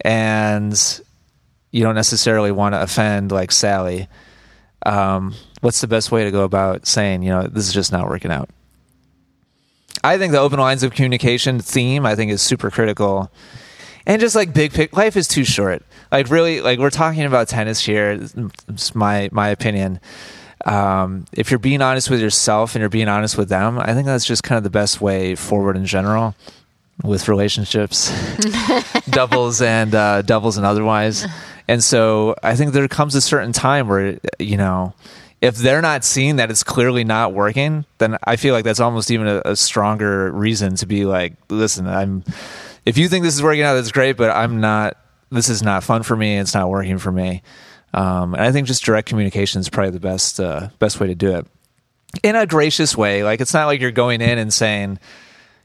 and 0.00 1.00
you 1.70 1.82
don't 1.82 1.94
necessarily 1.94 2.52
want 2.52 2.74
to 2.74 2.82
offend 2.82 3.32
like 3.32 3.52
Sally 3.52 4.08
um, 4.84 5.34
what's 5.60 5.80
the 5.80 5.86
best 5.86 6.10
way 6.10 6.24
to 6.24 6.30
go 6.30 6.42
about 6.42 6.86
saying 6.86 7.22
you 7.22 7.30
know 7.30 7.46
this 7.46 7.66
is 7.66 7.74
just 7.74 7.92
not 7.92 8.08
working 8.08 8.30
out? 8.30 8.50
I 10.04 10.18
think 10.18 10.32
the 10.32 10.40
open 10.40 10.58
lines 10.58 10.82
of 10.82 10.92
communication 10.92 11.60
theme 11.60 12.06
I 12.06 12.16
think 12.16 12.30
is 12.30 12.42
super 12.42 12.70
critical. 12.70 13.30
And 14.04 14.20
just 14.20 14.34
like 14.34 14.52
big 14.52 14.72
pic 14.72 14.96
life 14.96 15.16
is 15.16 15.28
too 15.28 15.44
short 15.44 15.84
like 16.12 16.30
really 16.30 16.60
like 16.60 16.78
we're 16.78 16.90
talking 16.90 17.24
about 17.24 17.48
tennis 17.48 17.80
here 17.80 18.20
it's 18.68 18.94
my 18.94 19.28
my 19.32 19.48
opinion. 19.48 20.00
Um, 20.64 21.24
if 21.32 21.50
you're 21.50 21.58
being 21.58 21.82
honest 21.82 22.08
with 22.08 22.20
yourself 22.20 22.76
and 22.76 22.80
you're 22.80 22.88
being 22.88 23.08
honest 23.08 23.36
with 23.36 23.48
them 23.48 23.80
i 23.80 23.94
think 23.94 24.06
that's 24.06 24.24
just 24.24 24.44
kind 24.44 24.58
of 24.58 24.62
the 24.62 24.70
best 24.70 25.00
way 25.00 25.34
forward 25.34 25.76
in 25.76 25.86
general 25.86 26.36
with 27.02 27.26
relationships 27.26 28.12
doubles 29.10 29.60
and 29.60 29.92
uh, 29.94 30.22
doubles 30.22 30.56
and 30.56 30.64
otherwise. 30.64 31.26
And 31.68 31.82
so 31.82 32.36
i 32.42 32.54
think 32.54 32.72
there 32.72 32.86
comes 32.86 33.14
a 33.14 33.20
certain 33.20 33.52
time 33.52 33.88
where 33.88 34.18
you 34.38 34.56
know 34.56 34.94
if 35.40 35.56
they're 35.56 35.82
not 35.82 36.04
seeing 36.04 36.36
that 36.36 36.50
it's 36.50 36.62
clearly 36.62 37.02
not 37.02 37.32
working 37.32 37.84
then 37.98 38.18
i 38.24 38.36
feel 38.36 38.54
like 38.54 38.64
that's 38.64 38.80
almost 38.80 39.10
even 39.10 39.26
a, 39.26 39.42
a 39.44 39.56
stronger 39.56 40.30
reason 40.32 40.76
to 40.76 40.86
be 40.86 41.04
like 41.04 41.34
listen 41.48 41.86
i'm 41.86 42.24
if 42.84 42.98
you 42.98 43.08
think 43.08 43.24
this 43.24 43.34
is 43.34 43.42
working 43.42 43.62
out 43.62 43.74
that's 43.74 43.92
great 43.92 44.16
but 44.16 44.30
i'm 44.30 44.60
not 44.60 44.96
this 45.32 45.48
is 45.48 45.62
not 45.62 45.82
fun 45.82 46.02
for 46.02 46.16
me. 46.16 46.38
It's 46.38 46.54
not 46.54 46.68
working 46.70 46.98
for 46.98 47.10
me. 47.10 47.42
Um, 47.94 48.34
and 48.34 48.42
I 48.42 48.52
think 48.52 48.66
just 48.66 48.84
direct 48.84 49.08
communication 49.08 49.60
is 49.60 49.68
probably 49.68 49.90
the 49.90 50.00
best 50.00 50.40
uh, 50.40 50.68
best 50.78 51.00
way 51.00 51.08
to 51.08 51.14
do 51.14 51.36
it 51.36 51.46
in 52.22 52.36
a 52.36 52.46
gracious 52.46 52.96
way. 52.96 53.24
Like 53.24 53.40
it's 53.40 53.54
not 53.54 53.66
like 53.66 53.80
you're 53.80 53.90
going 53.90 54.20
in 54.20 54.38
and 54.38 54.52
saying 54.52 54.98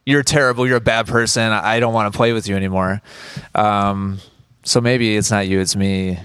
you're 0.05 0.23
terrible, 0.23 0.65
you're 0.67 0.77
a 0.77 0.81
bad 0.81 1.07
person. 1.07 1.51
I 1.51 1.79
don't 1.79 1.93
want 1.93 2.11
to 2.11 2.17
play 2.17 2.33
with 2.33 2.47
you 2.47 2.55
anymore. 2.55 3.01
Um, 3.53 4.19
so 4.63 4.81
maybe 4.81 5.15
it's 5.15 5.31
not 5.31 5.47
you, 5.47 5.59
it's 5.59 5.75
me. 5.75 6.19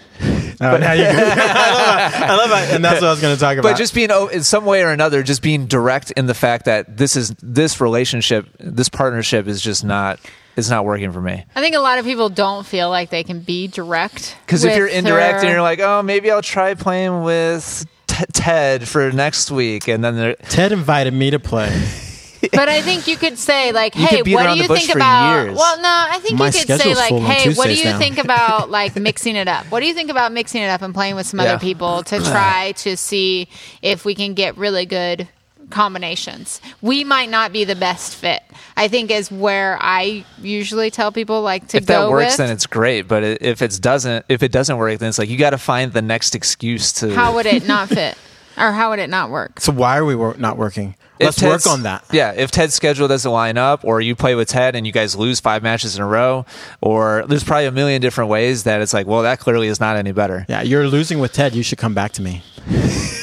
Oh, 0.61 0.77
now 0.77 0.93
you 0.93 1.05
I 1.07 1.09
love 1.09 1.17
that. 1.17 2.27
I 2.31 2.37
love 2.37 2.51
that, 2.51 2.75
and 2.75 2.85
that's 2.85 3.01
what 3.01 3.09
I 3.09 3.11
was 3.11 3.21
going 3.21 3.35
to 3.35 3.41
talk 3.41 3.57
about. 3.57 3.71
But 3.71 3.77
just 3.77 3.95
being 3.95 4.11
oh, 4.11 4.29
in 4.29 4.43
some 4.43 4.65
way 4.65 4.83
or 4.83 4.91
another, 4.91 5.23
just 5.23 5.43
being 5.43 5.67
direct 5.67 6.13
in 6.13 6.27
the 6.27 6.35
fact 6.35 6.67
that 6.67 6.97
this 6.97 7.17
is 7.17 7.35
this 7.43 7.81
relationship, 7.81 8.49
this 8.59 8.89
partnership 8.89 9.47
is 9.47 9.61
just 9.61 9.85
not 9.85 10.21
it's 10.57 10.69
not 10.71 10.85
working 10.85 11.13
for 11.13 11.21
me. 11.21 11.45
I 11.55 11.61
think 11.61 11.75
a 11.75 11.81
lot 11.81 11.99
of 11.99 12.05
people 12.05 12.29
don't 12.29 12.67
feel 12.67 12.91
like 12.91 13.11
they 13.11 13.25
can 13.25 13.41
be 13.41 13.69
direct. 13.69 14.37
Because 14.47 14.65
if 14.65 14.77
you're 14.77 14.87
indirect 14.87 15.41
their- 15.41 15.45
and 15.47 15.49
you're 15.51 15.63
like, 15.63 15.81
oh, 15.81 16.03
maybe 16.03 16.31
I'll 16.31 16.43
try 16.43 16.75
playing 16.75 17.23
with 17.23 17.87
T- 18.07 18.25
Ted 18.33 18.87
for 18.89 19.11
next 19.13 19.51
week, 19.51 19.89
and 19.89 20.05
then 20.05 20.17
they're 20.17 20.35
Ted 20.35 20.73
invited 20.73 21.15
me 21.15 21.31
to 21.31 21.39
play. 21.39 21.71
but 22.53 22.69
I 22.69 22.83
think 22.83 23.07
you 23.07 23.17
could 23.17 23.39
say 23.39 23.73
like, 23.73 23.95
You 23.95 24.05
"Hey, 24.07 24.17
what 24.35 24.53
do 24.55 24.61
you 24.61 24.67
think 24.69 24.95
about?" 24.95 25.45
years. 25.45 25.57
Well, 25.57 25.77
no, 25.79 25.89
I 25.89 26.19
think 26.19 26.39
My 26.39 26.47
you 26.47 26.53
could 26.53 26.81
say 26.81 26.95
like, 26.95 27.09
full 27.09 27.19
on 27.21 27.25
"Hey, 27.31 27.55
what 27.55 27.67
do 27.69 27.75
you 27.75 27.85
now." 27.85 27.99
think 27.99 28.19
about 28.19 28.69
like 28.79 28.97
mixing 28.97 29.37
it 29.37 29.47
up? 29.49 29.65
What 29.67 29.81
do 29.81 29.87
you 29.87 29.95
think 29.95 30.11
about 30.11 30.33
mixing 30.33 30.61
it 30.61 30.67
up 30.67 30.83
and 30.83 30.93
playing 30.93 31.15
with 31.15 31.27
some 31.27 31.41
Yeah. 31.41 31.47
other 31.55 31.59
people 31.61 32.03
to 32.03 32.19
try 32.31 32.73
to 32.79 32.97
see 32.97 33.49
if 33.81 34.05
we 34.05 34.15
can 34.15 34.35
get 34.35 34.57
really 34.59 34.87
good 34.87 35.29
combinations? 35.73 36.61
We 36.81 37.05
might 37.05 37.29
not 37.31 37.53
be 37.53 37.65
the 37.65 37.75
best 37.77 38.15
fit. 38.15 38.43
I 38.77 38.89
think 38.89 39.11
is 39.11 39.31
where 39.31 39.77
I 39.81 40.25
usually 40.41 40.91
tell 40.91 41.13
people 41.13 41.43
like 41.43 41.69
to 41.69 41.79
if 41.79 41.87
go 41.87 42.05
that 42.05 42.11
works, 42.11 42.33
with. 42.33 42.37
then 42.39 42.51
it's 42.51 42.67
great. 42.67 43.03
But 43.09 43.23
if 43.25 43.61
it 43.63 43.79
doesn't, 43.81 44.25
if 44.29 44.43
it 44.43 44.53
doesn't 44.53 44.77
work, 44.77 44.99
then 44.99 45.09
it's 45.09 45.19
like 45.19 45.29
you 45.29 45.37
got 45.37 45.51
to 45.51 45.59
find 45.59 45.93
the 45.93 46.03
next 46.03 46.35
excuse 46.35 46.93
to. 46.95 47.15
how 47.15 47.35
would 47.35 47.47
it 47.47 47.67
not 47.67 47.89
fit, 47.91 48.17
or 48.57 48.73
how 48.73 48.91
would 48.91 48.99
it 48.99 49.11
not 49.11 49.31
work? 49.31 49.61
So 49.61 49.73
why 49.73 49.99
are 49.99 50.05
we 50.05 50.15
wor- 50.15 50.37
not 50.39 50.57
working? 50.57 50.95
If 51.21 51.41
Let's 51.41 51.67
work 51.67 51.73
on 51.73 51.83
that. 51.85 52.05
Yeah, 52.11 52.33
if 52.33 52.51
Ted's 52.51 52.75
schedule 52.75 53.07
doesn't 53.07 53.31
line 53.31 53.57
up, 53.57 53.85
or 53.85 54.01
you 54.01 54.17
play 54.17 54.35
with 54.35 54.49
Ted 54.49 54.75
and 54.75 54.85
you 54.85 54.93
guys 54.93 55.15
lose 55.15 55.39
five 55.39 55.63
matches 55.63 55.95
in 55.95 56.03
a 56.03 56.07
row, 56.07 56.47
or 56.81 57.25
there's 57.29 57.45
probably 57.45 57.67
a 57.67 57.71
million 57.71 58.01
different 58.03 58.29
ways 58.29 58.65
that 58.65 58.81
it's 58.81 58.93
like, 58.93 59.07
well, 59.07 59.23
that 59.23 59.39
clearly 59.39 59.69
is 59.69 59.79
not 59.79 59.97
any 59.97 60.11
better. 60.11 60.45
Yeah, 60.49 60.63
you're 60.63 60.89
losing 60.89 61.21
with 61.21 61.33
Ted. 61.33 61.55
You 61.55 61.63
should 61.63 61.79
come 61.79 61.95
back 61.95 62.13
to 62.13 62.23
me. 62.23 62.43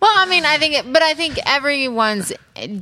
Well, 0.00 0.12
I 0.16 0.26
mean, 0.26 0.44
I 0.44 0.56
think, 0.58 0.74
it, 0.74 0.92
but 0.92 1.02
I 1.02 1.14
think 1.14 1.38
everyone's 1.46 2.32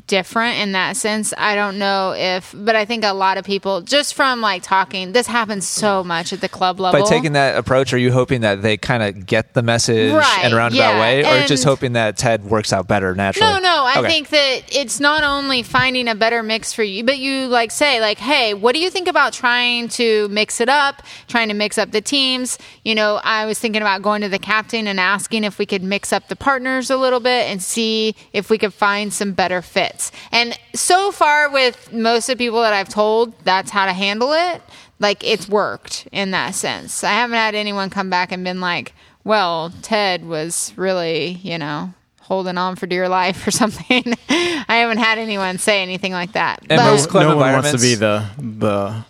different 0.07 0.59
in 0.59 0.73
that 0.73 0.97
sense. 0.97 1.33
I 1.37 1.55
don't 1.55 1.79
know 1.79 2.15
if, 2.17 2.55
but 2.57 2.75
I 2.77 2.85
think 2.85 3.05
a 3.05 3.13
lot 3.13 3.39
of 3.39 3.45
people, 3.45 3.81
just 3.81 4.15
from 4.15 4.41
like 4.41 4.63
talking, 4.63 5.13
this 5.13 5.27
happens 5.27 5.67
so 5.67 6.03
much 6.05 6.33
at 6.33 6.41
the 6.41 6.49
club 6.49 6.81
level. 6.81 7.01
By 7.01 7.09
taking 7.09 7.33
that 7.33 7.57
approach, 7.57 7.93
are 7.93 7.99
you 7.99 8.13
hoping 8.13 8.43
that 8.43 8.63
they 8.63 8.77
kind 8.77 9.03
of 9.03 9.27
get 9.27 9.55
the 9.55 9.63
message 9.63 10.13
Right, 10.13 10.45
in 10.45 10.53
a 10.53 10.57
roundabout 10.57 10.93
yeah, 10.95 11.01
way, 11.01 11.25
or 11.25 11.45
just 11.47 11.65
hoping 11.65 11.93
that 11.95 12.17
Ted 12.17 12.45
works 12.45 12.73
out 12.73 12.87
better 12.87 13.15
naturally? 13.15 13.51
No, 13.53 13.59
no. 13.59 13.85
I 13.85 13.99
Okay. 13.99 14.09
think 14.09 14.29
that 14.31 14.63
it's 14.73 15.01
not 15.01 15.25
only 15.25 15.63
finding 15.65 16.07
a 16.09 16.15
better 16.15 16.43
mix 16.43 16.73
for 16.73 16.83
you, 16.85 17.03
but 17.05 17.19
you 17.19 17.47
like 17.49 17.71
say 17.73 18.01
like, 18.01 18.19
"Hey, 18.19 18.55
what 18.55 18.75
do 18.75 18.81
you 18.81 18.91
think 18.91 19.09
about 19.09 19.33
trying 19.33 19.89
to 19.91 20.29
mix 20.29 20.61
it 20.61 20.69
up, 20.69 21.03
trying 21.27 21.49
to 21.49 21.55
mix 21.55 21.79
up 21.79 21.91
the 21.91 22.01
teams?" 22.01 22.59
You 22.85 22.95
know, 22.95 23.21
I 23.25 23.45
was 23.47 23.59
thinking 23.59 23.83
about 23.83 24.03
going 24.03 24.23
to 24.23 24.29
the 24.29 24.39
captain 24.39 24.87
and 24.87 25.01
asking 25.01 25.43
if 25.45 25.59
we 25.59 25.67
could 25.67 25.83
mix 25.83 26.13
up 26.13 26.29
the 26.29 26.37
partners 26.37 26.91
a 26.91 26.97
little 26.97 27.08
bit 27.21 27.47
and 27.51 27.63
see 27.63 28.15
if 28.33 28.51
we 28.51 28.59
could 28.59 28.75
find 28.75 29.13
some 29.13 29.33
better 29.33 29.63
fits. 29.63 30.13
And 30.31 30.59
so 30.75 31.11
far 31.11 31.51
with 31.51 31.93
most 31.93 32.29
of 32.29 32.37
the 32.37 32.45
people 32.45 32.61
that 32.61 32.73
I've 32.75 32.89
told, 32.89 33.39
that's 33.45 33.71
how 33.71 33.87
to 33.87 33.93
handle 33.93 34.33
it. 34.33 34.63
Like 35.01 35.25
it's 35.25 35.49
worked 35.49 36.07
in 36.13 36.33
that 36.33 36.55
sense. 36.55 37.03
I 37.03 37.13
haven't 37.13 37.37
had 37.37 37.55
anyone 37.55 37.89
come 37.89 38.11
back 38.11 38.33
and 38.33 38.45
been 38.45 38.61
like, 38.61 38.93
"Well, 39.25 39.73
Ted 39.81 40.27
was 40.27 40.73
really, 40.77 41.39
you 41.43 41.57
know, 41.57 41.95
holding 42.29 42.59
on 42.59 42.77
for 42.77 42.87
dear 42.87 43.09
life 43.09 43.47
or 43.47 43.51
something. 43.63 44.05
I 44.29 44.77
haven't 44.77 44.99
had 44.99 45.19
anyone 45.19 45.59
say 45.59 45.83
anything 45.83 46.13
like 46.13 46.33
that. 46.33 46.61
And 46.61 46.79
but 46.79 46.85
most 46.85 47.09
club 47.09 47.25
no 47.25 47.37
one 47.37 47.53
wants 47.53 47.73
to 47.73 47.79
be 47.79 47.95
the 47.95 48.25
the 48.39 49.05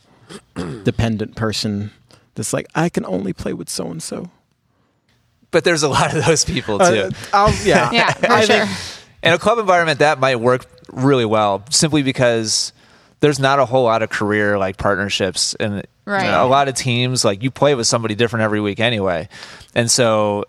dependent 0.84 1.36
person 1.36 1.90
that's 2.34 2.52
like 2.52 2.66
I 2.74 2.88
can 2.88 3.04
only 3.04 3.32
play 3.32 3.52
with 3.52 3.68
so 3.68 3.90
and 3.90 4.02
so. 4.02 4.30
But 5.50 5.64
there's 5.64 5.82
a 5.82 5.88
lot 5.98 6.14
of 6.16 6.24
those 6.26 6.44
people 6.44 6.78
too. 6.78 7.10
Uh, 7.32 7.52
yeah, 7.64 7.90
yeah, 7.92 8.12
for 8.12 8.30
I 8.32 8.44
sure. 8.44 8.66
think 8.66 8.78
In 9.22 9.32
a 9.32 9.38
club 9.38 9.58
environment, 9.58 9.98
that 10.00 10.18
might 10.20 10.36
work 10.36 10.66
really 10.92 11.24
well, 11.24 11.64
simply 11.70 12.02
because 12.02 12.72
there's 13.20 13.38
not 13.40 13.58
a 13.58 13.64
whole 13.66 13.84
lot 13.84 14.02
of 14.02 14.10
career 14.10 14.58
like 14.58 14.76
partnerships, 14.76 15.54
and 15.54 15.84
Right. 16.04 16.24
a 16.26 16.44
lot 16.46 16.68
of 16.68 16.74
teams 16.74 17.22
like 17.24 17.42
you 17.42 17.50
play 17.50 17.74
with 17.74 17.86
somebody 17.86 18.14
different 18.14 18.42
every 18.44 18.60
week 18.60 18.80
anyway, 18.80 19.28
and 19.74 19.90
so. 19.90 20.44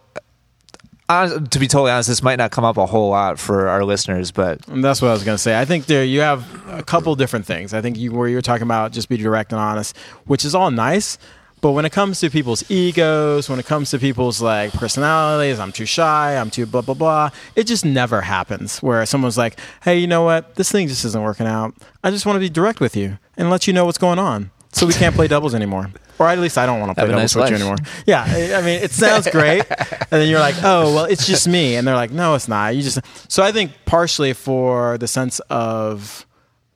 hon- 1.09 1.47
To 1.47 1.59
be 1.59 1.67
totally 1.67 1.91
honest, 1.91 2.07
this 2.09 2.21
might 2.23 2.37
not 2.37 2.51
come 2.51 2.63
up 2.63 2.77
a 2.77 2.85
whole 2.85 3.09
lot 3.09 3.39
for 3.39 3.67
our 3.67 3.83
listeners, 3.83 4.31
but 4.31 4.65
And 4.67 4.83
that's 4.83 5.01
what 5.01 5.09
I 5.09 5.13
was 5.13 5.23
going 5.23 5.35
to 5.35 5.41
say. 5.41 5.59
I 5.59 5.65
think 5.65 5.87
there 5.87 6.03
you 6.05 6.21
have 6.21 6.45
a 6.69 6.83
couple 6.83 7.15
different 7.15 7.45
things. 7.45 7.73
I 7.73 7.81
think 7.81 7.97
you 7.97 8.11
where 8.13 8.27
you 8.27 8.35
were 8.35 8.41
talking 8.41 8.63
about 8.63 8.91
just 8.91 9.09
be 9.09 9.17
direct 9.17 9.51
and 9.51 9.59
honest, 9.59 9.97
which 10.25 10.45
is 10.45 10.53
all 10.55 10.71
nice. 10.71 11.17
But 11.61 11.71
when 11.71 11.85
it 11.85 11.91
comes 11.91 12.19
to 12.21 12.29
people's 12.29 12.69
egos, 12.71 13.49
when 13.49 13.59
it 13.59 13.65
comes 13.65 13.91
to 13.91 13.99
people's 13.99 14.41
like 14.41 14.71
personalities, 14.73 15.59
I'm 15.59 15.71
too 15.71 15.85
shy, 15.85 16.37
I'm 16.37 16.49
too 16.49 16.65
blah 16.65 16.81
blah 16.81 16.93
blah. 16.93 17.29
It 17.55 17.65
just 17.65 17.83
never 17.83 18.21
happens 18.21 18.79
where 18.79 19.05
someone's 19.05 19.37
like, 19.37 19.59
"Hey, 19.83 19.97
you 19.99 20.07
know 20.07 20.23
what? 20.23 20.55
This 20.55 20.71
thing 20.71 20.87
just 20.87 21.03
isn't 21.05 21.21
working 21.21 21.47
out. 21.47 21.73
I 22.03 22.11
just 22.11 22.25
want 22.25 22.37
to 22.37 22.39
be 22.39 22.49
direct 22.49 22.79
with 22.79 22.95
you 22.95 23.17
and 23.37 23.49
let 23.49 23.67
you 23.67 23.73
know 23.73 23.85
what's 23.85 23.97
going 23.97 24.19
on, 24.19 24.51
so 24.71 24.87
we 24.87 24.93
can't 24.93 25.15
play 25.15 25.27
doubles 25.27 25.53
anymore." 25.53 25.91
Or 26.17 26.27
at 26.27 26.37
least 26.39 26.57
I 26.57 26.65
don't 26.65 26.81
want 26.81 26.91
to 26.91 26.95
play 26.95 27.07
doubles 27.07 27.21
nice 27.21 27.35
with 27.35 27.49
you 27.49 27.55
anymore. 27.55 27.77
Yeah, 28.05 28.23
I 28.25 28.55
I 28.55 28.61
mean, 28.61 28.81
it 28.81 28.91
sounds 28.91 29.29
great, 29.29 29.63
and 29.69 30.07
then 30.11 30.29
you're 30.29 30.39
like, 30.39 30.55
"Oh, 30.63 30.93
well, 30.93 31.05
it's 31.05 31.25
just 31.27 31.47
me," 31.47 31.75
and 31.75 31.87
they're 31.87 31.95
like, 31.95 32.11
"No, 32.11 32.35
it's 32.35 32.47
not." 32.47 32.75
You 32.75 32.81
just 32.83 32.99
so 33.31 33.43
I 33.43 33.51
think 33.51 33.71
partially 33.85 34.33
for 34.33 34.97
the 34.97 35.07
sense 35.07 35.39
of 35.49 36.25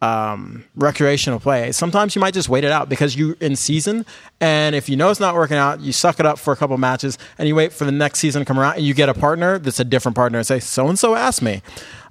um, 0.03 0.65
recreational 0.75 1.39
play, 1.39 1.71
sometimes 1.71 2.13
you 2.13 2.19
might 2.19 2.33
just 2.33 2.49
wait 2.49 2.65
it 2.65 2.71
out 2.71 2.89
because 2.89 3.15
you're 3.15 3.37
in 3.39 3.55
season, 3.55 4.05
and 4.41 4.75
if 4.75 4.89
you 4.89 4.97
know 4.97 5.09
it's 5.09 5.19
not 5.21 5.33
working 5.33 5.55
out, 5.55 5.79
you 5.79 5.93
suck 5.93 6.19
it 6.19 6.25
up 6.25 6.37
for 6.37 6.51
a 6.51 6.57
couple 6.57 6.77
matches, 6.77 7.17
and 7.37 7.47
you 7.47 7.55
wait 7.55 7.71
for 7.71 7.85
the 7.85 7.91
next 7.91 8.19
season 8.19 8.41
to 8.41 8.45
come 8.45 8.59
around, 8.59 8.75
and 8.75 8.85
you 8.85 8.93
get 8.93 9.07
a 9.07 9.13
partner 9.13 9.57
that's 9.59 9.79
a 9.79 9.85
different 9.85 10.15
partner, 10.15 10.39
and 10.39 10.45
say, 10.45 10.59
"So 10.59 10.89
and 10.89 10.99
so 10.99 11.15
asked 11.15 11.41
me," 11.41 11.61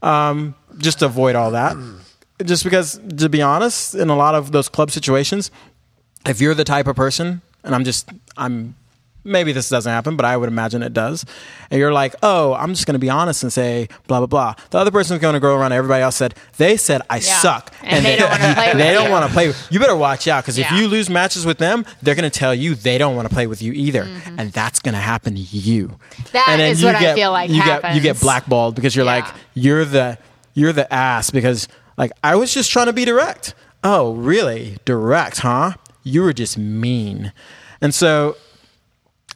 um, 0.02 0.54
just 0.78 1.00
to 1.00 1.06
avoid 1.06 1.36
all 1.36 1.50
that. 1.50 1.76
Just 2.42 2.64
because, 2.64 2.98
to 3.18 3.28
be 3.28 3.40
honest, 3.40 3.94
in 3.94 4.08
a 4.08 4.16
lot 4.16 4.34
of 4.34 4.50
those 4.50 4.68
club 4.68 4.90
situations, 4.90 5.52
if 6.26 6.40
you're 6.40 6.54
the 6.54 6.64
type 6.64 6.88
of 6.88 6.96
person, 6.96 7.40
and 7.62 7.72
I'm 7.72 7.84
just, 7.84 8.10
I'm, 8.36 8.74
maybe 9.24 9.52
this 9.52 9.68
doesn't 9.68 9.90
happen, 9.90 10.16
but 10.16 10.24
I 10.24 10.36
would 10.36 10.48
imagine 10.48 10.82
it 10.82 10.92
does, 10.92 11.24
and 11.70 11.78
you're 11.78 11.92
like, 11.92 12.14
oh, 12.22 12.54
I'm 12.54 12.74
just 12.74 12.86
going 12.86 12.94
to 12.94 12.98
be 12.98 13.10
honest 13.10 13.42
and 13.42 13.52
say 13.52 13.88
blah 14.06 14.18
blah 14.18 14.26
blah. 14.26 14.54
The 14.70 14.78
other 14.78 14.90
person's 14.90 15.20
going 15.20 15.34
to 15.34 15.40
go 15.40 15.54
around. 15.56 15.72
Everybody 15.72 16.02
else 16.02 16.16
said 16.16 16.34
they 16.56 16.76
said 16.76 17.02
I 17.10 17.16
Yeah. 17.16 17.20
suck, 17.38 17.72
And 17.82 18.04
they 18.04 18.16
don't 18.16 18.30
wanna 18.30 18.54
play 18.54 18.68
with 18.68 18.78
they 18.78 18.92
don't 18.94 19.10
want 19.10 19.26
to 19.26 19.32
play. 19.32 19.52
You 19.70 19.78
better 19.80 19.96
watch 19.96 20.26
out 20.28 20.44
because 20.44 20.58
if 20.58 20.70
you 20.72 20.88
lose 20.88 21.08
matches 21.10 21.44
with 21.46 21.58
them, 21.58 21.84
they're 22.02 22.14
going 22.14 22.30
to 22.30 22.38
tell 22.38 22.54
you 22.54 22.74
they 22.74 22.98
don't 22.98 23.16
want 23.16 23.28
to 23.28 23.34
play 23.34 23.46
with 23.46 23.62
you 23.62 23.72
either, 23.72 24.04
Mm-hmm. 24.04 24.38
and 24.40 24.52
that's 24.52 24.78
going 24.80 24.94
to 24.94 25.00
happen 25.00 25.34
to 25.34 25.40
you. 25.40 25.98
That 26.32 26.46
and 26.48 26.60
then 26.60 26.70
is 26.72 26.80
you 26.80 26.86
what 26.86 26.96
I 26.96 27.14
feel 27.14 27.32
like 27.32 27.50
you 27.50 27.62
get 27.64 27.94
you 27.94 28.00
get 28.00 28.20
blackballed 28.20 28.74
because 28.74 28.94
you're 28.96 29.04
like 29.04 29.26
you're 29.54 29.84
the 29.84 30.18
you're 30.54 30.72
the 30.72 30.92
ass 30.92 31.30
because 31.30 31.68
like 31.96 32.12
I 32.22 32.36
was 32.36 32.52
just 32.52 32.70
trying 32.70 32.86
to 32.86 32.92
be 32.92 33.04
direct. 33.04 33.54
Oh, 33.84 34.14
really? 34.14 34.78
Direct, 34.84 35.38
huh? 35.38 35.72
You 36.04 36.22
were 36.22 36.32
just 36.32 36.56
mean. 36.58 37.32
And 37.80 37.94
so 37.94 38.36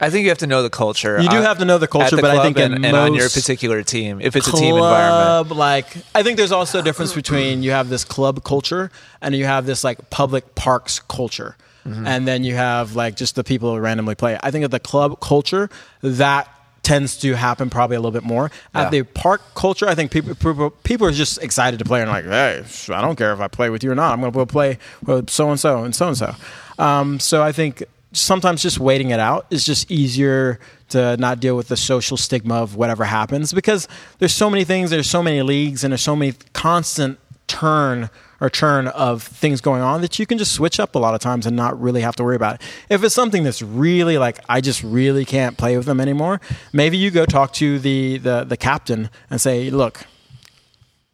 I 0.01 0.11
think 0.11 0.25
you 0.25 0.29
have 0.29 0.39
to 0.39 0.47
know 0.47 0.63
the 0.63 0.71
culture. 0.71 1.21
You 1.21 1.29
do 1.29 1.37
have 1.37 1.59
to 1.59 1.65
know 1.65 1.79
the 1.79 1.89
culture, 1.89 2.17
the 2.17 2.23
but 2.23 2.31
I 2.31 2.35
club 2.35 2.45
think 2.45 2.59
in 2.59 2.75
and, 2.75 2.87
and 2.87 2.97
on 2.97 3.15
your 3.15 3.31
particular 3.31 3.83
team, 3.83 4.21
if 4.21 4.37
it's 4.37 4.47
a 4.47 4.53
team 4.53 4.75
environment. 4.75 5.57
like 5.57 5.87
I 6.15 6.23
think 6.23 6.37
there's 6.37 6.53
also 6.53 6.81
a 6.81 6.83
difference 6.83 7.15
between 7.15 7.63
you 7.63 7.71
have 7.71 7.89
this 7.89 8.05
club 8.05 8.45
culture 8.45 8.91
and 9.23 9.35
you 9.35 9.47
have 9.47 9.65
this 9.65 9.85
like 9.85 10.11
public 10.11 10.55
parks 10.55 11.01
culture. 11.01 11.57
Mm-hmm. 11.87 12.07
And 12.07 12.27
then 12.27 12.43
you 12.43 12.55
have 12.55 12.97
like 12.97 13.17
just 13.17 13.37
the 13.37 13.45
people 13.45 13.73
who 13.73 13.81
randomly 13.81 14.17
play. 14.17 14.39
I 14.43 14.51
think 14.51 14.65
at 14.65 14.73
the 14.73 14.81
club 14.81 15.21
culture 15.21 15.71
that 16.03 16.49
tends 16.83 17.17
to 17.19 17.35
happen 17.35 17.71
probably 17.71 17.97
a 17.97 18.01
little 18.01 18.13
bit 18.13 18.23
more. 18.23 18.51
Yeah. 18.75 18.83
At 18.83 18.91
the 18.91 19.03
park 19.03 19.43
culture, 19.55 19.89
I 19.89 19.95
think 19.95 20.11
people 20.11 20.35
people, 20.35 20.71
people 20.71 21.07
are 21.07 21.13
just 21.13 21.43
excited 21.43 21.79
to 21.79 21.85
play 21.85 22.03
and 22.03 22.11
like, 22.11 22.25
hey, 22.25 22.65
I 22.91 23.01
don't 23.01 23.17
care 23.17 23.33
if 23.33 23.41
I 23.41 23.49
play 23.49 23.71
with 23.71 23.83
you 23.83 23.93
or 23.93 23.95
not. 23.95 24.13
I'm 24.13 24.21
going 24.21 24.33
to 24.33 24.37
go 24.37 24.47
play 24.47 24.79
with 25.05 25.31
so 25.31 25.51
and 25.51 25.59
so 25.59 25.85
and 25.85 25.95
so 25.95 26.09
and 26.09 26.17
so. 26.17 26.35
Um, 26.79 27.19
so 27.19 27.43
I 27.43 27.53
think 27.53 27.83
sometimes 28.17 28.63
just 28.63 28.79
waiting 28.79 29.11
it 29.11 29.21
out 29.21 29.47
is 29.51 29.65
just 29.65 29.91
easier 29.91 30.59
to 30.89 31.17
not 31.17 31.41
deal 31.41 31.57
with 31.57 31.69
the 31.69 31.77
social 31.77 32.17
stigma 32.17 32.55
of 32.57 32.77
whatever 32.77 33.05
happens 33.05 33.53
because 33.53 33.89
there's 34.19 34.33
so 34.33 34.49
many 34.49 34.65
things, 34.65 34.91
there's 34.91 35.09
so 35.09 35.23
many 35.23 35.43
leagues, 35.43 35.85
and 35.85 35.93
there's 35.93 36.03
so 36.03 36.17
many 36.17 36.33
constant 36.53 37.19
turn 37.47 38.11
or 38.41 38.51
churn 38.51 38.89
of 38.89 39.23
things 39.23 39.61
going 39.61 39.81
on 39.81 40.01
that 40.03 40.19
you 40.19 40.27
can 40.27 40.37
just 40.37 40.53
switch 40.53 40.79
up 40.79 40.95
a 40.95 40.99
lot 40.99 41.15
of 41.15 41.21
times 41.21 41.47
and 41.47 41.57
not 41.57 41.81
really 41.81 42.01
have 42.03 42.17
to 42.17 42.25
worry 42.25 42.37
about 42.37 42.57
it. 42.57 42.61
If 42.91 43.03
it's 43.03 43.15
something 43.15 43.45
that's 43.45 43.63
really 43.63 44.19
like 44.19 44.39
I 44.49 44.61
just 44.61 44.83
really 44.83 45.25
can't 45.25 45.57
play 45.57 45.77
with 45.77 45.87
them 45.87 46.01
anymore, 46.01 46.41
maybe 46.73 46.97
you 46.97 47.11
go 47.11 47.25
talk 47.25 47.53
to 47.55 47.79
the 47.79 48.19
the, 48.19 48.45
the 48.45 48.57
captain 48.57 49.11
and 49.31 49.41
say, 49.41 49.71
look, 49.71 50.05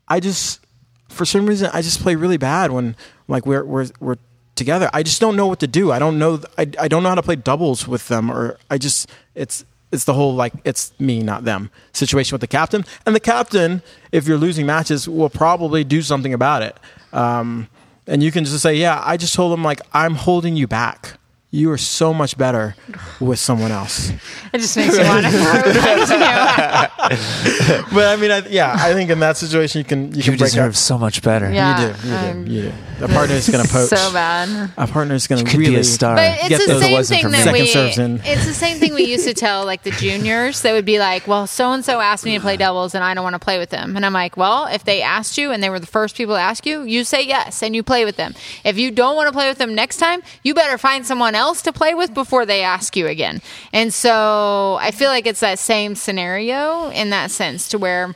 I 0.09 0.21
just 0.21 0.61
for 1.09 1.25
some 1.25 1.47
reason 1.47 1.71
I 1.73 1.83
just 1.83 2.01
play 2.01 2.17
really 2.17 2.39
bad 2.39 2.73
when 2.73 2.97
like 3.29 3.47
we're 3.47 3.65
we're 3.65 3.87
we're 4.01 4.17
together. 4.63 4.89
I 4.93 5.03
just 5.03 5.21
don't 5.21 5.37
know 5.37 5.47
what 5.47 5.61
to 5.61 5.67
do. 5.67 5.93
I 5.93 5.99
don't 5.99 6.19
know 6.19 6.41
I, 6.57 6.63
I 6.85 6.89
don't 6.89 7.03
know 7.03 7.09
how 7.09 7.21
to 7.23 7.29
play 7.31 7.37
doubles 7.37 7.89
with 7.89 8.09
them 8.09 8.31
or 8.31 8.59
I 8.71 8.79
just 8.79 9.11
it's 9.35 9.65
it's 9.91 10.05
the 10.05 10.15
whole 10.15 10.35
like 10.35 10.55
it's 10.65 10.93
me 10.99 11.23
not 11.23 11.45
them 11.45 11.71
situation 11.93 12.35
with 12.35 12.41
the 12.41 12.53
captain. 12.59 12.85
And 13.05 13.15
the 13.15 13.21
captain 13.21 13.83
if 14.13 14.27
you're 14.27 14.39
losing 14.39 14.67
matches 14.67 15.09
will 15.09 15.31
probably 15.31 15.85
do 15.85 16.03
something 16.03 16.35
about 16.35 16.63
it. 16.63 16.77
Um 17.13 17.69
and 18.07 18.23
you 18.23 18.33
can 18.33 18.45
just 18.45 18.61
say, 18.63 18.75
"Yeah, 18.75 19.01
I 19.05 19.17
just 19.17 19.35
told 19.35 19.53
him 19.57 19.63
like 19.63 19.81
I'm 19.93 20.17
holding 20.17 20.57
you 20.57 20.67
back. 20.67 21.19
You 21.55 21.71
are 21.71 21.77
so 21.79 22.13
much 22.15 22.37
better 22.39 22.75
with 23.21 23.39
someone 23.39 23.71
else." 23.71 24.11
It 24.53 24.59
just 24.61 24.77
makes 24.77 24.97
you 24.99 25.05
want 25.05 25.25
to 25.27 25.31
throw 25.31 25.73
back 25.75 26.09
to 26.09 27.85
But 27.95 28.07
I 28.07 28.17
mean, 28.17 28.31
I, 28.31 28.39
yeah, 28.49 28.75
I 28.79 28.93
think 28.95 29.11
in 29.11 29.21
that 29.21 29.37
situation 29.37 29.79
you 29.81 29.85
can 29.85 30.11
you, 30.13 30.17
You 30.19 30.23
can 30.23 30.37
break 30.37 30.51
deserve 30.51 30.71
up. 30.71 30.77
so 30.77 30.99
much 30.99 31.23
better. 31.23 31.51
Yeah. 31.53 31.89
You 31.89 31.95
do, 31.95 32.09
you 32.09 32.15
um, 32.15 32.45
do, 32.45 32.51
you 32.53 32.63
do. 32.63 32.73
The 33.01 33.09
partner 33.09 33.35
is 33.35 33.49
going 33.49 33.65
to 33.67 33.71
poach. 33.71 33.89
So 33.89 34.13
bad. 34.13 34.71
A 34.77 34.87
partner 34.87 35.15
is 35.15 35.27
going 35.27 35.45
to 35.45 35.51
Could 35.51 35.59
really 35.61 35.75
be 35.75 35.81
a 35.81 35.85
star. 35.85 36.17
But 36.17 36.39
it's 36.41 36.49
Get 36.49 36.61
the 36.61 36.75
those 36.75 37.09
same 37.09 37.23
thing 37.23 37.33
that 37.33 37.53
we. 37.53 37.67
Second 37.67 37.73
serves 37.73 37.99
in. 37.99 38.21
It's 38.25 38.47
the 38.47 38.55
same 38.55 38.79
thing 38.79 38.95
we 38.95 39.05
used 39.05 39.27
to 39.27 39.35
tell 39.35 39.65
like 39.67 39.83
the 39.83 39.91
juniors. 39.93 40.63
They 40.63 40.73
would 40.73 40.85
be 40.87 40.99
like, 40.99 41.27
"Well, 41.27 41.47
so 41.47 41.73
and 41.73 41.85
so 41.85 42.01
asked 42.01 42.25
me 42.25 42.35
to 42.37 42.41
play 42.41 42.57
doubles, 42.57 42.95
and 42.95 43.03
I 43.05 43.15
don't 43.15 43.25
want 43.25 43.35
to 43.35 43.41
play 43.41 43.59
with 43.59 43.71
them." 43.71 43.97
And 43.97 44.07
I'm 44.07 44.13
like, 44.13 44.37
"Well, 44.37 44.67
if 44.67 44.85
they 44.85 45.03
asked 45.03 45.37
you, 45.37 45.51
and 45.51 45.63
they 45.63 45.69
were 45.71 45.81
the 45.81 45.87
first 45.87 46.17
people 46.17 46.35
to 46.37 46.41
ask 46.41 46.65
you, 46.65 46.83
you 46.83 47.05
say 47.05 47.23
yes, 47.27 47.63
and 47.63 47.75
you 47.75 47.83
play 47.83 48.05
with 48.05 48.17
them. 48.17 48.35
If 48.65 48.79
you 48.79 48.91
don't 48.91 49.17
want 49.17 49.27
to 49.29 49.33
play 49.33 49.49
with 49.49 49.59
them 49.59 49.75
next 49.75 49.97
time, 49.97 50.23
you 50.43 50.55
better 50.55 50.79
find 50.79 51.05
someone 51.05 51.35
else 51.35 51.42
to 51.63 51.73
play 51.73 51.95
with 51.95 52.15
before 52.15 52.47
they 52.47 52.63
ask 52.63 52.97
you 52.97 53.07
again." 53.09 53.43
And 53.73 53.93
so 53.93 54.79
I 54.81 54.91
feel 54.93 55.11
like 55.11 55.27
it's 55.27 55.41
that 55.41 55.59
same 55.59 55.95
scenario 55.97 56.91
in 56.91 57.11
that 57.11 57.31
sense, 57.31 57.69
to 57.71 57.79
where 57.79 58.15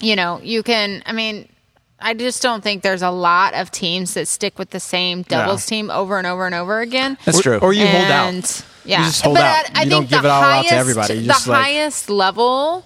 you 0.00 0.14
know 0.16 0.40
you 0.42 0.62
can. 0.62 1.02
I 1.06 1.12
mean. 1.12 1.48
I 2.04 2.14
just 2.14 2.42
don't 2.42 2.64
think 2.64 2.82
there's 2.82 3.02
a 3.02 3.12
lot 3.12 3.54
of 3.54 3.70
teams 3.70 4.14
that 4.14 4.26
stick 4.26 4.58
with 4.58 4.70
the 4.70 4.80
same 4.80 5.22
doubles 5.22 5.64
team 5.66 5.88
over 5.88 6.18
and 6.18 6.26
over 6.26 6.46
and 6.46 6.52
over 6.52 6.80
again. 6.80 7.16
That's 7.24 7.38
or, 7.38 7.42
true. 7.42 7.58
Or 7.58 7.72
you 7.72 7.86
hold 7.86 8.06
out. 8.10 8.64
Yeah, 8.84 8.98
You 8.98 9.04
just 9.04 9.22
hold 9.22 9.36
but 9.36 9.44
out. 9.44 9.70
I, 9.72 9.82
I 9.82 9.82
You 9.84 9.90
think 9.90 9.90
don't 9.90 10.10
give 10.10 10.22
the 10.22 10.28
it 10.28 10.32
all 10.32 10.42
out 10.42 10.66
to 10.66 10.74
everybody. 10.74 11.14
You 11.14 11.20
the 11.20 11.26
just, 11.28 11.46
like- 11.46 11.62
highest 11.62 12.10
level, 12.10 12.84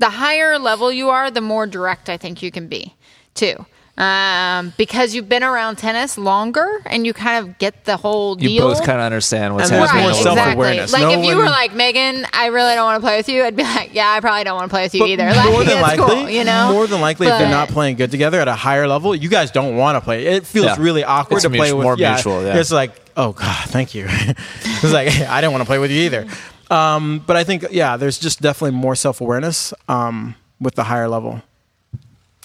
the 0.00 0.10
higher 0.10 0.58
level 0.58 0.92
you 0.92 1.08
are, 1.08 1.30
the 1.30 1.40
more 1.40 1.66
direct 1.66 2.10
I 2.10 2.18
think 2.18 2.42
you 2.42 2.50
can 2.50 2.68
be, 2.68 2.94
too. 3.32 3.64
Um, 3.98 4.72
because 4.76 5.12
you've 5.12 5.28
been 5.28 5.42
around 5.42 5.74
tennis 5.76 6.16
longer 6.16 6.80
and 6.86 7.04
you 7.04 7.12
kind 7.12 7.44
of 7.44 7.58
get 7.58 7.84
the 7.84 7.96
whole 7.96 8.40
you 8.40 8.48
deal. 8.50 8.68
both 8.68 8.84
kind 8.84 9.00
of 9.00 9.04
understand 9.04 9.56
what's 9.56 9.70
And 9.72 9.80
there's 9.80 9.90
happening. 9.90 10.04
more 10.04 10.12
a 10.12 10.14
little 10.14 10.34
bit. 10.36 10.42
self-awareness. 10.44 10.92
Like 10.92 11.02
No 11.02 11.10
if 11.10 11.24
you 11.26 11.34
one- 11.34 11.38
were 11.38 11.50
like 11.50 11.74
Megan, 11.74 12.24
I 12.32 12.46
really 12.46 12.74
don't 12.76 12.84
want 12.84 13.00
to 13.02 13.04
play 13.04 13.16
with 13.16 13.28
you. 13.28 13.42
I'd 13.42 13.56
be 13.56 13.64
like, 13.64 13.92
yeah, 13.94 14.08
I 14.12 14.20
probably 14.20 14.44
don't 14.44 14.54
want 14.54 14.70
to 14.70 14.72
play 14.72 14.84
with 14.84 14.94
you 14.94 15.00
But 15.00 15.08
either. 15.10 15.32
Like, 15.32 15.50
more 15.50 15.64
than 15.64 15.80
likely, 15.82 16.06
cool, 16.06 16.28
you 16.30 16.44
know. 16.44 16.72
more 16.72 16.86
than 16.86 17.00
likely, 17.00 17.26
if 17.26 17.38
they're 17.38 17.50
not 17.50 17.70
playing 17.70 17.96
good 17.96 18.12
together 18.12 18.40
at 18.40 18.46
a 18.46 18.54
higher 18.54 18.86
level, 18.86 19.16
you 19.16 19.28
guys 19.28 19.50
don't 19.50 19.76
want 19.76 19.96
to 19.96 20.00
play. 20.00 20.26
It 20.26 20.46
feels 20.46 20.66
Yeah. 20.66 20.76
really 20.78 21.02
awkward 21.02 21.38
It's 21.38 21.42
to 21.42 21.50
play 21.50 21.58
mutual- 21.58 21.78
with. 21.78 21.84
more 21.84 21.96
yeah, 21.98 22.14
mutual, 22.14 22.44
yeah. 22.44 22.56
It's 22.56 22.70
like, 22.70 22.92
oh 23.16 23.32
god, 23.32 23.68
thank 23.68 23.96
you. 23.96 24.06
it's 24.08 24.92
like 24.92 25.08
I 25.28 25.40
didn't 25.40 25.52
want 25.52 25.62
to 25.62 25.66
play 25.66 25.78
with 25.80 25.90
you 25.90 26.02
either. 26.02 26.24
Um, 26.70 27.20
but 27.26 27.36
I 27.36 27.42
think 27.42 27.66
yeah, 27.72 27.96
there's 27.96 28.18
just 28.18 28.40
definitely 28.40 28.78
more 28.78 28.94
self 28.94 29.20
awareness 29.20 29.74
um, 29.88 30.36
with 30.60 30.76
the 30.76 30.84
higher 30.84 31.08
level. 31.08 31.42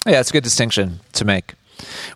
Yeah, 0.06 0.20
it's 0.20 0.30
a 0.30 0.32
good 0.32 0.44
distinction 0.44 1.00
to 1.12 1.24
make. 1.24 1.54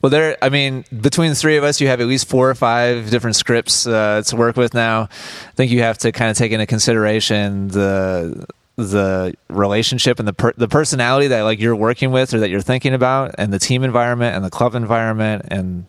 Well, 0.03 0.11
there. 0.11 0.37
I 0.43 0.49
mean, 0.51 0.85
between 1.01 1.31
the 1.31 1.35
three 1.35 1.57
of 1.57 1.65
us, 1.65 1.81
you 1.81 1.89
have 1.89 2.01
at 2.01 2.07
least 2.07 2.29
four 2.29 2.49
or 2.49 2.55
five 2.55 3.11
different 3.11 3.37
scripts 3.37 3.87
uh, 3.87 4.23
to 4.27 4.37
work 4.37 4.57
with 4.57 4.73
now. 4.75 5.03
I 5.03 5.53
think 5.57 5.73
you 5.73 5.83
have 5.83 5.99
to 5.99 6.13
kind 6.13 6.31
of 6.31 6.37
take 6.37 6.53
into 6.53 6.67
consideration 6.67 7.69
the 7.69 8.47
the 8.77 9.35
relationship 9.49 10.21
and 10.21 10.29
the 10.29 10.33
per- 10.33 10.53
the 10.57 10.69
personality 10.69 11.27
that 11.29 11.43
like 11.43 11.59
you're 11.59 11.75
working 11.75 12.13
with 12.13 12.33
or 12.33 12.41
that 12.41 12.51
you're 12.51 12.61
thinking 12.61 12.95
about, 12.95 13.35
and 13.37 13.53
the 13.53 13.59
team 13.59 13.83
environment 13.83 14.37
and 14.37 14.45
the 14.45 14.51
club 14.51 14.75
environment, 14.77 15.47
and 15.49 15.87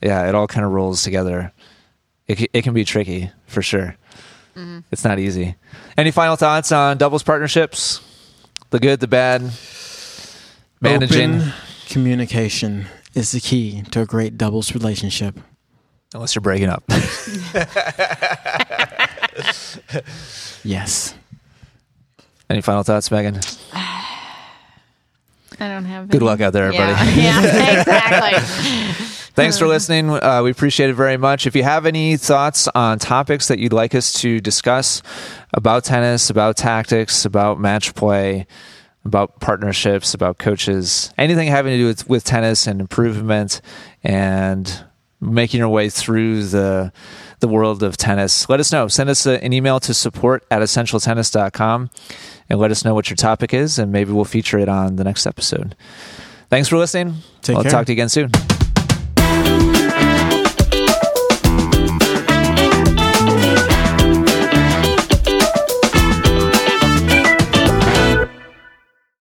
yeah, 0.00 0.28
it 0.28 0.34
all 0.34 0.46
kind 0.46 0.64
of 0.64 0.70
rolls 0.72 1.02
together. 1.02 1.52
It 2.28 2.48
it 2.52 2.62
can 2.62 2.74
be 2.74 2.84
tricky 2.84 3.30
for 3.46 3.62
sure. 3.62 3.96
It's 4.92 5.02
not 5.02 5.18
easy. 5.18 5.56
Any 5.96 6.10
final 6.10 6.36
thoughts 6.36 6.72
on 6.72 6.98
doubles 6.98 7.22
partnerships? 7.22 8.00
The 8.70 8.78
good, 8.78 9.00
the 9.00 9.08
bad, 9.08 9.42
managing. 10.82 11.36
Open 11.36 11.52
communication 11.88 12.86
is 13.14 13.32
the 13.32 13.40
key 13.40 13.82
to 13.90 14.00
a 14.00 14.06
great 14.06 14.36
doubles 14.36 14.74
relationship. 14.74 15.38
Unless 16.14 16.34
you're 16.34 16.42
breaking 16.42 16.68
up. 16.68 16.84
Yes. 20.64 21.14
Any 22.48 22.60
final 22.60 22.82
thoughts, 22.82 23.10
Megan? 23.10 23.40
I 23.72 25.68
don't 25.68 25.84
have. 25.84 26.02
Any. 26.04 26.08
Good 26.08 26.22
any. 26.22 26.26
luck 26.26 26.40
out 26.40 26.52
there, 26.52 26.66
everybody. 26.66 26.92
Yeah, 27.20 27.40
yeah 27.42 27.80
exactly. 27.80 29.06
Thanks 29.34 29.58
for 29.58 29.66
listening. 29.66 30.10
Uh, 30.10 30.42
we 30.44 30.50
appreciate 30.50 30.90
it 30.90 30.94
very 30.94 31.16
much. 31.16 31.46
If 31.46 31.56
you 31.56 31.62
have 31.62 31.86
any 31.86 32.18
thoughts 32.18 32.68
on 32.74 32.98
topics 32.98 33.48
that 33.48 33.58
you'd 33.58 33.72
like 33.72 33.94
us 33.94 34.12
to 34.20 34.40
discuss 34.40 35.02
about 35.54 35.84
tennis, 35.84 36.28
about 36.28 36.58
tactics, 36.58 37.24
about 37.24 37.58
match 37.58 37.94
play, 37.94 38.46
about 39.04 39.40
partnerships, 39.40 40.14
about 40.14 40.38
coaches, 40.38 41.12
anything 41.18 41.48
having 41.48 41.72
to 41.72 41.78
do 41.78 41.86
with, 41.86 42.08
with 42.08 42.24
tennis 42.24 42.66
and 42.66 42.80
improvement 42.80 43.60
and 44.02 44.84
making 45.20 45.58
your 45.58 45.68
way 45.68 45.88
through 45.88 46.44
the 46.44 46.92
the 47.40 47.48
world 47.48 47.82
of 47.82 47.96
tennis, 47.96 48.48
let 48.48 48.60
us 48.60 48.70
know. 48.70 48.86
Send 48.86 49.10
us 49.10 49.26
a, 49.26 49.42
an 49.44 49.52
email 49.52 49.80
to 49.80 49.92
support 49.92 50.46
at 50.50 50.62
essentialtennis.com 50.62 51.90
and 52.48 52.58
let 52.58 52.70
us 52.70 52.84
know 52.84 52.94
what 52.94 53.10
your 53.10 53.16
topic 53.16 53.52
is, 53.52 53.78
and 53.78 53.90
maybe 53.90 54.12
we'll 54.12 54.24
feature 54.24 54.58
it 54.58 54.68
on 54.68 54.96
the 54.96 55.04
next 55.04 55.26
episode. 55.26 55.74
Thanks 56.48 56.68
for 56.68 56.76
listening. 56.76 57.16
Take 57.42 57.56
I'll 57.56 57.62
care. 57.62 57.72
talk 57.72 57.86
to 57.86 57.92
you 57.92 57.94
again 57.94 58.08
soon. 58.08 58.30